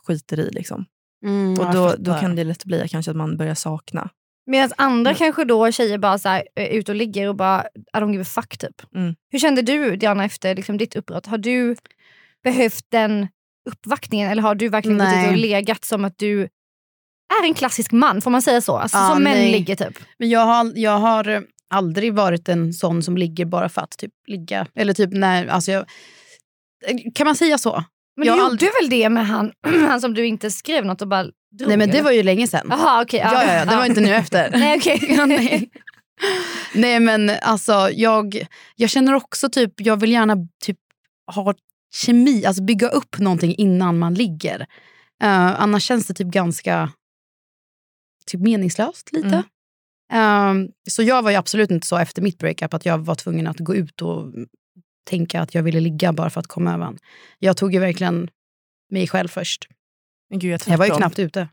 skiter 0.06 0.40
i. 0.40 0.50
Liksom. 0.50 0.84
Mm, 1.24 1.52
och 1.60 1.72
då, 1.74 1.94
då 1.98 2.14
kan 2.14 2.36
det 2.36 2.44
lätt 2.44 2.64
bli 2.64 2.88
kanske 2.88 3.10
att 3.10 3.16
man 3.16 3.36
börjar 3.36 3.54
sakna. 3.54 4.08
Medan 4.46 4.70
andra 4.76 5.10
Mm. 5.10 5.18
kanske 5.18 5.44
då 5.44 5.70
tjejer 5.72 5.98
bara 5.98 6.18
så 6.18 6.28
här, 6.28 6.42
är 6.54 6.66
ute 6.78 6.92
och 6.92 6.96
ligger 6.96 7.28
och 7.28 7.36
bara 7.36 7.62
I 7.96 7.96
don't 7.98 8.10
give 8.10 8.22
a 8.22 8.24
fuck 8.24 8.58
typ. 8.58 8.82
Mm. 8.94 9.14
Hur 9.30 9.38
kände 9.38 9.62
du 9.62 9.96
Diana 9.96 10.24
efter 10.24 10.54
liksom, 10.54 10.76
ditt 10.78 10.96
uppbrott? 10.96 11.26
Har 11.26 11.38
du 11.38 11.76
behövt 12.44 12.84
den 12.88 13.28
uppvaktningen 13.70 14.30
eller 14.30 14.42
har 14.42 14.54
du 14.54 14.68
verkligen 14.68 14.98
gått 14.98 15.08
ut 15.24 15.30
och 15.30 15.36
legat 15.36 15.84
som 15.84 16.04
att 16.04 16.18
du 16.18 16.42
är 17.40 17.44
en 17.44 17.54
klassisk 17.54 17.92
man? 17.92 18.20
Får 18.20 18.30
man 18.30 18.42
säga 18.42 18.60
så? 18.60 18.76
Alltså, 18.76 18.96
Ja, 18.98 19.10
som 19.14 19.22
män 19.22 19.32
nej. 19.32 19.52
ligger 19.52 19.76
typ. 19.76 19.98
Men 20.18 20.28
jag 20.30 20.40
har, 20.40 20.72
jag 20.74 20.98
har 20.98 21.44
aldrig 21.70 22.14
varit 22.14 22.48
en 22.48 22.72
sån 22.72 23.02
som 23.02 23.16
ligger 23.16 23.44
bara 23.44 23.68
för 23.68 23.82
att 23.82 23.98
typ 23.98 24.12
ligga. 24.26 24.66
Eller 24.74 24.94
typ 24.94 25.10
när, 25.12 25.46
alltså 25.46 25.70
jag, 25.70 25.84
kan 27.14 27.24
man 27.24 27.36
säga 27.36 27.58
så? 27.58 27.84
Men 28.16 28.26
Jag 28.28 28.36
du 28.38 28.42
gjorde 28.42 28.70
väl 28.80 28.90
det 28.90 29.08
med 29.08 29.26
han, 29.26 29.52
han 29.88 30.00
som 30.00 30.14
du 30.14 30.26
inte 30.26 30.50
skrev 30.50 30.84
något 30.86 31.02
och 31.02 31.08
bara 31.08 31.22
drog? 31.58 31.68
Nej 31.68 31.76
men 31.76 31.90
det 31.90 32.02
var 32.02 32.10
ju 32.10 32.22
länge 32.22 32.46
sedan. 32.46 32.66
Jaha 32.70 33.02
okej. 33.02 33.20
Ja, 33.24 33.44
ja, 33.44 33.54
ja, 33.54 33.64
det 33.64 33.76
var 33.76 33.86
inte 33.86 34.00
nu 34.00 34.14
efter. 34.14 34.50
Nej 34.58 34.78
okej. 34.78 35.00
Ja, 35.08 35.26
nej. 35.26 35.70
nej 36.74 37.00
men 37.00 37.30
alltså 37.42 37.88
jag, 37.92 38.46
jag 38.76 38.90
känner 38.90 39.14
också 39.14 39.48
typ, 39.48 39.72
jag 39.76 40.00
vill 40.00 40.12
gärna 40.12 40.36
typ 40.64 40.78
ha 41.34 41.54
kemi, 41.94 42.46
alltså 42.46 42.62
bygga 42.62 42.88
upp 42.88 43.18
någonting 43.18 43.54
innan 43.54 43.98
man 43.98 44.14
ligger. 44.14 44.60
Uh, 45.24 45.60
annars 45.60 45.82
känns 45.82 46.06
det 46.06 46.14
typ 46.14 46.28
ganska 46.28 46.92
typ 48.26 48.40
meningslöst 48.40 49.12
lite. 49.12 49.42
Um, 50.12 50.70
så 50.90 51.02
jag 51.02 51.22
var 51.22 51.30
ju 51.30 51.36
absolut 51.36 51.70
inte 51.70 51.86
så 51.86 51.96
efter 51.96 52.22
mitt 52.22 52.38
breakup 52.38 52.74
att 52.74 52.86
jag 52.86 52.98
var 52.98 53.14
tvungen 53.14 53.46
att 53.46 53.58
gå 53.58 53.74
ut 53.74 54.02
och 54.02 54.32
tänka 55.04 55.40
att 55.40 55.54
jag 55.54 55.62
ville 55.62 55.80
ligga 55.80 56.12
bara 56.12 56.30
för 56.30 56.40
att 56.40 56.46
komma 56.46 56.74
över. 56.74 56.96
Jag 57.38 57.56
tog 57.56 57.74
ju 57.74 57.80
verkligen 57.80 58.30
mig 58.90 59.08
själv 59.08 59.28
först. 59.28 59.68
Men 60.30 60.38
gud, 60.38 60.52
jag, 60.52 60.60
Jag 60.66 60.78
var 60.78 60.86
ju 60.86 60.94
knappt 60.94 61.18
ute. 61.18 61.48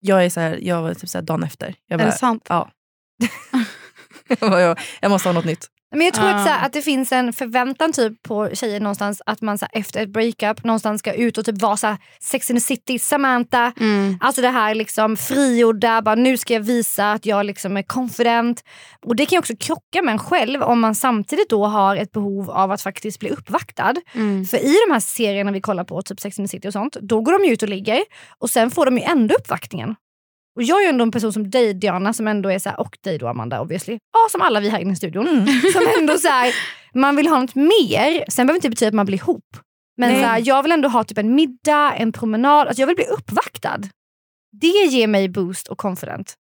Jag, 0.00 0.24
är 0.24 0.30
så 0.30 0.40
här, 0.40 0.58
jag 0.62 0.82
var 0.82 0.94
typ 0.94 1.08
så 1.08 1.20
dagen 1.20 1.42
efter. 1.42 1.74
Jag, 1.86 2.00
Är 2.00 2.04
bara, 2.04 2.10
det 2.10 2.18
sant? 2.18 2.46
Ja. 2.48 2.70
jag, 4.28 4.38
bara, 4.38 4.60
jag, 4.60 4.78
jag 5.00 5.10
måste 5.10 5.28
ha 5.28 5.34
något 5.34 5.44
nytt. 5.44 5.70
Men 5.94 6.04
jag 6.04 6.14
tror 6.14 6.28
att, 6.28 6.42
så 6.42 6.48
här, 6.48 6.66
att 6.66 6.72
det 6.72 6.82
finns 6.82 7.12
en 7.12 7.32
förväntan 7.32 7.92
typ 7.92 8.22
på 8.22 8.50
tjejer 8.52 8.80
någonstans 8.80 9.22
att 9.26 9.40
man 9.40 9.58
så 9.58 9.66
här, 9.72 9.80
efter 9.80 10.02
ett 10.02 10.08
breakup 10.08 10.64
någonstans 10.64 10.98
ska 10.98 11.12
ut 11.12 11.38
och 11.38 11.44
typ 11.44 11.62
vara 11.62 11.76
så 11.76 11.86
här, 11.86 11.96
Sex 12.20 12.50
and 12.50 12.58
the 12.58 12.64
City, 12.64 12.98
Samantha. 12.98 13.72
Mm. 13.80 14.18
Alltså 14.20 14.42
det 14.42 14.48
här 14.48 14.74
liksom 14.74 15.16
frigjorda, 15.16 16.02
bara 16.02 16.14
nu 16.14 16.36
ska 16.36 16.54
jag 16.54 16.60
visa 16.60 17.12
att 17.12 17.26
jag 17.26 17.46
liksom 17.46 17.76
är 17.76 17.82
confident. 17.82 18.64
Och 19.06 19.16
det 19.16 19.26
kan 19.26 19.36
ju 19.36 19.38
också 19.38 19.54
krocka 19.60 20.02
med 20.02 20.12
en 20.12 20.18
själv 20.18 20.62
om 20.62 20.80
man 20.80 20.94
samtidigt 20.94 21.50
då 21.50 21.66
har 21.66 21.96
ett 21.96 22.12
behov 22.12 22.50
av 22.50 22.70
att 22.70 22.82
faktiskt 22.82 23.20
bli 23.20 23.30
uppvaktad. 23.30 23.94
Mm. 24.14 24.44
För 24.44 24.56
i 24.56 24.76
de 24.86 24.92
här 24.92 25.00
serierna 25.00 25.52
vi 25.52 25.60
kollar 25.60 25.84
på, 25.84 26.02
typ 26.02 26.20
Sex 26.20 26.38
and 26.38 26.48
the 26.48 26.50
City 26.56 26.68
och 26.68 26.72
sånt, 26.72 26.96
då 27.00 27.20
går 27.20 27.32
de 27.32 27.44
ju 27.44 27.52
ut 27.52 27.62
och 27.62 27.68
ligger 27.68 28.02
och 28.38 28.50
sen 28.50 28.70
får 28.70 28.84
de 28.86 28.98
ju 28.98 29.02
ändå 29.02 29.34
uppvaktningen. 29.34 29.94
Och 30.56 30.62
jag 30.62 30.78
är 30.78 30.82
ju 30.82 30.88
ändå 30.88 31.02
en 31.02 31.10
person 31.10 31.32
som 31.32 31.50
dig 31.50 31.74
Diana, 31.74 32.12
som 32.12 32.28
ändå 32.28 32.50
är 32.50 32.58
så 32.58 32.68
här, 32.68 32.80
och 32.80 32.98
dig 33.00 33.18
då 33.18 33.28
Amanda 33.28 33.60
obviously. 33.60 33.98
Ja, 34.12 34.28
som 34.30 34.42
alla 34.42 34.60
vi 34.60 34.68
här 34.68 34.78
inne 34.78 34.92
i 34.92 34.96
studion. 34.96 35.26
Som 35.72 35.82
ändå 35.98 36.18
så 36.18 36.28
här, 36.28 36.54
man 36.94 37.16
vill 37.16 37.26
ha 37.26 37.40
något 37.40 37.54
mer. 37.54 38.30
Sen 38.30 38.46
behöver 38.46 38.52
det 38.52 38.56
inte 38.56 38.70
betyda 38.70 38.88
att 38.88 38.94
man 38.94 39.06
blir 39.06 39.18
ihop. 39.18 39.56
Men 39.96 40.12
Nej. 40.12 40.22
så 40.22 40.26
här, 40.26 40.42
jag 40.44 40.62
vill 40.62 40.72
ändå 40.72 40.88
ha 40.88 41.04
typ 41.04 41.18
en 41.18 41.34
middag, 41.34 41.94
en 41.94 42.12
promenad. 42.12 42.68
Alltså 42.68 42.82
jag 42.82 42.86
vill 42.86 42.96
bli 42.96 43.04
uppvaktad. 43.04 43.80
Det 44.60 44.66
ger 44.66 45.06
mig 45.06 45.28
boost 45.28 45.68
och 45.68 45.78
confident. 45.78 46.34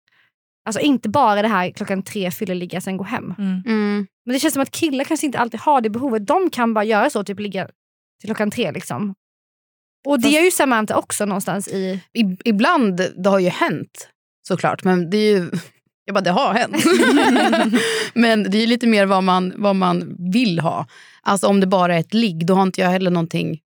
Alltså 0.66 0.82
inte 0.82 1.10
bara 1.10 1.42
det 1.42 1.48
här 1.48 1.72
klockan 1.72 2.04
tre 2.04 2.32
fylleligga 2.32 2.82
sen 2.82 2.98
gå 2.98 3.04
hem. 3.04 3.34
Mm. 3.38 4.08
Men 4.26 4.34
det 4.34 4.40
känns 4.40 4.54
som 4.54 4.64
att 4.64 4.72
killar 4.72 5.04
kanske 5.04 5.26
inte 5.26 5.40
alltid 5.40 5.60
har 5.60 5.82
det 5.82 5.90
behovet. 5.90 6.28
De 6.28 6.50
kan 6.50 6.74
bara 6.74 6.84
göra 6.84 7.10
så, 7.10 7.24
typ 7.24 7.40
ligga 7.40 7.66
till 8.20 8.28
klockan 8.28 8.52
tre. 8.52 8.72
Liksom. 8.72 9.14
Och 10.06 10.22
det 10.22 10.38
är 10.38 10.44
ju 10.44 10.52
Samantha 10.52 10.96
också 10.96 11.26
någonstans 11.26 11.68
i... 11.68 12.00
I, 12.14 12.38
ibland, 12.46 13.02
det 13.18 13.30
har 13.30 13.40
ju 13.40 13.50
hänt 13.50 14.10
såklart, 14.48 14.84
men 14.84 15.10
det 15.10 15.18
är 15.18 15.32
ju... 15.32 15.52
Jag 16.06 16.14
bara, 16.14 16.22
det 16.22 16.32
har 16.32 16.54
hänt. 16.54 16.76
men 18.14 18.52
det 18.52 18.58
är 18.58 18.68
lite 18.68 18.88
mer 18.88 19.06
vad 19.06 19.24
man, 19.24 19.54
vad 19.56 19.76
man 19.76 20.16
vill 20.34 20.60
ha. 20.60 20.88
Alltså 21.22 21.48
om 21.48 21.60
det 21.60 21.68
bara 21.68 21.96
är 21.96 22.00
ett 22.00 22.14
ligg, 22.14 22.46
då 22.46 22.54
har 22.56 22.64
inte 22.64 22.82
jag 22.82 22.90
heller 22.90 23.12
någonting... 23.12 23.60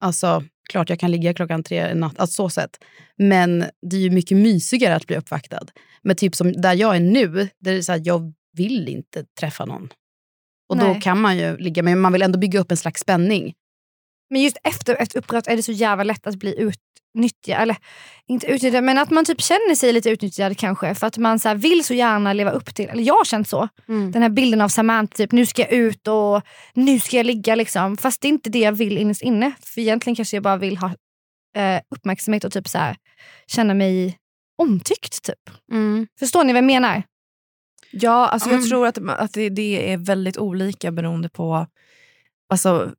Alltså, 0.00 0.44
klart 0.70 0.90
jag 0.90 1.00
kan 1.00 1.10
ligga 1.10 1.34
klockan 1.34 1.62
tre 1.62 1.78
en 1.78 2.00
natt, 2.00 2.18
alltså 2.18 2.34
så 2.34 2.50
sett. 2.50 2.70
Men 3.16 3.64
det 3.90 3.96
är 3.96 4.00
ju 4.00 4.10
mycket 4.10 4.38
mysigare 4.38 4.96
att 4.96 5.06
bli 5.06 5.16
uppvaktad. 5.16 5.66
Men 6.02 6.16
typ 6.16 6.34
som 6.34 6.52
där 6.52 6.74
jag 6.74 6.96
är 6.96 7.00
nu, 7.00 7.48
där 7.58 7.72
är 7.72 7.82
så 7.82 7.92
här, 7.92 8.02
jag 8.04 8.32
vill 8.56 8.88
inte 8.88 9.24
träffa 9.40 9.64
någon. 9.64 9.88
Och 10.68 10.76
då 10.76 10.86
Nej. 10.86 11.00
kan 11.00 11.20
man 11.20 11.38
ju 11.38 11.56
ligga, 11.56 11.82
men 11.82 12.00
man 12.00 12.12
vill 12.12 12.22
ändå 12.22 12.38
bygga 12.38 12.60
upp 12.60 12.70
en 12.70 12.76
slags 12.76 13.00
spänning. 13.00 13.54
Men 14.30 14.42
just 14.42 14.56
efter 14.64 15.02
ett 15.02 15.16
uppbrott 15.16 15.46
är 15.46 15.56
det 15.56 15.62
så 15.62 15.72
jävla 15.72 16.04
lätt 16.04 16.26
att 16.26 16.36
bli 16.36 16.60
utnyttjad. 16.60 17.62
Eller 17.62 17.76
inte 18.26 18.46
utnyttjad, 18.46 18.84
men 18.84 18.98
att 18.98 19.10
man 19.10 19.24
typ 19.24 19.40
känner 19.40 19.74
sig 19.74 19.92
lite 19.92 20.10
utnyttjad 20.10 20.58
kanske. 20.58 20.94
För 20.94 21.06
att 21.06 21.18
man 21.18 21.38
så 21.38 21.54
vill 21.54 21.84
så 21.84 21.94
gärna 21.94 22.32
leva 22.32 22.50
upp 22.50 22.74
till, 22.74 22.88
eller 22.88 23.02
jag 23.02 23.14
har 23.14 23.24
känt 23.24 23.48
så. 23.48 23.68
Den 24.12 24.22
här 24.22 24.28
bilden 24.28 24.60
av 24.60 24.68
Samantha, 24.68 25.16
typ 25.16 25.32
nu 25.32 25.46
ska 25.46 25.62
jag 25.62 25.72
ut 25.72 26.08
och 26.08 26.42
nu 26.74 27.00
ska 27.00 27.16
jag 27.16 27.26
ligga. 27.26 27.54
Liksom. 27.54 27.96
Fast 27.96 28.20
det 28.20 28.28
är 28.28 28.30
inte 28.30 28.50
det 28.50 28.58
jag 28.58 28.72
vill 28.72 28.98
innerst 28.98 29.22
inne. 29.22 29.52
För 29.62 29.80
egentligen 29.80 30.14
kanske 30.16 30.36
jag 30.36 30.42
bara 30.42 30.56
vill 30.56 30.76
ha 30.76 30.86
eh, 31.56 31.80
uppmärksamhet 31.94 32.44
och 32.44 32.52
typ 32.52 32.68
så 32.68 32.78
här, 32.78 32.96
känna 33.46 33.74
mig 33.74 34.18
omtyckt. 34.62 35.22
Typ. 35.22 35.50
Mm. 35.72 36.06
Förstår 36.18 36.44
ni 36.44 36.52
vad 36.52 36.58
jag 36.58 36.64
menar? 36.64 37.02
Ja, 37.92 38.28
alltså 38.28 38.48
jag 38.48 38.56
Mm. 38.58 38.68
tror 38.68 38.86
att, 38.86 38.98
att 38.98 39.32
det, 39.32 39.48
det 39.48 39.92
är 39.92 39.96
väldigt 39.96 40.38
olika 40.38 40.92
beroende 40.92 41.28
på... 41.28 41.66
Alltså, 42.48 42.92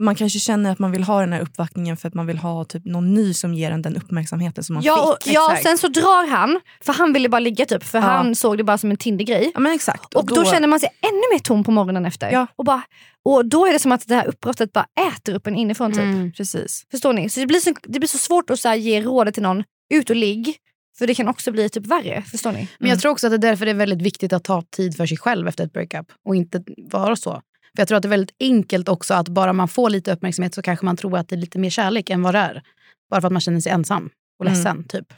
man 0.00 0.14
kanske 0.14 0.38
känner 0.38 0.72
att 0.72 0.78
man 0.78 0.92
vill 0.92 1.02
ha 1.02 1.20
den 1.20 1.32
här 1.32 1.40
uppvaktningen 1.40 1.96
för 1.96 2.08
att 2.08 2.14
man 2.14 2.26
vill 2.26 2.38
ha 2.38 2.64
typ 2.64 2.84
någon 2.84 3.14
ny 3.14 3.34
som 3.34 3.54
ger 3.54 3.70
en 3.70 3.82
den 3.82 3.96
uppmärksamheten 3.96 4.64
som 4.64 4.74
man 4.74 4.82
Ja, 4.82 5.10
och, 5.12 5.22
fick. 5.24 5.32
ja 5.34 5.52
Exakt. 5.52 5.62
sen 5.68 5.78
så 5.78 5.88
drar 6.00 6.28
han, 6.28 6.60
för 6.80 6.92
han 6.92 7.12
ville 7.12 7.28
bara 7.28 7.38
ligga 7.40 7.66
typ. 7.66 7.84
För 7.84 7.98
Ja. 7.98 8.04
han 8.04 8.34
såg 8.34 8.58
det 8.58 8.64
bara 8.64 8.78
som 8.78 8.90
en 8.90 8.96
Tinder-grej. 8.96 9.50
ja 9.54 9.60
men 9.60 9.72
exakt. 9.72 10.14
Och 10.14 10.26
då, 10.26 10.44
känner 10.44 10.68
man 10.68 10.80
sig 10.80 10.88
ännu 11.02 11.22
mer 11.34 11.38
tom 11.38 11.64
på 11.64 11.70
morgonen 11.70 12.06
efter. 12.06 12.30
Ja. 12.30 12.46
Och, 12.56 12.64
bara, 12.64 12.82
och 13.24 13.46
då 13.46 13.66
är 13.66 13.72
det 13.72 13.78
som 13.78 13.92
att 13.92 14.06
det 14.08 14.14
här 14.14 14.26
uppbrottet 14.26 14.72
bara 14.72 14.86
äter 15.16 15.34
upp 15.34 15.46
en 15.46 15.56
inifrån. 15.56 15.92
Typ. 15.92 16.02
Mm. 16.02 16.32
Precis. 16.32 16.86
Förstår 16.90 17.12
ni? 17.12 17.28
Så 17.28 17.40
det 17.40 17.46
blir 17.46 17.60
så, 17.60 17.74
det 17.82 17.98
blir 17.98 18.08
så 18.08 18.18
svårt 18.18 18.50
att 18.50 18.60
så 18.60 18.68
här, 18.68 18.76
ge 18.76 19.00
rådet 19.02 19.34
till 19.34 19.42
någon, 19.42 19.64
ut 19.94 20.10
och 20.10 20.16
ligg. 20.16 20.56
För 20.98 21.06
det 21.06 21.14
kan 21.14 21.28
också 21.28 21.52
bli 21.52 21.68
typ 21.68 21.86
värre. 21.86 22.22
Förstår 22.22 22.52
ni? 22.52 22.68
Men 22.78 22.90
jag 22.90 23.00
tror 23.00 23.12
också 23.12 23.26
att 23.26 23.30
det 23.30 23.36
är 23.36 23.50
därför 23.50 23.64
det 23.64 23.70
är 23.70 23.74
väldigt 23.74 24.02
viktigt 24.02 24.32
att 24.32 24.44
ta 24.44 24.62
tid 24.76 24.96
för 24.96 25.06
sig 25.06 25.16
själv 25.18 25.48
efter 25.48 25.64
ett 25.64 25.72
breakup 25.72 26.06
och 26.28 26.36
inte 26.36 26.62
vara 26.90 27.16
så. 27.16 27.40
För 27.76 27.80
jag 27.80 27.88
tror 27.88 27.96
att 27.96 28.02
det 28.02 28.06
är 28.06 28.10
väldigt 28.10 28.36
enkelt 28.40 28.88
också 28.88 29.14
att 29.14 29.28
bara 29.28 29.52
man 29.52 29.68
får 29.68 29.90
lite 29.90 30.12
uppmärksamhet 30.12 30.54
så 30.54 30.62
kanske 30.62 30.86
man 30.86 30.96
tror 30.96 31.18
att 31.18 31.28
det 31.28 31.34
är 31.34 31.38
lite 31.40 31.58
mer 31.58 31.70
kärlek 31.70 32.10
än 32.10 32.22
vad 32.22 32.34
det 32.34 32.38
är. 32.38 32.62
Bara 33.10 33.20
för 33.20 33.26
att 33.28 33.32
man 33.32 33.40
känner 33.40 33.60
sig 33.60 33.72
ensam 33.72 34.10
och 34.38 34.46
Mm. 34.46 34.54
ledsen. 34.54 34.84
Typ. 34.84 35.12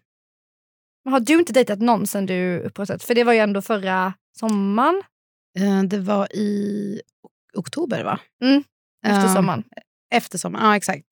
Har 1.11 1.21
du 1.21 1.39
inte 1.39 1.53
dejtat 1.53 1.79
någon 1.79 2.07
sen 2.07 2.27
du 2.27 2.59
uppbrottet? 2.61 3.03
För 3.05 3.15
det 3.15 3.25
var 3.25 3.33
ju 3.33 3.39
ändå 3.39 3.63
förra 3.63 4.13
sommaren. 4.39 5.03
Eh, 5.59 5.83
Det 5.83 5.99
var 5.99 6.37
i 6.37 7.01
ok- 7.23 7.33
oktober 7.59 8.05
va? 8.05 8.21
Mm, 8.45 8.65
Efter 9.07 9.25
Eh, 9.29 9.35
sommaren. 9.35 9.65
Efter 10.15 10.39
sommaren, 10.39 10.67
ja 10.67 10.77
exakt. 10.77 11.07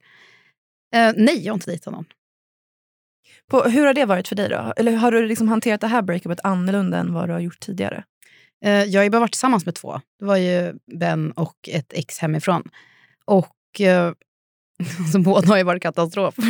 Eh, 0.94 1.12
nej, 1.16 1.44
jag 1.44 1.52
har 1.52 1.54
inte 1.56 1.70
dejtat 1.70 1.92
någon. 1.92 2.04
På, 3.50 3.62
hur 3.62 3.86
har 3.86 3.94
det 3.94 4.04
varit 4.04 4.28
för 4.28 4.36
dig 4.36 4.48
då? 4.48 4.72
Eller 4.76 4.92
har 4.96 5.12
du 5.12 5.26
liksom 5.26 5.48
hanterat 5.48 5.80
det 5.80 5.86
här 5.86 6.02
breakupet 6.02 6.40
annorlunda 6.44 6.98
än 6.98 7.12
vad 7.12 7.28
du 7.28 7.32
har 7.32 7.40
gjort 7.40 7.60
tidigare? 7.60 8.04
Eh, 8.64 8.84
jag 8.84 9.00
har 9.00 9.04
ju 9.04 9.10
bara 9.10 9.20
varit 9.20 9.32
tillsammans 9.32 9.66
med 9.66 9.74
två. 9.74 10.00
Det 10.18 10.24
var 10.24 10.36
ju 10.36 10.72
Ben 10.98 11.30
och 11.32 11.56
ett 11.72 11.92
ex 11.92 12.18
hemifrån. 12.18 12.62
Och 13.24 13.80
eh, 13.80 14.12
alltså, 14.98 15.18
båda 15.18 15.48
har 15.48 15.56
ju 15.56 15.62
varit 15.62 15.82
katastrof. 15.82 16.34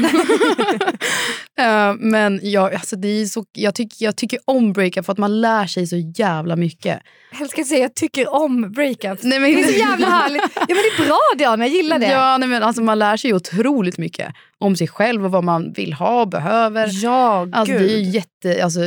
Eh, 1.61 1.95
men 1.99 2.41
jag, 2.43 2.75
alltså, 2.75 2.97
det 2.97 3.09
är 3.09 3.25
så, 3.27 3.45
jag, 3.53 3.75
tycker, 3.75 4.05
jag 4.05 4.17
tycker 4.17 4.39
om 4.45 4.73
breakup 4.73 5.05
för 5.07 5.13
att 5.13 5.19
man 5.19 5.41
lär 5.41 5.67
sig 5.67 5.87
så 5.87 5.97
jävla 5.97 6.57
mycket. 6.57 7.01
Jag 7.39 7.45
att 7.61 7.67
säga 7.67 7.81
jag 7.83 7.95
tycker 7.95 8.35
om 8.35 8.73
breakups. 8.73 9.23
Nej, 9.25 9.41
men- 9.41 9.53
Det 9.55 9.61
är 9.61 9.65
så 9.73 9.79
jävla 9.79 10.07
härligt. 10.07 10.43
Ja, 10.55 10.63
men 10.69 10.77
det 10.77 11.03
är 11.03 11.07
bra 11.07 11.19
Diana, 11.39 11.67
jag 11.67 11.75
gillar 11.75 11.99
det. 11.99 12.07
Ja, 12.11 12.39
nej, 12.39 12.49
men 12.49 12.63
alltså, 12.63 12.83
man 12.83 12.99
lär 12.99 13.17
sig 13.17 13.35
otroligt 13.35 13.99
mycket 13.99 14.33
om 14.59 14.77
sig 14.77 14.89
själv 14.89 15.25
och 15.25 15.31
vad 15.31 15.45
man 15.45 15.73
vill 15.73 15.93
ha 15.93 16.21
och 16.21 16.29
behöver. 16.29 16.89
Ja, 17.03 17.49
Alltså, 17.53 17.75
gud. 17.75 17.83
det 17.83 17.93
är 17.95 18.01
jätte, 18.01 18.65
alltså, 18.65 18.81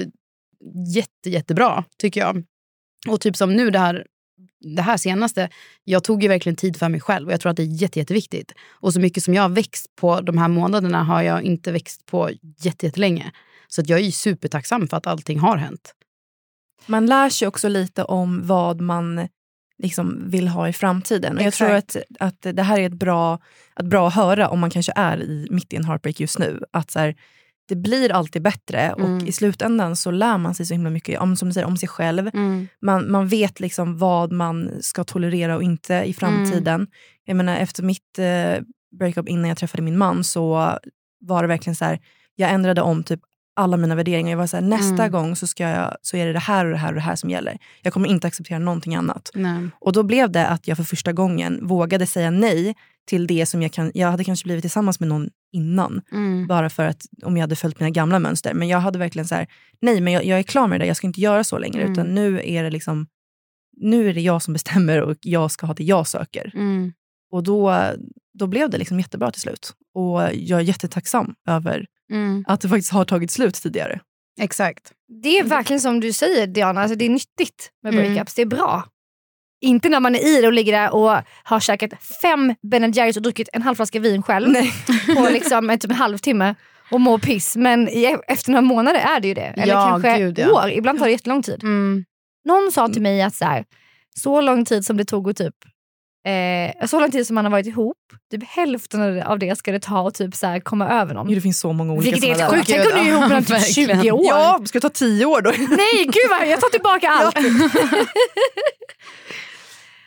jätte, 0.95 1.29
jättebra, 1.29 1.83
tycker 1.97 2.21
jag. 2.21 2.43
Och 3.07 3.21
typ 3.21 3.35
som 3.35 3.55
nu 3.55 3.69
det 3.69 3.79
här, 3.79 4.05
det 4.75 4.81
här 4.81 4.97
senaste, 4.97 5.49
jag 5.83 6.03
tog 6.03 6.23
ju 6.23 6.29
verkligen 6.29 6.55
tid 6.55 6.77
för 6.77 6.89
mig 6.89 6.99
själv 6.99 7.27
och 7.27 7.33
jag 7.33 7.41
tror 7.41 7.49
att 7.49 7.57
det 7.57 7.63
är 7.63 7.81
jätte, 7.81 7.99
jätteviktigt. 7.99 8.51
Och 8.69 8.93
så 8.93 8.99
mycket 8.99 9.23
som 9.23 9.33
jag 9.33 9.41
har 9.41 9.49
växt 9.49 9.95
på 9.95 10.21
de 10.21 10.37
här 10.37 10.47
månaderna 10.47 11.03
har 11.03 11.21
jag 11.21 11.43
inte 11.43 11.71
växt 11.71 12.05
på 12.05 12.29
jätte, 12.57 12.85
jättelänge. 12.85 13.31
Så 13.67 13.81
att 13.81 13.89
jag 13.89 13.99
är 13.99 14.03
ju 14.03 14.11
supertacksam 14.11 14.87
för 14.87 14.97
att 14.97 15.07
allting 15.07 15.39
har 15.39 15.57
hänt. 15.57 15.93
Man 16.85 17.05
lär 17.05 17.29
sig 17.29 17.47
också 17.47 17.67
lite 17.67 18.03
om 18.03 18.47
vad 18.47 18.81
man 18.81 19.27
liksom 19.77 20.23
vill 20.29 20.47
ha 20.47 20.69
i 20.69 20.73
framtiden. 20.73 21.37
Och 21.37 21.43
jag 21.43 21.53
tror 21.53 21.71
att, 21.71 21.97
att 22.19 22.41
det 22.41 22.63
här 22.63 22.79
är 22.79 22.85
ett 22.85 22.93
bra, 22.93 23.39
att 23.73 23.85
bra 23.85 24.07
att 24.07 24.13
höra 24.13 24.49
om 24.49 24.59
man 24.59 24.69
kanske 24.69 24.93
är 24.95 25.21
i, 25.21 25.47
mitt 25.51 25.73
i 25.73 25.75
en 25.75 25.85
heartbreak 25.85 26.19
just 26.19 26.39
nu. 26.39 26.63
Att 26.71 26.91
så 26.91 26.99
här, 26.99 27.15
det 27.67 27.75
blir 27.75 28.11
alltid 28.11 28.41
bättre 28.41 28.93
och 28.93 28.99
Mm. 29.05 29.27
i 29.27 29.31
slutändan 29.31 29.95
så 29.95 30.11
lär 30.11 30.37
man 30.37 30.55
sig 30.55 30.65
så 30.65 30.73
himla 30.73 30.89
mycket 30.89 31.19
om, 31.19 31.35
som 31.35 31.47
du 31.49 31.53
säger, 31.53 31.67
om 31.67 31.77
sig 31.77 31.89
själv. 31.89 32.29
Mm. 32.33 32.67
Man, 32.81 33.11
man 33.11 33.27
vet 33.27 33.59
liksom 33.59 33.97
vad 33.97 34.31
man 34.31 34.69
ska 34.81 35.03
tolerera 35.03 35.55
och 35.55 35.63
inte 35.63 35.93
i 36.05 36.13
framtiden. 36.13 36.87
Jag 37.25 37.37
menar, 37.37 37.55
efter 37.57 37.83
mitt 37.83 38.19
eh, 38.19 38.63
breakup 38.99 39.29
innan 39.29 39.49
jag 39.49 39.57
träffade 39.57 39.83
min 39.83 39.97
man 39.97 40.23
så 40.23 40.77
var 41.19 41.41
det 41.41 41.47
verkligen 41.47 41.75
så 41.75 41.85
här, 41.85 41.99
jag 42.35 42.49
ändrade 42.51 42.81
om 42.81 43.03
typ 43.03 43.19
alla 43.55 43.77
mina 43.77 43.95
värderingar. 43.95 44.29
Jag 44.31 44.37
var 44.37 44.47
så 44.47 44.57
här, 44.57 44.63
nästa 44.63 45.03
Mm. 45.03 45.11
gång 45.11 45.35
så, 45.35 45.47
ska 45.47 45.63
jag, 45.69 45.95
så 46.01 46.17
är 46.17 46.25
det 46.25 46.33
det 46.33 46.39
här 46.39 46.65
och 46.65 46.71
det 46.71 46.77
här 46.77 46.87
och 46.89 46.95
det 46.95 47.01
här 47.01 47.15
som 47.15 47.29
gäller. 47.29 47.57
Jag 47.81 47.93
kommer 47.93 48.09
inte 48.09 48.27
acceptera 48.27 48.59
någonting 48.59 48.95
annat. 48.95 49.31
Nej. 49.33 49.69
Och 49.79 49.93
då 49.93 50.03
blev 50.03 50.31
det 50.31 50.47
att 50.47 50.67
jag 50.67 50.77
för 50.77 50.83
första 50.83 51.13
gången 51.13 51.67
vågade 51.67 52.05
säga 52.07 52.31
nej 52.31 52.75
till 53.07 53.27
det 53.27 53.45
som 53.45 53.61
jag 53.61 53.71
kan... 53.71 53.91
Jag 53.93 54.11
hade 54.11 54.23
kanske 54.23 54.45
blivit 54.45 54.63
tillsammans 54.63 54.99
med 54.99 55.09
någon 55.09 55.29
innan. 55.53 56.01
Mm. 56.11 56.47
Bara 56.47 56.69
för 56.69 56.85
att 56.85 57.05
om 57.23 57.37
jag 57.37 57.43
hade 57.43 57.55
följt 57.55 57.79
mina 57.79 57.89
gamla 57.89 58.19
mönster. 58.19 58.53
Men 58.53 58.67
jag 58.67 58.79
hade 58.79 58.99
verkligen 58.99 59.27
så 59.27 59.35
här, 59.35 59.47
nej 59.81 60.01
men 60.01 60.13
jag, 60.13 60.25
jag 60.25 60.39
är 60.39 60.43
klar 60.43 60.67
med 60.67 60.79
det 60.79 60.83
där. 60.83 60.87
Jag 60.87 60.97
ska 60.97 61.07
inte 61.07 61.21
göra 61.21 61.43
så 61.43 61.57
längre. 61.57 61.81
Mm. 61.81 61.91
Utan 61.91 62.07
nu 62.15 62.41
är 62.43 62.63
det 62.63 62.69
liksom, 62.69 63.07
nu 63.77 64.09
är 64.09 64.13
det 64.13 64.21
jag 64.21 64.41
som 64.41 64.53
bestämmer 64.53 65.01
och 65.01 65.17
jag 65.21 65.51
ska 65.51 65.65
ha 65.65 65.73
det 65.73 65.83
jag 65.83 66.07
söker. 66.07 66.51
Mm. 66.55 66.93
Och 67.31 67.43
då, 67.43 67.77
då 68.39 68.47
blev 68.47 68.69
det 68.69 68.77
liksom 68.77 68.99
jättebra 68.99 69.31
till 69.31 69.41
slut. 69.41 69.73
Och 69.95 70.21
jag 70.33 70.59
är 70.59 70.63
jättetacksam 70.63 71.35
över 71.47 71.85
Mm. 72.11 72.45
att 72.47 72.61
det 72.61 72.69
faktiskt 72.69 72.91
har 72.91 73.05
tagit 73.05 73.31
slut 73.31 73.55
tidigare. 73.55 73.99
Exakt. 74.41 74.91
Det 75.23 75.39
är 75.39 75.43
verkligen 75.43 75.79
som 75.79 75.99
du 75.99 76.13
säger 76.13 76.47
Diana, 76.47 76.81
alltså, 76.81 76.95
det 76.95 77.05
är 77.05 77.09
nyttigt 77.09 77.71
med 77.83 77.93
Mm. 77.93 78.05
breakups. 78.05 78.33
Det 78.35 78.41
är 78.41 78.45
bra. 78.45 78.83
Inte 79.63 79.89
när 79.89 79.99
man 79.99 80.15
är 80.15 80.27
i 80.27 80.41
det 80.41 80.47
och 80.47 80.53
ligger 80.53 80.73
där 80.73 80.93
och 80.93 81.17
har 81.43 81.59
käkat 81.59 81.91
fem 82.21 82.55
Ben 82.61 82.91
Jerrys 82.91 83.17
och 83.17 83.23
druckit 83.23 83.49
en 83.53 83.61
halv 83.61 83.75
flaska 83.75 83.99
vin 83.99 84.23
själv 84.23 84.49
Nej. 84.49 84.73
på 85.15 85.29
liksom 85.29 85.69
en, 85.69 85.79
typ 85.79 85.91
en 85.91 85.97
halvtimme 85.97 86.55
och 86.91 87.01
mår 87.01 87.17
piss. 87.17 87.55
Men 87.55 87.89
i, 87.89 88.17
efter 88.27 88.51
några 88.51 88.61
månader 88.61 88.99
är 88.99 89.19
det 89.19 89.27
ju 89.27 89.33
det. 89.33 89.41
Eller 89.41 89.73
Ja, 89.73 89.89
kanske 89.89 90.17
gud, 90.17 90.39
ja. 90.39 90.63
år. 90.63 90.71
Ibland 90.71 90.99
tar 90.99 91.05
det 91.05 91.11
jättelång 91.11 91.43
tid. 91.43 91.63
Mm. 91.63 92.05
Någon 92.45 92.71
sa 92.71 92.87
till 92.87 93.01
mig 93.01 93.21
att 93.21 93.35
så, 93.35 93.45
här, 93.45 93.65
så 94.15 94.41
lång 94.41 94.65
tid 94.65 94.85
som 94.85 94.97
det 94.97 95.05
tog 95.05 95.29
att 95.29 95.37
typ 95.37 95.55
Eh, 96.25 96.87
så 96.87 96.99
lång 96.99 97.11
tid 97.11 97.27
som 97.27 97.35
man 97.35 97.45
har 97.45 97.51
varit 97.51 97.67
ihop, 97.67 97.97
typ 98.31 98.43
hälften 98.43 99.23
av 99.23 99.39
det 99.39 99.55
ska 99.55 99.71
det 99.71 99.79
ta 99.79 100.07
att 100.07 100.15
typ 100.15 100.35
så 100.35 100.47
här 100.47 100.59
komma 100.59 100.89
över 100.89 101.13
någon. 101.13 101.29
Jo, 101.29 101.35
det 101.35 101.41
finns 101.41 101.59
så 101.59 101.73
många 101.73 101.93
olika 101.93 102.11
Vilket 102.11 102.29
är 102.29 102.35
helt 102.35 102.51
sjukt. 102.51 102.67
Tänk 102.67 102.85
om 102.85 102.91
du 103.03 103.09
är 103.09 103.17
ihop 103.17 103.29
med 103.29 103.47
typ 103.47 103.73
20 103.75 103.85
Verkligen. 103.85 104.15
år. 104.15 104.25
Ja, 104.25 104.59
ska 104.65 104.79
det 104.79 104.81
ta 104.81 104.89
tio 104.89 105.25
år 105.25 105.41
då? 105.41 105.49
Nej, 105.49 106.05
gud 106.05 106.29
vad 106.29 106.47
jag 106.47 106.61
tar 106.61 106.69
tillbaka 106.69 107.09
allt. 107.09 107.35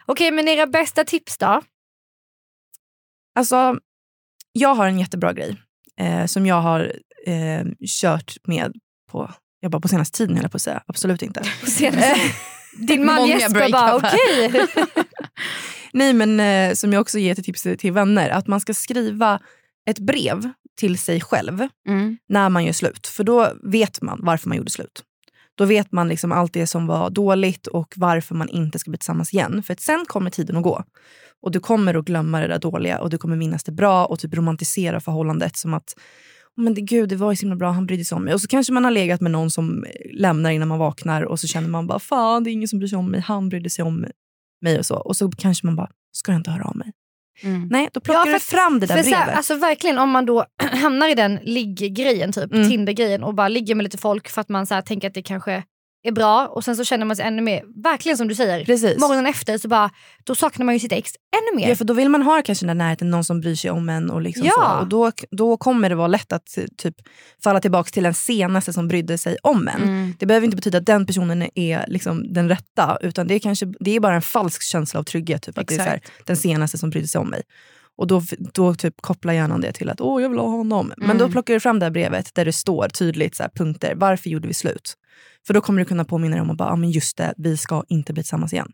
Okej, 0.06 0.30
men 0.30 0.48
era 0.48 0.66
bästa 0.66 1.04
tips 1.04 1.38
då? 1.38 1.62
Alltså, 3.34 3.78
jag 4.52 4.74
har 4.74 4.86
en 4.86 4.98
jättebra 4.98 5.32
grej 5.32 5.62
eh, 6.00 6.26
som 6.26 6.46
jag 6.46 6.60
har 6.60 6.92
eh, 7.26 7.64
kört 7.86 8.36
med 8.44 8.72
på, 9.10 9.30
jag 9.60 9.70
bara 9.70 9.80
på 9.80 9.88
senaste 9.88 10.18
tiden 10.18 10.36
höll 10.36 10.48
på 10.48 10.56
att 10.56 10.62
säga. 10.62 10.82
Absolut 10.86 11.22
inte. 11.22 11.40
Senaste- 11.66 12.16
Din 12.78 13.06
man 13.06 13.14
Många 13.16 13.28
Jesper 13.38 13.72
bara, 13.72 13.96
okej. 13.96 14.66
Nej, 15.92 16.12
men 16.12 16.40
eh, 16.40 16.74
som 16.74 16.92
jag 16.92 17.00
också 17.00 17.18
ger 17.18 17.34
till 17.34 17.44
tips 17.44 17.62
till 17.78 17.92
vänner. 17.92 18.30
Att 18.30 18.46
man 18.46 18.60
ska 18.60 18.74
skriva 18.74 19.40
ett 19.90 19.98
brev 19.98 20.50
till 20.80 20.98
sig 20.98 21.20
själv 21.20 21.68
Mm. 21.88 22.18
när 22.28 22.48
man 22.48 22.64
gör 22.64 22.72
slut. 22.72 23.06
För 23.06 23.24
då 23.24 23.52
vet 23.62 24.02
man 24.02 24.20
varför 24.22 24.48
man 24.48 24.58
gjorde 24.58 24.70
slut. 24.70 25.02
Då 25.56 25.64
vet 25.64 25.92
man 25.92 26.08
liksom 26.08 26.32
allt 26.32 26.52
det 26.52 26.66
som 26.66 26.86
var 26.86 27.10
dåligt 27.10 27.66
och 27.66 27.94
varför 27.96 28.34
man 28.34 28.48
inte 28.48 28.78
ska 28.78 28.90
bli 28.90 28.98
tillsammans 28.98 29.32
igen. 29.32 29.62
För 29.62 29.72
att 29.72 29.80
sen 29.80 30.04
kommer 30.06 30.30
tiden 30.30 30.56
att 30.56 30.62
gå. 30.62 30.84
Och 31.42 31.50
du 31.50 31.60
kommer 31.60 31.94
att 31.94 32.04
glömma 32.04 32.40
det 32.40 32.48
där 32.48 32.58
dåliga 32.58 32.98
och 32.98 33.10
du 33.10 33.18
kommer 33.18 33.36
minnas 33.36 33.64
det 33.64 33.72
bra 33.72 34.06
och 34.06 34.18
typ 34.18 34.34
romantisera 34.34 35.00
förhållandet 35.00 35.56
som 35.56 35.74
att 35.74 35.94
men 36.56 36.74
det, 36.74 36.80
gud, 36.80 37.08
det 37.08 37.16
var 37.16 37.32
ju 37.32 37.36
så 37.36 37.40
himla 37.40 37.56
bra, 37.56 37.70
han 37.70 37.86
brydde 37.86 38.04
sig 38.04 38.16
om 38.16 38.24
mig. 38.24 38.34
Och 38.34 38.40
så 38.40 38.48
kanske 38.48 38.72
man 38.72 38.84
har 38.84 38.90
legat 38.90 39.20
med 39.20 39.30
någon 39.30 39.50
som 39.50 39.84
eh, 39.84 39.90
lämnar 40.12 40.50
innan 40.50 40.68
man 40.68 40.78
vaknar 40.78 41.22
och 41.22 41.40
så 41.40 41.46
känner 41.46 41.68
man 41.68 41.86
bara 41.86 41.98
fan 41.98 42.44
det 42.44 42.50
är 42.50 42.52
ingen 42.52 42.68
som 42.68 42.78
bryr 42.78 42.88
sig 42.88 42.98
om 42.98 43.10
mig, 43.10 43.20
han 43.20 43.48
brydde 43.48 43.70
sig 43.70 43.84
om 43.84 44.06
mig 44.60 44.78
och 44.78 44.86
så. 44.86 44.96
Och 44.96 45.16
så 45.16 45.30
kanske 45.30 45.66
man 45.66 45.76
bara, 45.76 45.90
ska 46.12 46.32
jag 46.32 46.38
inte 46.38 46.50
höra 46.50 46.64
av 46.64 46.76
mig? 46.76 46.92
Mm. 47.42 47.68
Nej, 47.70 47.88
då 47.92 48.00
plockar 48.00 48.20
Ja, 48.20 48.24
du 48.24 48.32
för- 48.40 48.56
fram 48.56 48.80
det 48.80 48.86
där 48.86 48.94
brevet. 49.02 49.14
här, 49.18 49.32
alltså 49.32 49.54
verkligen 49.54 49.98
om 49.98 50.10
man 50.10 50.26
då 50.26 50.44
hamnar 50.72 51.08
i 51.08 51.14
den 51.14 51.38
ligggrejen, 51.42 52.32
typ, 52.32 52.52
Mm. 52.52 52.68
Tinder-grejen 52.68 53.24
och 53.24 53.34
bara 53.34 53.48
ligger 53.48 53.74
med 53.74 53.84
lite 53.84 53.98
folk 53.98 54.28
för 54.28 54.40
att 54.40 54.48
man 54.48 54.66
så 54.66 54.74
här, 54.74 54.82
tänker 54.82 55.08
att 55.08 55.14
det 55.14 55.22
kanske 55.22 55.62
är 56.06 56.12
bra 56.12 56.46
och 56.46 56.64
sen 56.64 56.76
så 56.76 56.84
känner 56.84 57.04
man 57.04 57.16
sig 57.16 57.24
ännu 57.24 57.42
mer, 57.42 57.82
verkligen 57.82 58.18
som 58.18 58.28
du 58.28 58.34
säger, 58.34 58.64
Precis. 58.64 58.98
morgonen 59.00 59.26
efter 59.26 59.58
så 59.58 59.68
bara, 59.68 59.90
då 60.24 60.34
saknar 60.34 60.66
man 60.66 60.74
ju 60.74 60.78
sitt 60.78 60.92
ex 60.92 61.10
ännu 61.36 61.60
mer. 61.60 61.68
Ja, 61.68 61.76
för 61.76 61.84
då 61.84 61.94
vill 61.94 62.08
man 62.08 62.22
ha 62.22 62.42
kanske 62.42 62.66
den 62.66 62.78
där 62.78 62.84
närheten, 62.84 63.10
någon 63.10 63.24
som 63.24 63.40
bryr 63.40 63.54
sig 63.54 63.70
om 63.70 63.88
en. 63.88 64.10
Och, 64.10 64.22
liksom 64.22 64.46
Ja. 64.46 64.52
så. 64.52 64.80
och 64.80 64.86
då, 64.88 65.12
då 65.30 65.56
kommer 65.56 65.88
det 65.88 65.94
vara 65.94 66.08
lätt 66.08 66.32
att 66.32 66.46
typ, 66.76 66.94
falla 67.44 67.60
tillbaka 67.60 67.90
till 67.90 68.02
den 68.02 68.14
senaste 68.14 68.72
som 68.72 68.88
brydde 68.88 69.18
sig 69.18 69.36
om 69.42 69.68
en. 69.68 69.82
Mm. 69.82 70.14
Det 70.18 70.26
behöver 70.26 70.44
inte 70.44 70.56
betyda 70.56 70.78
att 70.78 70.86
den 70.86 71.06
personen 71.06 71.48
är 71.54 71.84
liksom 71.88 72.32
den 72.32 72.48
rätta, 72.48 72.98
utan 73.00 73.26
det 73.26 73.34
är, 73.34 73.38
kanske, 73.38 73.66
det 73.80 73.96
är 73.96 74.00
bara 74.00 74.14
en 74.14 74.22
falsk 74.22 74.62
känsla 74.62 75.00
av 75.00 75.04
trygghet. 75.04 75.42
Typ, 75.42 75.58
att 75.58 75.68
det 75.68 75.74
är 75.74 75.80
här, 75.80 76.00
den 76.24 76.36
senaste 76.36 76.78
som 76.78 76.90
brydde 76.90 77.08
sig 77.08 77.18
om 77.18 77.28
mig. 77.28 77.42
Och 77.96 78.06
då, 78.06 78.22
då 78.54 78.74
typ 78.74 78.94
kopplar 79.00 79.32
hjärnan 79.32 79.60
det 79.60 79.72
till 79.72 79.90
att 79.90 80.00
åh, 80.00 80.22
jag 80.22 80.28
vill 80.28 80.38
ha 80.38 80.46
honom. 80.48 80.92
Men 80.96 81.18
då 81.18 81.24
Mm. 81.24 81.32
plockar 81.32 81.54
du 81.54 81.60
fram 81.60 81.78
det 81.78 81.86
här 81.86 81.90
brevet 81.90 82.34
där 82.34 82.44
det 82.44 82.52
står 82.52 82.88
tydligt 82.88 83.36
så 83.36 83.42
här, 83.42 83.50
punkter. 83.54 83.94
Varför 83.96 84.30
gjorde 84.30 84.48
vi 84.48 84.54
slut? 84.54 84.94
För 85.46 85.54
då 85.54 85.60
kommer 85.60 85.78
du 85.78 85.84
kunna 85.84 86.04
påminna 86.04 86.36
dig 86.36 86.40
om 86.42 86.50
att 86.50 86.56
bara, 86.56 86.68
ah, 86.70 86.76
men 86.76 86.90
just 86.90 87.16
det, 87.16 87.34
vi 87.36 87.56
ska 87.56 87.84
inte 87.88 88.12
bli 88.12 88.22
tillsammans 88.22 88.52
igen. 88.52 88.70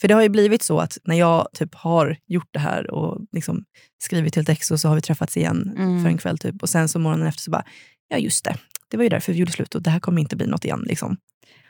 För 0.00 0.08
det 0.08 0.14
har 0.14 0.22
ju 0.22 0.28
blivit 0.28 0.62
så 0.62 0.78
att 0.80 0.98
när 1.04 1.16
jag 1.16 1.48
typ 1.54 1.74
har 1.74 2.16
gjort 2.26 2.48
det 2.50 2.58
här 2.58 2.90
och 2.90 3.20
liksom 3.32 3.64
skrivit 3.98 4.32
till 4.32 4.42
ett 4.42 4.48
ex 4.48 4.70
och 4.70 4.80
så 4.80 4.88
har 4.88 4.94
vi 4.94 5.00
träffats 5.00 5.36
igen 5.36 5.74
Mm. 5.76 6.02
för 6.02 6.08
en 6.10 6.18
kväll 6.18 6.38
typ. 6.38 6.62
Och 6.62 6.68
sen 6.68 6.88
så 6.88 6.98
morgonen 6.98 7.26
efter 7.26 7.42
så 7.42 7.50
bara, 7.50 7.64
ja 8.08 8.16
just 8.18 8.44
det, 8.44 8.56
det 8.90 8.96
var 8.96 9.04
ju 9.04 9.08
därför 9.10 9.32
vi 9.32 9.38
gjorde 9.38 9.52
slut 9.52 9.74
och 9.74 9.82
det 9.82 9.90
här 9.90 10.00
kommer 10.00 10.20
inte 10.22 10.36
bli 10.36 10.46
något 10.46 10.64
igen. 10.64 10.84
Liksom. 10.86 11.16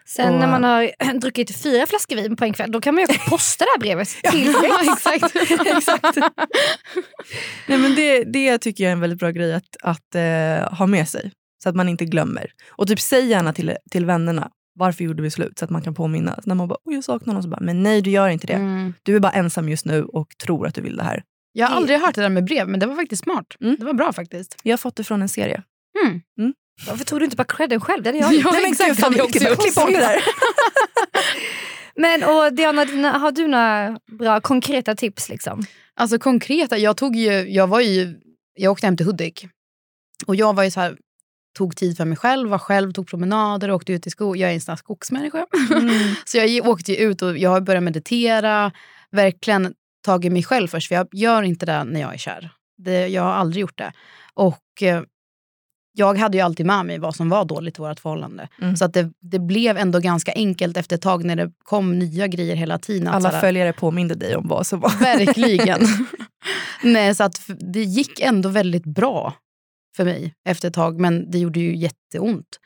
Sen 0.08 0.34
Och- 0.34 0.40
när 0.40 0.46
man 0.46 0.64
har 0.64 0.90
druckit 1.20 1.62
fyra 1.62 1.86
flaskor 1.86 2.16
vin 2.16 2.36
på 2.36 2.44
en 2.44 2.52
kväll, 2.52 2.70
då 2.72 2.80
kan 2.80 2.94
man 2.94 3.00
ju 3.04 3.06
också 3.14 3.30
posta 3.30 3.64
det 3.64 3.70
här 3.70 3.78
brevet 3.78 4.08
till 4.30 4.44
Ja, 4.62 4.80
ex. 4.92 5.06
exakt. 5.06 5.36
Exakt. 5.76 6.16
Nej, 7.68 7.78
men 7.78 7.94
det, 7.94 8.24
det 8.24 8.58
tycker 8.58 8.84
jag 8.84 8.88
är 8.88 8.92
en 8.92 9.00
väldigt 9.00 9.18
bra 9.18 9.30
grej 9.30 9.54
att, 9.54 9.76
att 9.82 10.14
eh, 10.14 10.78
ha 10.78 10.86
med 10.86 11.08
sig. 11.08 11.32
Så 11.62 11.68
att 11.68 11.76
man 11.76 11.88
inte 11.88 12.04
glömmer. 12.04 12.50
Och 12.68 12.88
typ 12.88 13.00
säg 13.00 13.26
gärna 13.26 13.52
till, 13.52 13.76
till 13.90 14.06
vännerna, 14.06 14.50
varför 14.74 15.04
gjorde 15.04 15.22
vi 15.22 15.30
slut? 15.30 15.58
Så 15.58 15.64
att 15.64 15.70
man 15.70 15.82
kan 15.82 15.94
påminna. 15.94 16.40
När 16.44 16.54
man 16.54 16.68
bara, 16.68 16.78
jag 16.84 17.04
saknar 17.04 17.34
någon. 17.34 17.42
Så 17.42 17.48
bara, 17.48 17.60
men 17.60 17.82
nej 17.82 18.02
du 18.02 18.10
gör 18.10 18.28
inte 18.28 18.46
det. 18.46 18.52
Mm. 18.52 18.94
Du 19.02 19.16
är 19.16 19.20
bara 19.20 19.32
ensam 19.32 19.68
just 19.68 19.84
nu 19.86 20.04
och 20.04 20.28
tror 20.42 20.66
att 20.66 20.74
du 20.74 20.80
vill 20.80 20.96
det 20.96 21.04
här. 21.04 21.22
Jag 21.52 21.66
har 21.66 21.76
aldrig 21.76 21.98
hört 22.00 22.14
det 22.14 22.20
där 22.20 22.28
med 22.28 22.44
brev, 22.44 22.68
men 22.68 22.80
det 22.80 22.86
var 22.86 22.94
faktiskt 22.96 23.22
smart. 23.22 23.46
Mm. 23.60 23.76
Det 23.78 23.84
var 23.84 23.92
bra 23.92 24.12
faktiskt. 24.12 24.56
Jag 24.62 24.72
har 24.72 24.78
fått 24.78 24.96
det 24.96 25.04
från 25.04 25.22
en 25.22 25.28
serie. 25.28 25.62
Mm. 26.06 26.20
Varför 26.86 27.04
tog 27.04 27.20
du 27.20 27.24
inte 27.24 27.36
bara 27.36 27.44
credden 27.44 27.80
själv? 27.80 28.02
Det 28.02 28.08
hade 28.08 28.18
jag. 28.18 28.34
Ja, 28.44 28.50
Nej, 28.52 28.62
men 28.62 28.70
exakt, 28.72 28.88
gud, 28.96 29.04
hade 29.04 29.16
jag 29.16 29.30
fan, 29.34 29.52
också 29.52 29.62
klipp- 29.64 29.74
bort 29.74 29.86
det 29.92 29.98
där. 29.98 30.22
Men 31.98 32.24
och 32.24 32.52
Diana, 32.54 33.18
har 33.18 33.32
du 33.32 33.46
några 33.46 33.98
bra 34.18 34.40
konkreta 34.40 34.94
tips? 34.94 35.28
Liksom? 35.28 35.62
Alltså 35.94 36.18
konkreta, 36.18 36.78
jag 36.78 36.96
tog 36.96 37.16
ju, 37.16 37.32
jag 37.32 37.66
var 37.66 37.80
ju, 37.80 38.14
jag 38.54 38.72
åkte 38.72 38.86
hem 38.86 38.96
till 38.96 39.06
Hudik. 39.06 39.46
Och 40.26 40.36
jag 40.36 40.54
var 40.56 40.62
ju 40.64 40.70
så 40.70 40.80
här, 40.80 40.96
tog 41.58 41.76
tid 41.76 41.96
för 41.96 42.04
mig 42.04 42.16
själv, 42.18 42.48
var 42.50 42.58
själv, 42.58 42.92
tog 42.92 43.08
promenader, 43.08 43.70
åkte 43.70 43.92
ut 43.92 44.06
i 44.06 44.10
skog. 44.10 44.36
Jag 44.36 44.50
är 44.50 44.54
en 44.54 44.60
sån 44.60 44.72
här 44.72 44.76
skogsmänniska. 44.76 45.46
så 46.24 46.38
jag 46.38 46.68
åkte 46.68 46.96
ut 46.96 47.22
och 47.22 47.38
jag 47.38 47.50
har 47.50 47.60
börjat 47.60 47.82
meditera. 47.82 48.72
Verkligen 49.10 49.74
tagit 50.04 50.32
mig 50.32 50.42
själv 50.42 50.68
först, 50.68 50.88
för 50.88 50.94
jag 50.94 51.08
gör 51.12 51.42
inte 51.42 51.66
det 51.66 51.84
när 51.84 52.00
jag 52.00 52.14
är 52.14 52.18
kär. 52.18 52.50
Det, 52.78 53.08
jag 53.08 53.22
har 53.22 53.32
aldrig 53.32 53.60
gjort 53.60 53.78
det. 53.78 53.92
Och 54.34 54.82
eh, 54.82 55.02
jag 55.98 56.18
hade 56.18 56.36
ju 56.36 56.42
alltid 56.42 56.66
med 56.66 56.86
mig 56.86 56.98
vad 56.98 57.16
som 57.16 57.28
var 57.28 57.44
dåligt 57.44 57.78
i 57.78 57.82
vårt 57.82 58.00
förhållande. 58.00 58.48
Mm. 58.62 58.76
Så 58.76 58.84
att 58.84 58.92
det, 58.92 59.12
det 59.20 59.38
blev 59.38 59.76
ändå 59.76 59.98
ganska 59.98 60.32
enkelt 60.32 60.76
efter 60.76 60.96
ett 60.96 61.02
tag 61.02 61.24
när 61.24 61.36
det 61.36 61.52
kom 61.64 61.98
nya 61.98 62.26
grejer 62.26 62.56
hela 62.56 62.78
tiden. 62.78 63.08
Alla 63.08 63.30
så 63.30 63.34
här- 63.34 63.40
följare 63.40 63.72
påminde 63.72 64.14
dig 64.14 64.36
om 64.36 64.48
vad 64.48 64.66
som 64.66 64.80
var. 64.80 64.90
Verkligen. 65.00 65.80
Nej, 66.82 67.14
så 67.14 67.24
att 67.24 67.50
det 67.72 67.82
gick 67.82 68.20
ändå 68.20 68.48
väldigt 68.48 68.84
bra 68.84 69.34
för 69.96 70.04
mig 70.04 70.34
efter 70.48 70.68
ett 70.68 70.74
tag. 70.74 71.00
Men 71.00 71.30
det 71.30 71.38
gjorde 71.38 71.60
ju 71.60 71.76
jätteont 71.76 72.60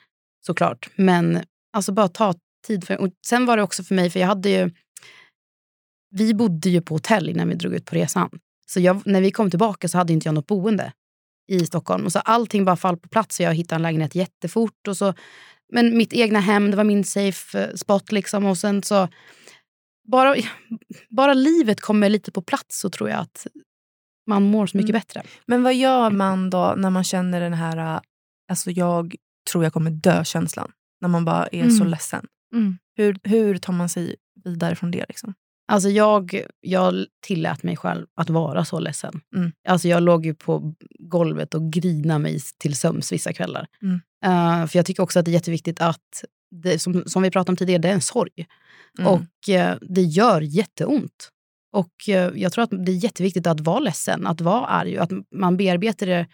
såklart. 0.46 0.90
Men 0.96 1.42
alltså 1.72 1.92
bara 1.92 2.08
ta 2.08 2.34
tid. 2.66 2.84
För, 2.84 2.96
och 2.96 3.08
sen 3.26 3.46
var 3.46 3.56
det 3.56 3.62
också 3.62 3.84
för 3.84 3.94
mig, 3.94 4.10
för 4.10 4.20
jag 4.20 4.26
hade 4.26 4.50
ju... 4.50 4.70
Vi 6.10 6.34
bodde 6.34 6.70
ju 6.70 6.82
på 6.82 6.94
hotell 6.94 7.28
innan 7.28 7.48
vi 7.48 7.54
drog 7.54 7.74
ut 7.74 7.84
på 7.84 7.94
resan. 7.96 8.30
Så 8.66 8.80
jag, 8.80 9.06
när 9.06 9.20
vi 9.20 9.30
kom 9.30 9.50
tillbaka 9.50 9.88
så 9.88 9.98
hade 9.98 10.12
inte 10.12 10.28
jag 10.28 10.34
något 10.34 10.46
boende 10.46 10.92
i 11.50 11.66
Stockholm. 11.66 12.04
Och 12.04 12.12
så 12.12 12.18
allting 12.18 12.64
bara 12.64 12.76
fall 12.76 12.96
på 12.96 13.08
plats. 13.08 13.36
Så 13.36 13.42
jag 13.42 13.54
hittade 13.54 13.76
en 13.76 13.82
lägenhet 13.82 14.14
jättefort. 14.14 14.88
Och 14.88 14.96
så, 14.96 15.14
men 15.72 15.96
mitt 15.96 16.12
egna 16.12 16.40
hem, 16.40 16.70
det 16.70 16.76
var 16.76 16.84
min 16.84 17.04
safe 17.04 17.62
eh, 17.64 17.74
spot. 17.74 18.12
Liksom. 18.12 18.44
Och 18.46 18.58
sen 18.58 18.82
så... 18.82 19.08
Bara, 20.08 20.34
bara 21.10 21.34
livet 21.34 21.80
kommer 21.80 22.08
lite 22.08 22.32
på 22.32 22.42
plats 22.42 22.80
så 22.80 22.90
tror 22.90 23.10
jag 23.10 23.18
att 23.18 23.46
man 24.26 24.42
mår 24.42 24.66
så 24.66 24.76
mycket 24.76 24.90
Mm. 24.90 25.00
bättre. 25.00 25.22
Men 25.46 25.62
vad 25.62 25.74
gör 25.74 26.10
man 26.10 26.50
då 26.50 26.74
när 26.76 26.90
man 26.90 27.04
känner 27.04 27.40
den 27.40 27.54
här, 27.54 28.00
alltså 28.50 28.70
jag 28.70 29.14
tror 29.50 29.64
jag 29.64 29.72
kommer 29.72 29.90
dö-känslan? 29.90 30.72
När 31.00 31.08
man 31.08 31.24
bara 31.24 31.46
är 31.46 31.68
så 31.68 31.76
Mm. 31.76 31.88
ledsen. 31.88 32.26
Mm. 32.54 32.78
Hur, 32.96 33.18
hur 33.22 33.58
tar 33.58 33.72
man 33.72 33.88
sig 33.88 34.16
vidare 34.44 34.76
från 34.76 34.90
det? 34.90 35.04
Liksom? 35.08 35.34
Alltså 35.70 35.88
jag, 35.88 36.42
jag 36.60 37.06
tillät 37.26 37.62
mig 37.62 37.76
själv 37.76 38.06
att 38.14 38.30
vara 38.30 38.64
så 38.64 38.80
ledsen. 38.80 39.20
Mm. 39.36 39.52
Alltså 39.68 39.88
jag 39.88 40.02
låg 40.02 40.26
ju 40.26 40.34
på 40.34 40.74
golvet 40.98 41.54
och 41.54 41.72
grinade 41.72 42.18
mig 42.18 42.40
till 42.58 42.76
söms 42.76 43.12
vissa 43.12 43.32
kvällar. 43.32 43.66
Mm. 43.82 44.00
Eh, 44.24 44.66
för 44.66 44.78
jag 44.78 44.86
tycker 44.86 45.02
också 45.02 45.18
att 45.18 45.24
det 45.24 45.30
är 45.30 45.32
jätteviktigt 45.32 45.80
att, 45.80 46.24
det, 46.50 46.78
som, 46.78 47.04
som 47.06 47.22
vi 47.22 47.30
pratade 47.30 47.52
om 47.52 47.56
tidigare, 47.56 47.82
det 47.82 47.88
är 47.88 47.92
en 47.92 48.00
sorg. 48.00 48.46
Mm. 48.98 49.12
Och 49.12 49.48
eh, 49.48 49.76
det 49.80 50.02
gör 50.02 50.40
jätteont. 50.40 51.28
Och 51.72 52.08
eh, 52.08 52.32
jag 52.34 52.52
tror 52.52 52.64
att 52.64 52.70
det 52.70 52.92
är 52.92 53.04
jätteviktigt 53.04 53.46
att 53.46 53.60
vara 53.60 53.80
ledsen, 53.80 54.26
att 54.26 54.40
vara 54.40 54.66
arg. 54.66 54.98
Att 54.98 55.10
man 55.34 55.56
bearbetar 55.56 56.06
det. 56.06 56.26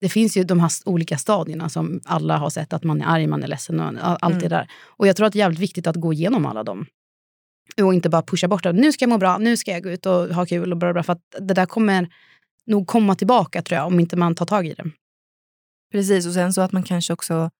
Det 0.00 0.08
finns 0.08 0.36
ju 0.36 0.44
de 0.44 0.60
här 0.60 0.70
olika 0.84 1.18
stadierna 1.18 1.68
som 1.68 2.00
alla 2.04 2.36
har 2.36 2.50
sett. 2.50 2.72
Att 2.72 2.84
man 2.84 3.00
är 3.02 3.06
arg, 3.06 3.26
man 3.26 3.42
är 3.42 3.48
ledsen 3.48 3.80
och 3.80 3.98
allt 4.04 4.22
Mm. 4.22 4.38
det 4.38 4.48
där. 4.48 4.70
Och 4.86 5.06
jag 5.06 5.16
tror 5.16 5.26
att 5.26 5.32
det 5.32 5.38
är 5.38 5.40
jävligt 5.40 5.60
viktigt 5.60 5.86
att 5.86 5.96
gå 5.96 6.12
igenom 6.12 6.46
alla 6.46 6.62
dem. 6.64 6.86
Och 7.82 7.94
inte 7.94 8.08
bara 8.08 8.22
pusha 8.22 8.48
bort 8.48 8.62
det. 8.62 8.72
Nu 8.72 8.92
ska 8.92 9.02
jag 9.02 9.10
må 9.10 9.18
bra, 9.18 9.38
nu 9.38 9.56
ska 9.56 9.70
jag 9.70 9.82
gå 9.82 9.90
ut 9.90 10.06
och 10.06 10.28
ha 10.34 10.46
kul. 10.46 10.72
och 10.72 10.78
bla 10.78 10.92
bla, 10.92 11.02
För 11.02 11.12
att 11.12 11.22
det 11.40 11.54
där 11.54 11.66
kommer 11.66 12.08
nog 12.66 12.86
komma 12.86 13.14
tillbaka 13.14 13.62
tror 13.62 13.76
jag, 13.78 13.86
om 13.86 14.00
inte 14.00 14.16
man 14.16 14.34
tar 14.34 14.46
tag 14.46 14.66
i 14.66 14.74
det. 14.74 14.84
Precis, 15.92 16.26
och 16.26 16.32
sen 16.32 16.52
så 16.52 16.60
att 16.60 16.72
man 16.72 16.82
kanske 16.82 17.12
också 17.12 17.50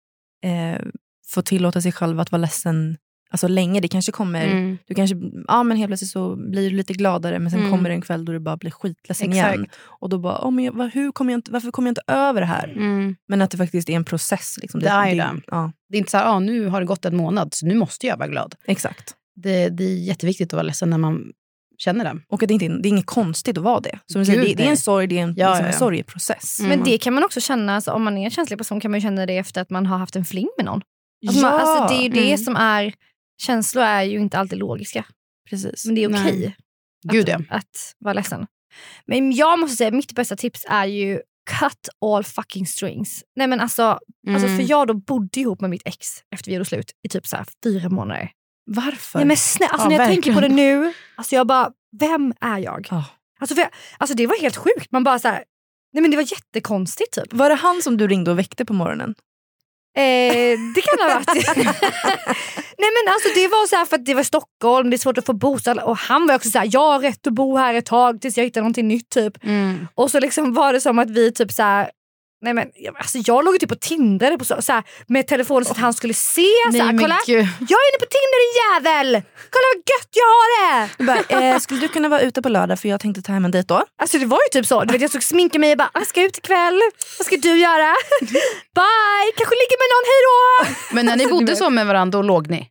eh, 0.45 0.81
får 1.27 1.43
tillåta 1.43 1.81
sig 1.81 1.93
själv 1.93 2.21
att 2.21 2.33
vara 2.33 2.41
ledsen 2.41 2.97
alltså 3.31 3.49
länge. 3.49 3.81
Det 3.81 3.89
kanske 3.89 4.13
kommer, 4.13 4.47
Mm. 4.47 4.79
du 4.87 4.95
kanske, 4.95 5.17
ja 5.49 5.63
men 5.63 5.77
helt 5.77 5.89
plötsligt 5.89 6.11
så 6.11 6.37
blir 6.37 6.71
du 6.71 6.77
lite 6.77 6.93
gladare 6.93 7.39
men 7.39 7.51
sen 7.51 7.61
Mm. 7.61 7.71
kommer 7.73 7.89
det 7.89 7.95
en 7.95 8.03
kväll 8.03 8.25
då 8.25 8.33
du 8.33 8.39
bara 8.39 8.57
blir 8.57 8.71
skitledsen 8.71 9.33
Exakt. 9.33 9.55
igen. 9.55 9.67
Och 9.85 10.09
då 10.09 10.19
bara, 10.19 10.39
oh, 10.47 10.51
men 10.51 10.65
jag, 10.65 10.91
hur 10.95 11.13
kommer 11.13 11.33
jag 11.33 11.39
inte, 11.39 11.53
varför 11.53 11.71
kommer 11.71 11.89
jag 11.89 11.91
inte 11.91 12.03
över 12.07 12.41
det 12.41 12.47
här? 12.47 12.69
Mm. 12.69 13.17
Men 13.29 13.43
att 13.43 13.51
det 13.51 13.57
faktiskt 13.57 13.89
är 13.89 13.93
en 13.97 14.05
process. 14.05 14.59
Liksom. 14.63 14.81
Det 14.81 14.89
är 14.89 15.09
ju 15.09 15.17
det. 15.17 15.31
Ja, 15.47 15.73
Det 15.89 15.97
är 15.97 15.99
inte 15.99 16.11
så 16.11 16.17
här, 16.17 16.27
ah, 16.27 16.39
nu 16.39 16.67
har 16.67 16.81
det 16.81 16.87
gått 16.87 17.05
en 17.05 17.17
månad, 17.17 17.55
så 17.55 17.67
nu 17.67 17.75
måste 17.75 18.07
jag 18.07 18.17
vara 18.17 18.29
glad. 18.29 18.55
exakt. 18.65 19.15
Det, 19.35 19.69
det 19.69 19.85
är 19.85 19.97
jätteviktigt 19.97 20.49
att 20.49 20.53
vara 20.53 20.63
ledsen 20.63 20.91
när 20.91 20.99
man 20.99 21.33
känner 21.79 22.05
det. 22.05 22.21
Och 22.29 22.43
att 22.43 22.49
det, 22.49 22.55
inte, 22.55 22.67
är- 22.67 22.83
det 22.83 22.89
är 22.89 22.91
inget 22.91 23.07
konstigt 23.07 23.59
att 23.59 23.65
vara 23.65 23.81
det. 23.81 23.99
Som 24.07 24.25
säger, 24.27 24.45
det, 24.45 24.55
det 24.55 24.67
är 24.67 24.71
en 24.71 24.77
sorg, 24.77 25.07
det 25.07 25.19
är 25.19 25.23
en, 25.23 25.35
Ja, 25.37 25.49
liksom 25.49 25.65
ja, 25.65 25.67
en 25.67 25.73
ja. 25.73 25.79
sorgeprocess. 25.79 26.61
Mm. 26.61 26.69
Men 26.79 26.85
det 26.85 26.99
kan 26.99 27.15
man 27.15 27.25
också 27.25 27.41
känna, 27.41 27.75
alltså, 27.75 27.91
om 27.93 28.03
man 28.05 28.19
är 28.19 28.25
en 28.25 28.31
känslig 28.31 28.59
person 28.59 28.81
kan 28.81 28.91
man 28.91 29.01
ju 29.01 29.03
känna 29.03 29.27
det 29.27 29.37
efter 29.39 29.61
att 29.61 29.71
man 29.71 29.87
har 29.87 29.99
haft 29.99 30.17
en 30.17 30.25
fling 30.25 30.49
med 30.57 30.67
någon. 30.67 30.81
Alltså, 31.27 31.43
man, 31.43 31.53
alltså, 31.53 31.95
det 31.95 32.01
är 32.01 32.03
ju 32.03 32.09
det 32.09 32.27
Mm. 32.27 32.39
som 32.39 32.57
är, 32.57 32.93
känslor 33.43 33.85
är 33.85 34.03
ju 34.03 34.19
inte 34.19 34.39
alltid 34.39 34.59
logiska. 34.59 35.05
precis. 35.51 35.87
Men 35.87 35.95
det 35.95 36.05
är 36.05 36.09
okej 36.23 36.57
Gud 37.09 37.29
ja. 37.29 37.37
att, 37.37 37.43
att 37.59 37.95
vara 37.99 38.15
ledsen. 38.15 38.47
Men 39.07 39.33
jag 39.33 39.59
måste 39.59 39.77
säga, 39.77 39.91
mitt 39.91 40.13
bästa 40.13 40.37
tips 40.37 40.65
är 40.69 40.85
ju 40.87 41.21
cut 41.61 41.89
all 42.07 42.25
fucking 42.25 42.67
strings. 42.67 43.25
Nej 43.37 43.47
men 43.47 43.61
alltså, 43.61 43.83
alltså 43.83 44.47
Mm. 44.47 44.59
för 44.59 44.71
jag 44.71 44.87
då 44.89 44.95
bodde 44.95 45.41
ihop 45.41 45.61
med 45.61 45.71
mitt 45.71 45.83
ex 45.85 46.07
efter 46.35 46.51
vi 46.51 46.55
gjorde 46.55 46.65
slut 46.65 46.91
i 47.03 47.09
typ 47.09 47.27
så 47.27 47.37
här 47.37 47.47
fyra 47.65 47.89
månader. 47.89 48.31
Varför? 48.67 49.19
Nej 49.19 49.27
men 49.27 49.37
snä, 49.37 49.67
alltså 49.67 49.85
Ja, 49.85 49.89
när 49.89 49.95
jag 49.95 49.99
verkligen. 49.99 50.23
tänker 50.23 50.35
på 50.35 50.49
det 50.49 50.55
nu, 50.55 50.93
alltså 51.17 51.35
jag 51.35 51.47
bara, 51.47 51.71
vem 52.01 52.35
är 52.41 52.59
jag? 52.59 52.89
Ja. 52.91 53.05
Alltså, 53.41 53.57
jag, 53.57 53.69
alltså 53.99 54.17
det 54.17 54.27
var 54.27 54.41
helt 54.41 54.57
sjukt. 54.57 54.93
Man 54.93 55.05
bara 55.05 55.19
så 55.19 55.29
här, 55.29 55.45
nej 55.93 56.03
men 56.03 56.11
det 56.11 56.17
var 56.17 56.33
jättekonstigt 56.33 57.15
typ. 57.15 57.33
Var 57.33 57.49
det 57.49 57.55
han 57.55 57.83
som 57.83 57.97
du 57.97 58.09
ringde 58.09 58.31
och 58.31 58.39
väckte 58.39 58.65
på 58.65 58.73
morgonen? 58.73 59.15
Eh, 59.97 60.59
det 60.75 60.81
kan 60.83 61.09
ha 61.11 61.15
varit. 61.15 61.57
Nej 62.79 62.91
men 62.97 63.13
alltså 63.13 63.29
det 63.35 63.49
var 63.49 63.67
så 63.67 63.77
här 63.77 63.85
för 63.85 63.97
att 63.97 64.05
det 64.05 64.15
var 64.15 64.23
Stockholm, 64.23 64.91
det 64.91 64.97
är 64.97 64.99
svårt 64.99 65.19
att 65.19 65.27
få 65.27 65.33
bostad 65.33 65.79
och 65.79 65.97
han 65.97 66.27
var 66.27 66.35
också 66.35 66.51
så 66.51 66.59
här, 66.59 66.69
jag 66.73 66.81
har 66.93 66.99
rätt 66.99 67.27
att 67.27 67.33
bo 67.33 67.57
här 67.57 67.75
ett 67.75 67.87
tag 67.87 68.21
tills 68.21 68.37
jag 68.37 68.45
hittar 68.45 68.61
någonting 68.61 68.89
nytt 68.89 69.09
typ. 69.11 69.45
Mm. 69.45 69.89
Och 69.95 70.11
så 70.11 70.21
liksom 70.21 70.55
var 70.55 70.73
det 70.73 70.81
som 70.81 70.99
att 70.99 71.11
vi 71.11 71.33
typ 71.33 71.53
så 71.53 71.63
här, 71.63 71.91
Nej 72.43 72.55
men, 72.55 72.69
alltså 72.99 73.19
jag 73.19 73.45
låg 73.45 73.61
typ 73.61 73.69
på 73.69 73.75
Tinder 73.75 74.37
på 74.37 74.45
så, 74.45 74.63
så 74.63 74.73
här, 74.73 74.83
med 75.07 75.27
telefonen 75.27 75.65
så 75.65 75.73
att 75.73 75.79
han 75.79 75.95
skulle 75.95 76.15
se. 76.15 76.47
Så 76.73 76.79
här, 76.79 76.93
Nej, 76.93 77.03
kolla, 77.03 77.19
jag 77.27 77.79
är 77.83 77.89
inne 77.91 77.99
på 78.01 78.09
Tinder 78.17 78.39
din 78.45 78.55
jävel! 78.63 79.23
Kolla 79.51 79.65
vad 79.75 79.77
gött 79.91 80.11
jag 80.21 80.25
har 80.25 80.49
det! 80.59 80.91
Du 80.99 81.05
bara, 81.05 81.53
eh, 81.53 81.59
skulle 81.59 81.81
du 81.81 81.89
kunna 81.89 82.09
vara 82.09 82.21
ute 82.21 82.43
på 82.43 82.49
lördag 82.49 82.79
för 82.81 82.89
jag 82.89 83.01
tänkte 83.01 83.23
ta 83.23 83.33
hem 83.33 83.45
en 83.45 83.51
dejt 83.51 83.67
då? 83.67 83.85
Alltså 84.03 84.19
det 84.19 84.27
var 84.27 84.39
ju 84.39 84.61
typ 84.61 84.67
så. 84.67 84.85
Du 84.85 84.93
vet, 84.93 85.01
jag 85.01 85.15
och 85.17 85.23
sminkade 85.23 85.59
mig 85.59 85.73
och 85.73 85.79
bara, 85.79 85.91
jag 85.95 86.07
ska 86.07 86.23
ut 86.23 86.39
ikväll. 86.39 86.81
Vad 87.19 87.27
ska 87.27 87.37
du 87.37 87.59
göra? 87.59 87.95
Bye! 88.81 89.29
Kanske 89.37 89.55
ligger 89.63 89.79
med 89.83 89.89
någon, 89.93 90.07
hejdå! 90.13 90.77
Men 90.95 91.07
när 91.07 91.17
ni 91.17 91.27
bodde 91.27 91.57
så 91.57 91.71
med 91.71 91.87
varandra, 91.87 92.19
då 92.19 92.23
låg 92.23 92.51
ni? 92.51 92.69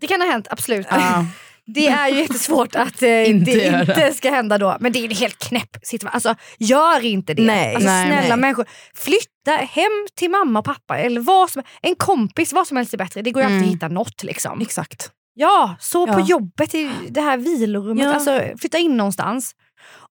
Det 0.00 0.06
kan 0.06 0.20
ha 0.20 0.28
hänt, 0.28 0.46
absolut. 0.50 0.86
Ja. 0.90 1.24
Det 1.74 1.86
är 1.86 2.08
ju 2.08 2.18
jättesvårt 2.18 2.74
att 2.76 3.02
eh, 3.02 3.08
Inte 3.30 3.50
det 3.50 3.64
göra. 3.64 3.80
inte 3.80 4.12
ska 4.14 4.30
hända 4.30 4.58
då. 4.58 4.76
Men 4.80 4.92
det 4.92 4.98
är 4.98 5.04
en 5.04 5.16
helt 5.16 5.38
knäpp 5.38 5.76
situation. 5.82 6.14
Alltså, 6.14 6.34
gör 6.58 7.04
inte 7.04 7.34
det. 7.34 7.42
Nej. 7.42 7.74
alltså, 7.74 7.90
Nej, 7.90 8.06
snälla 8.10 8.28
nej. 8.36 8.40
människor. 8.40 8.66
Flytta 8.94 9.50
hem 9.50 10.06
till 10.16 10.30
mamma 10.30 10.58
och 10.58 10.64
pappa. 10.64 10.98
Eller 10.98 11.20
vad 11.20 11.50
som, 11.50 11.62
en 11.82 11.94
kompis, 11.94 12.52
vad 12.52 12.66
som 12.66 12.76
helst 12.76 12.94
är 12.94 12.98
bättre. 12.98 13.22
Det 13.22 13.30
går 13.30 13.42
ju 13.42 13.46
alltid 13.46 13.56
Mm. 13.58 13.68
att 13.68 13.74
hitta 13.74 13.88
något. 13.88 14.22
Liksom. 14.22 14.60
Exakt. 14.60 15.10
Ja, 15.34 15.76
så 15.80 16.06
på 16.06 16.12
Ja. 16.20 16.26
jobbet 16.26 16.74
i 16.74 16.90
det 17.08 17.20
här 17.20 17.36
vilorummet. 17.36 18.04
Ja. 18.04 18.14
Alltså, 18.14 18.42
flytta 18.60 18.78
in 18.78 18.96
någonstans. 18.96 19.52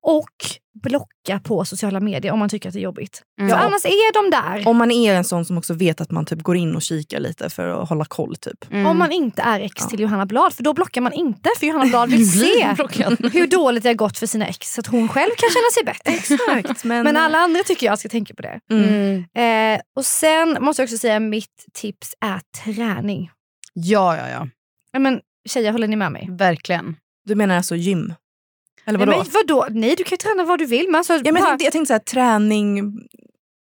Och 0.01 0.35
blocka 0.83 1.39
på 1.39 1.65
sociala 1.65 1.99
medier 1.99 2.31
om 2.31 2.39
man 2.39 2.49
tycker 2.49 2.69
att 2.69 2.73
det 2.73 2.79
är 2.79 2.83
jobbigt. 2.83 3.21
Mm. 3.41 3.49
För 3.49 3.57
annars 3.57 3.85
är 3.85 4.13
de 4.13 4.29
där. 4.29 4.67
Om 4.67 4.77
man 4.77 4.91
är 4.91 5.13
en 5.13 5.23
sån 5.23 5.45
som 5.45 5.57
också 5.57 5.73
vet 5.73 6.01
att 6.01 6.11
man 6.11 6.25
typ 6.25 6.41
går 6.41 6.55
in 6.57 6.75
och 6.75 6.81
kikar 6.81 7.19
lite 7.19 7.49
för 7.49 7.67
att 7.67 7.89
hålla 7.89 8.05
koll. 8.05 8.35
typ. 8.35 8.71
Mm. 8.71 8.85
Om 8.85 8.97
man 8.97 9.11
inte 9.11 9.41
är 9.41 9.59
ex 9.59 9.87
till 9.87 9.99
Johanna 9.99 10.25
Blad. 10.25 10.53
För 10.53 10.63
då 10.63 10.73
blockar 10.73 11.01
man 11.01 11.13
inte. 11.13 11.49
För 11.59 11.67
Johanna 11.67 11.85
Blad 11.85 12.09
vill 12.09 12.31
se 12.39 12.75
hur 13.33 13.47
dåligt 13.47 13.83
det 13.83 13.89
har 13.89 13.93
gått 13.93 14.17
för 14.17 14.27
sina 14.27 14.47
ex. 14.47 14.73
Så 14.73 14.79
att 14.79 14.87
hon 14.87 15.07
själv 15.07 15.31
kan 15.37 15.49
känna 15.49 15.69
sig 15.73 15.83
bättre. 15.83 16.13
Exakt. 16.13 16.83
Men, 16.83 17.03
Men 17.03 17.17
alla 17.17 17.37
andra 17.37 17.63
tycker 17.63 17.85
jag 17.85 17.99
ska 17.99 18.09
tänka 18.09 18.33
på 18.33 18.41
det. 18.41 18.59
Mm. 18.71 19.25
Eh, 19.35 19.81
och 19.95 20.05
sen 20.05 20.57
måste 20.61 20.81
jag 20.81 20.85
också 20.87 20.97
säga 20.97 21.19
mitt 21.19 21.65
tips 21.73 22.13
är 22.21 22.41
träning. 22.63 23.31
Ja, 23.73 24.17
ja, 24.17 24.29
ja. 24.29 24.47
Ja, 24.91 24.99
men, 24.99 25.19
tjejer, 25.49 25.71
håller 25.71 25.87
ni 25.87 25.95
med 25.95 26.11
mig? 26.11 26.27
Verkligen. 26.31 26.95
Du 27.25 27.35
menar 27.35 27.57
alltså 27.57 27.75
gym? 27.75 28.13
Eller 28.89 28.99
Nej, 28.99 29.07
vadå? 29.07 29.17
men 29.17 29.31
vadå? 29.33 29.67
Nej, 29.69 29.95
du 29.97 30.03
kan 30.03 30.11
ju 30.11 30.17
träna 30.17 30.43
vad 30.43 30.59
du 30.59 30.65
vill. 30.65 30.85
Men 30.87 30.95
alltså, 30.95 31.13
ja, 31.13 31.19
men 31.23 31.35
jag, 31.35 31.43
bara- 31.43 31.47
tänkte, 31.49 31.63
jag 31.65 31.71
tänkte 31.73 31.87
så 31.87 31.93
här, 31.93 31.99
träning... 31.99 32.93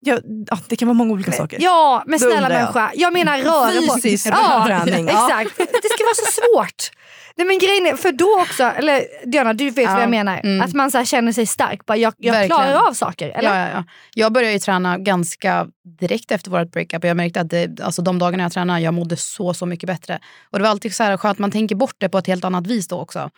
Ja, 0.06 0.20
ja, 0.50 0.58
det 0.68 0.76
kan 0.76 0.88
vara 0.88 0.94
många 0.94 1.14
olika 1.14 1.32
saker. 1.32 1.58
Ja, 1.62 2.04
men 2.08 2.20
snälla 2.20 2.42
jag. 2.42 2.50
människa. 2.52 2.92
Jag 2.96 3.14
menar 3.14 3.38
röra 3.40 3.88
på 3.96 4.02
Fysisk 4.02 4.28
ja, 4.28 4.64
träning. 4.86 5.08
Ja. 5.08 5.42
Exakt. 5.42 5.58
Det 5.58 5.90
ska 5.90 6.04
vara 6.04 6.16
så 6.16 6.32
svårt. 6.32 6.92
Nej, 7.36 7.48
men 7.48 7.60
grejen 7.60 7.86
är, 7.86 7.96
för 7.96 8.12
då 8.12 8.40
också, 8.42 8.64
eller 8.64 9.04
Diana 9.26 9.54
du 9.54 9.70
vet 9.70 9.86
Ja, 9.86 9.94
vad 9.94 10.02
jag 10.02 10.10
menar. 10.10 10.40
mm. 10.44 10.62
Att 10.62 10.74
man 10.74 10.92
så 10.92 10.98
här 10.98 11.06
känner 11.06 11.32
sig 11.32 11.46
stark. 11.46 11.86
Bara, 11.86 11.98
jag 11.98 12.14
jag 12.18 12.46
klarar 12.46 12.88
av 12.90 12.94
saker. 12.94 13.30
Eller? 13.30 13.50
Ja, 13.60 13.66
ja, 13.68 13.72
ja. 13.74 13.84
Jag 14.14 14.34
började 14.34 14.54
ju 14.54 14.60
träna 14.60 14.98
ganska 14.98 15.68
direkt 16.00 16.32
efter 16.32 16.52
vårt 16.52 16.72
breakup. 16.72 17.04
och 17.04 17.10
Jag 17.10 17.18
märkte 17.18 17.42
att 17.42 17.50
det, 17.50 17.80
alltså 17.82 18.02
de 18.02 18.20
dagarna 18.20 18.44
jag 18.44 18.52
tränade 18.52 18.80
jag 18.80 18.94
mådde 18.94 19.18
så, 19.18 19.54
så 19.54 19.66
mycket 19.66 19.88
bättre. 19.88 20.20
Och 20.52 20.60
Det 20.60 20.64
var 20.64 20.70
alltid 20.70 20.96
så 20.96 21.04
här 21.04 21.18
skönt 21.18 21.32
att 21.32 21.40
man 21.40 21.52
tänker 21.52 21.76
bort 21.76 21.96
det 21.98 22.10
på 22.10 22.18
ett 22.18 22.28
helt 22.28 22.44
annat 22.46 22.68
vis 22.68 22.88
då 22.88 23.00
också. 23.00 23.30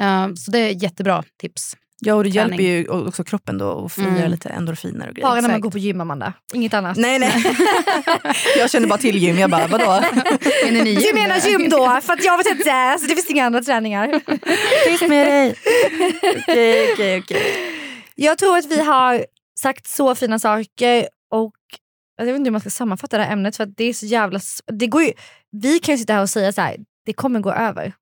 Eh, 0.00 0.34
så 0.34 0.50
det 0.50 0.58
är 0.58 0.82
jättebra 0.82 1.24
tips. 1.40 1.76
Ja, 2.00 2.14
och 2.14 2.24
det 2.24 2.32
Träning. 2.32 2.50
hjälper 2.50 2.92
ju 2.94 3.06
också 3.08 3.24
kroppen 3.24 3.58
då 3.58 3.84
att 3.84 3.92
frigöra 3.92 4.16
Mm. 4.16 4.30
lite 4.30 4.48
endorfiner 4.48 5.08
och 5.08 5.14
grejer. 5.14 5.28
Bara 5.28 5.40
när 5.40 5.48
man 5.48 5.60
går 5.60 5.70
på 5.70 5.78
gym 5.78 6.00
Amanda. 6.00 6.32
Inget 6.54 6.74
annat. 6.74 6.96
Nej, 6.96 7.18
nej. 7.18 7.32
jag 8.58 8.70
känner 8.70 8.88
bara 8.88 8.98
till 8.98 9.16
gym. 9.18 9.38
Jag 9.38 9.50
bara, 9.50 9.66
vadå? 9.66 9.84
Är 10.66 10.72
ni 10.84 10.94
Du 10.94 11.14
menar 11.14 11.38
gym 11.48 11.68
då? 11.70 12.00
För 12.02 12.12
att 12.12 12.24
jag 12.24 12.38
vet 12.38 12.46
inte, 12.46 12.96
så 13.00 13.06
det 13.06 13.14
finns 13.14 13.30
inga 13.30 13.46
andra 13.46 13.62
träningar. 13.62 14.20
Tyst 14.88 15.08
med 15.08 15.26
dig. 15.26 15.54
Okej, 16.48 16.92
okej, 16.92 17.18
okej. 17.20 17.42
Jag 18.14 18.38
tror 18.38 18.58
att 18.58 18.66
vi 18.66 18.82
har 18.82 19.26
sagt 19.60 19.86
så 19.86 20.14
fina 20.14 20.38
saker 20.38 21.08
och 21.30 21.52
jag 22.18 22.26
vet 22.26 22.36
inte 22.36 22.48
hur 22.48 22.52
man 22.52 22.60
ska 22.60 22.70
sammanfatta 22.70 23.18
det 23.18 23.24
här 23.24 23.32
ämnet 23.32 23.56
för 23.56 23.64
att 23.64 23.76
det 23.76 23.84
är 23.84 23.92
så 23.92 24.06
jävla... 24.06 24.40
Det 24.72 24.86
går 24.86 25.02
ju, 25.02 25.12
vi 25.62 25.78
kan 25.78 25.94
ju 25.94 25.98
sitta 25.98 26.12
här 26.12 26.22
och 26.22 26.30
säga 26.30 26.52
så 26.52 26.60
här, 26.60 26.76
det 27.06 27.12
kommer 27.12 27.40
gå 27.40 27.52
över. 27.52 27.92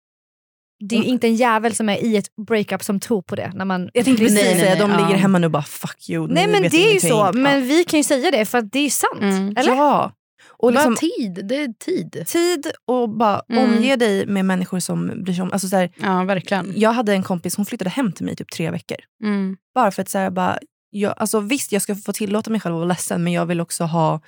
Det 0.88 0.96
är 0.96 1.00
ju 1.02 1.04
inte 1.08 1.26
en 1.26 1.34
jävel 1.36 1.74
som 1.74 1.88
är 1.88 1.96
i 2.04 2.16
ett 2.16 2.26
breakup 2.46 2.82
som 2.84 3.00
tror 3.00 3.22
på 3.22 3.34
det. 3.36 3.52
När 3.54 3.64
man 3.64 3.90
Jag 3.94 4.04
tänkte 4.04 4.24
precis 4.24 4.42
nej, 4.42 4.54
säga, 4.54 4.70
nej, 4.70 4.78
de 4.78 4.90
ja. 4.90 4.96
ligger 5.06 5.18
hemma 5.20 5.38
nu 5.38 5.44
och 5.46 5.50
bara 5.50 5.62
fuck 5.62 6.08
you. 6.10 6.26
Nej 6.30 6.46
men 6.48 6.62
det 6.62 6.76
är 6.76 6.94
ju 6.94 7.00
så, 7.00 7.08
Ja. 7.08 7.32
men 7.34 7.62
vi 7.62 7.84
kan 7.84 8.00
ju 8.00 8.04
säga 8.04 8.30
det 8.30 8.44
för 8.44 8.58
att 8.58 8.72
det 8.72 8.78
är 8.78 8.90
sant. 8.90 9.20
Mm. 9.22 9.54
Eller? 9.56 9.72
Ja. 9.74 10.12
Och 10.56 10.72
Bara 10.72 10.88
liksom, 10.88 10.96
tid, 10.96 11.46
det 11.48 11.56
är 11.56 11.72
tid. 11.84 12.24
tid 12.26 12.66
och 12.86 13.08
bara 13.10 13.42
Mm. 13.52 13.64
omge 13.64 13.96
dig 13.96 14.26
med 14.26 14.44
människor 14.44 14.80
som 14.80 15.22
bryr 15.24 15.34
sig 15.34 15.42
om... 15.42 15.52
Alltså 15.52 15.68
så 15.68 15.76
här, 15.76 15.90
Ja, 16.02 16.24
verkligen. 16.24 16.72
jag 16.76 16.92
hade 16.92 17.12
en 17.12 17.22
kompis, 17.22 17.56
hon 17.56 17.66
flyttade 17.66 17.90
hem 17.90 18.12
till 18.12 18.24
mig 18.24 18.36
typ 18.36 18.50
tre 18.52 18.70
veckor. 18.70 18.96
Mm. 19.24 19.56
Bara 19.74 19.90
för 19.90 20.02
att 20.02 20.08
så 20.08 20.18
här, 20.18 20.30
bara, 20.30 20.58
jag, 20.90 21.14
alltså 21.16 21.40
visst 21.40 21.72
jag 21.72 21.82
ska 21.82 21.94
få 21.94 22.12
tillåta 22.12 22.50
mig 22.50 22.60
själv 22.60 22.74
att 22.74 22.78
vara 22.78 22.88
ledsen 22.88 23.24
men 23.24 23.32
jag 23.32 23.46
vill 23.46 23.60
också 23.60 23.84
ha 23.84 24.20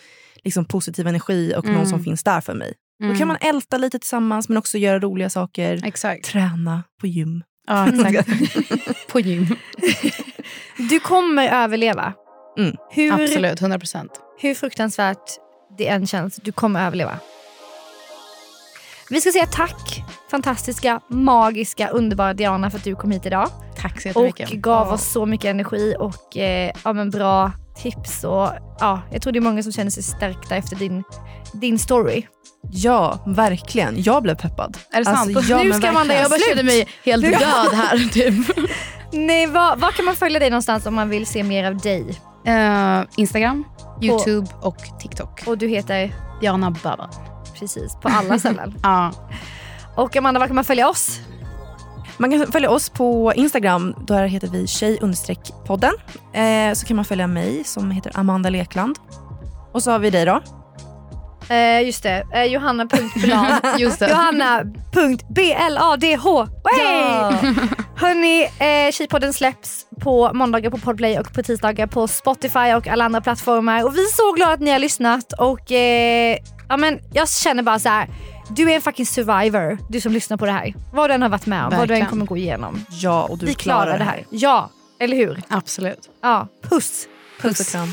liksom, 0.44 0.64
positiv 0.64 1.07
energi 1.07 1.55
och 1.57 1.64
Mm. 1.64 1.76
någon 1.76 1.86
som 1.86 2.05
finns 2.05 2.22
där 2.24 2.40
för 2.40 2.55
mig. 2.55 2.74
Mm. 3.03 3.12
Då 3.12 3.18
kan 3.18 3.28
man 3.28 3.36
älta 3.40 3.78
lite 3.78 3.99
tillsammans 3.99 4.49
men 4.49 4.59
också 4.59 4.78
göra 4.78 4.99
roliga 4.99 5.30
saker. 5.30 5.80
Exakt. 5.84 6.24
Träna 6.24 6.82
på 7.01 7.07
gym. 7.07 7.42
Ja, 7.66 7.88
exakt. 7.88 8.28
På 9.12 9.20
gym. 9.20 9.47
Du 10.90 11.01
kommer 11.01 11.49
överleva. 11.49 12.12
Mm. 12.59 12.76
Hur, 12.90 13.12
Absolut, 13.12 13.61
100 13.61 13.78
procent. 13.78 14.11
hur 14.40 14.55
fruktansvärt 14.55 15.30
det 15.78 15.88
än 15.88 16.07
känns, 16.07 16.36
du 16.36 16.53
kommer 16.53 16.86
överleva. 16.86 17.18
Vi 19.11 19.20
ska 19.20 19.32
säga 19.32 19.47
tack, 19.47 20.03
fantastiska, 20.30 21.01
magiska, 21.09 21.88
underbara 21.88 22.34
Diana 22.34 22.70
för 22.70 22.78
att 22.78 22.84
du 22.84 22.94
kom 22.97 23.11
hit 23.11 23.26
idag. 23.26 23.49
Tack 23.78 24.01
så 24.03 24.09
Och 24.09 24.26
jättemycket. 24.26 24.51
gav 24.62 24.86
Ja. 24.86 24.92
oss 24.94 25.12
så 25.12 25.26
mycket 25.26 25.49
energi 25.51 25.94
och 25.99 26.36
eh, 26.36 26.72
ja, 26.84 26.92
men 26.92 27.11
bra 27.11 27.53
tips. 27.82 28.24
Och, 28.24 28.49
ja, 28.80 29.01
jag 29.12 29.22
tror 29.22 29.32
det 29.32 29.38
är 29.38 29.40
många 29.40 29.62
som 29.62 29.72
känner 29.72 29.90
sig 29.90 30.03
stärkta 30.03 30.57
efter 30.57 30.76
din, 30.76 31.05
din 31.61 31.79
story. 31.79 32.27
Ja, 32.71 33.19
verkligen. 33.27 34.03
Jag 34.03 34.23
blev 34.23 34.35
peppad. 34.35 34.79
Är 34.93 34.99
det 34.99 35.05
sant? 35.05 35.37
Alltså, 35.37 35.53
ja, 35.53 35.63
Nu 35.63 35.73
ska 35.73 35.89
Amanda 35.89 36.15
verkligen. 36.15 36.23
jag 36.23 36.31
bara 36.31 36.41
känner 36.41 36.63
mig 36.63 36.89
helt 37.05 37.23
död 37.25 37.75
här. 37.75 38.09
Typ. 38.13 38.57
Nej, 39.13 39.47
var, 39.47 39.77
var 39.77 39.91
kan 39.91 40.05
man 40.05 40.17
följa 40.17 40.39
dig 40.39 40.51
någonstans 40.51 40.87
om 40.87 40.95
man 40.95 41.09
vill 41.09 41.27
se 41.27 41.43
mer 41.43 41.65
av 41.65 41.77
dig? 41.79 42.21
Eh, 42.47 43.01
Instagram, 43.17 43.65
Youtube 44.03 44.47
och 44.61 44.77
TikTok. 45.01 45.43
Och 45.47 45.59
du 45.59 45.69
heter 45.69 46.15
Diana 46.41 46.71
Baba. 46.71 47.11
precis 47.59 47.97
på 48.03 48.09
alla 48.09 48.39
ställen. 48.39 48.75
Ja. 48.83 49.13
och 49.97 50.17
Amanda, 50.17 50.41
var 50.41 50.47
kan 50.47 50.57
man 50.57 50.65
följa 50.65 50.89
oss? 50.89 51.21
Man 52.19 52.31
kan 52.31 52.53
följa 52.53 52.71
oss 52.71 52.89
på 52.89 53.33
Instagram. 53.37 53.95
Där 54.07 54.27
heter 54.27 54.49
vi 54.49 54.67
tjej 54.67 54.99
podden. 55.67 55.93
Eh, 56.33 56.75
så 56.75 56.87
kan 56.87 56.97
man 56.97 57.05
följa 57.05 57.27
mig 57.27 57.65
som 57.65 57.91
heter 57.91 58.13
Amanda 58.15 58.51
Lekland. 58.51 58.99
Och 59.73 59.83
så 59.83 59.91
har 59.91 59.99
vi 59.99 60.11
dig 60.11 60.25
då. 60.25 60.41
Eh, 61.49 61.82
just 61.86 62.03
det, 62.03 62.26
eh. 62.34 62.44
Just 63.78 63.99
det. 63.99 64.11
Johanna.bladh. 64.11 65.92
Ja. 66.78 67.30
Hörni, 67.97 68.42
eh, 68.44 68.92
Tjejpodden 68.92 69.32
släpps 69.32 69.86
på 70.01 70.32
måndagar 70.34 70.70
på 70.70 70.78
Podplay 70.78 71.18
och 71.18 71.32
på 71.32 71.42
tisdagar 71.42 71.86
på 71.86 72.09
Spotify 72.09 72.74
och 72.76 72.86
alla 72.88 73.05
andra 73.05 73.20
plattformar. 73.20 73.84
Och 73.84 73.97
vi 73.97 74.01
är 74.01 74.16
så 74.16 74.32
glada 74.36 74.53
att 74.53 74.61
ni 74.61 74.70
har 74.70 74.78
lyssnat. 74.78 75.32
Och 75.32 75.72
eh, 75.72 76.38
ja, 76.68 76.76
men 76.76 76.99
Jag 77.12 77.28
känner 77.28 77.62
bara 77.62 77.78
så 77.78 77.88
här. 77.88 78.09
Du 78.49 78.70
är 78.70 78.74
en 78.74 78.80
fucking 78.82 79.07
survivor, 79.07 79.78
du 79.90 80.01
som 80.01 80.12
lyssnar 80.12 80.36
på 80.36 80.47
det 80.47 80.53
här. 80.53 80.74
Vad 80.92 81.11
du 81.11 81.14
än 81.14 81.22
har 81.22 81.28
varit 81.28 81.47
med 81.47 81.64
om, 81.64 81.70
vad 81.70 81.72
du 81.72 81.82
än 81.82 81.88
Verkligen. 81.88 82.07
kommer 82.07 82.26
gå 82.26 82.36
igenom. 82.36 82.84
Ja, 82.90 83.22
och 83.22 83.38
du 83.38 83.47
vi 83.47 83.55
klarar 83.55 83.99
det 83.99 84.05
här. 84.05 84.24
Ja, 84.30 84.70
eller 85.01 85.16
hur? 85.16 85.42
Absolut. 85.49 86.11
Ja, 86.22 86.49
puss. 86.68 87.07
Puss 87.40 87.61
och 87.61 87.66
kram. 87.66 87.92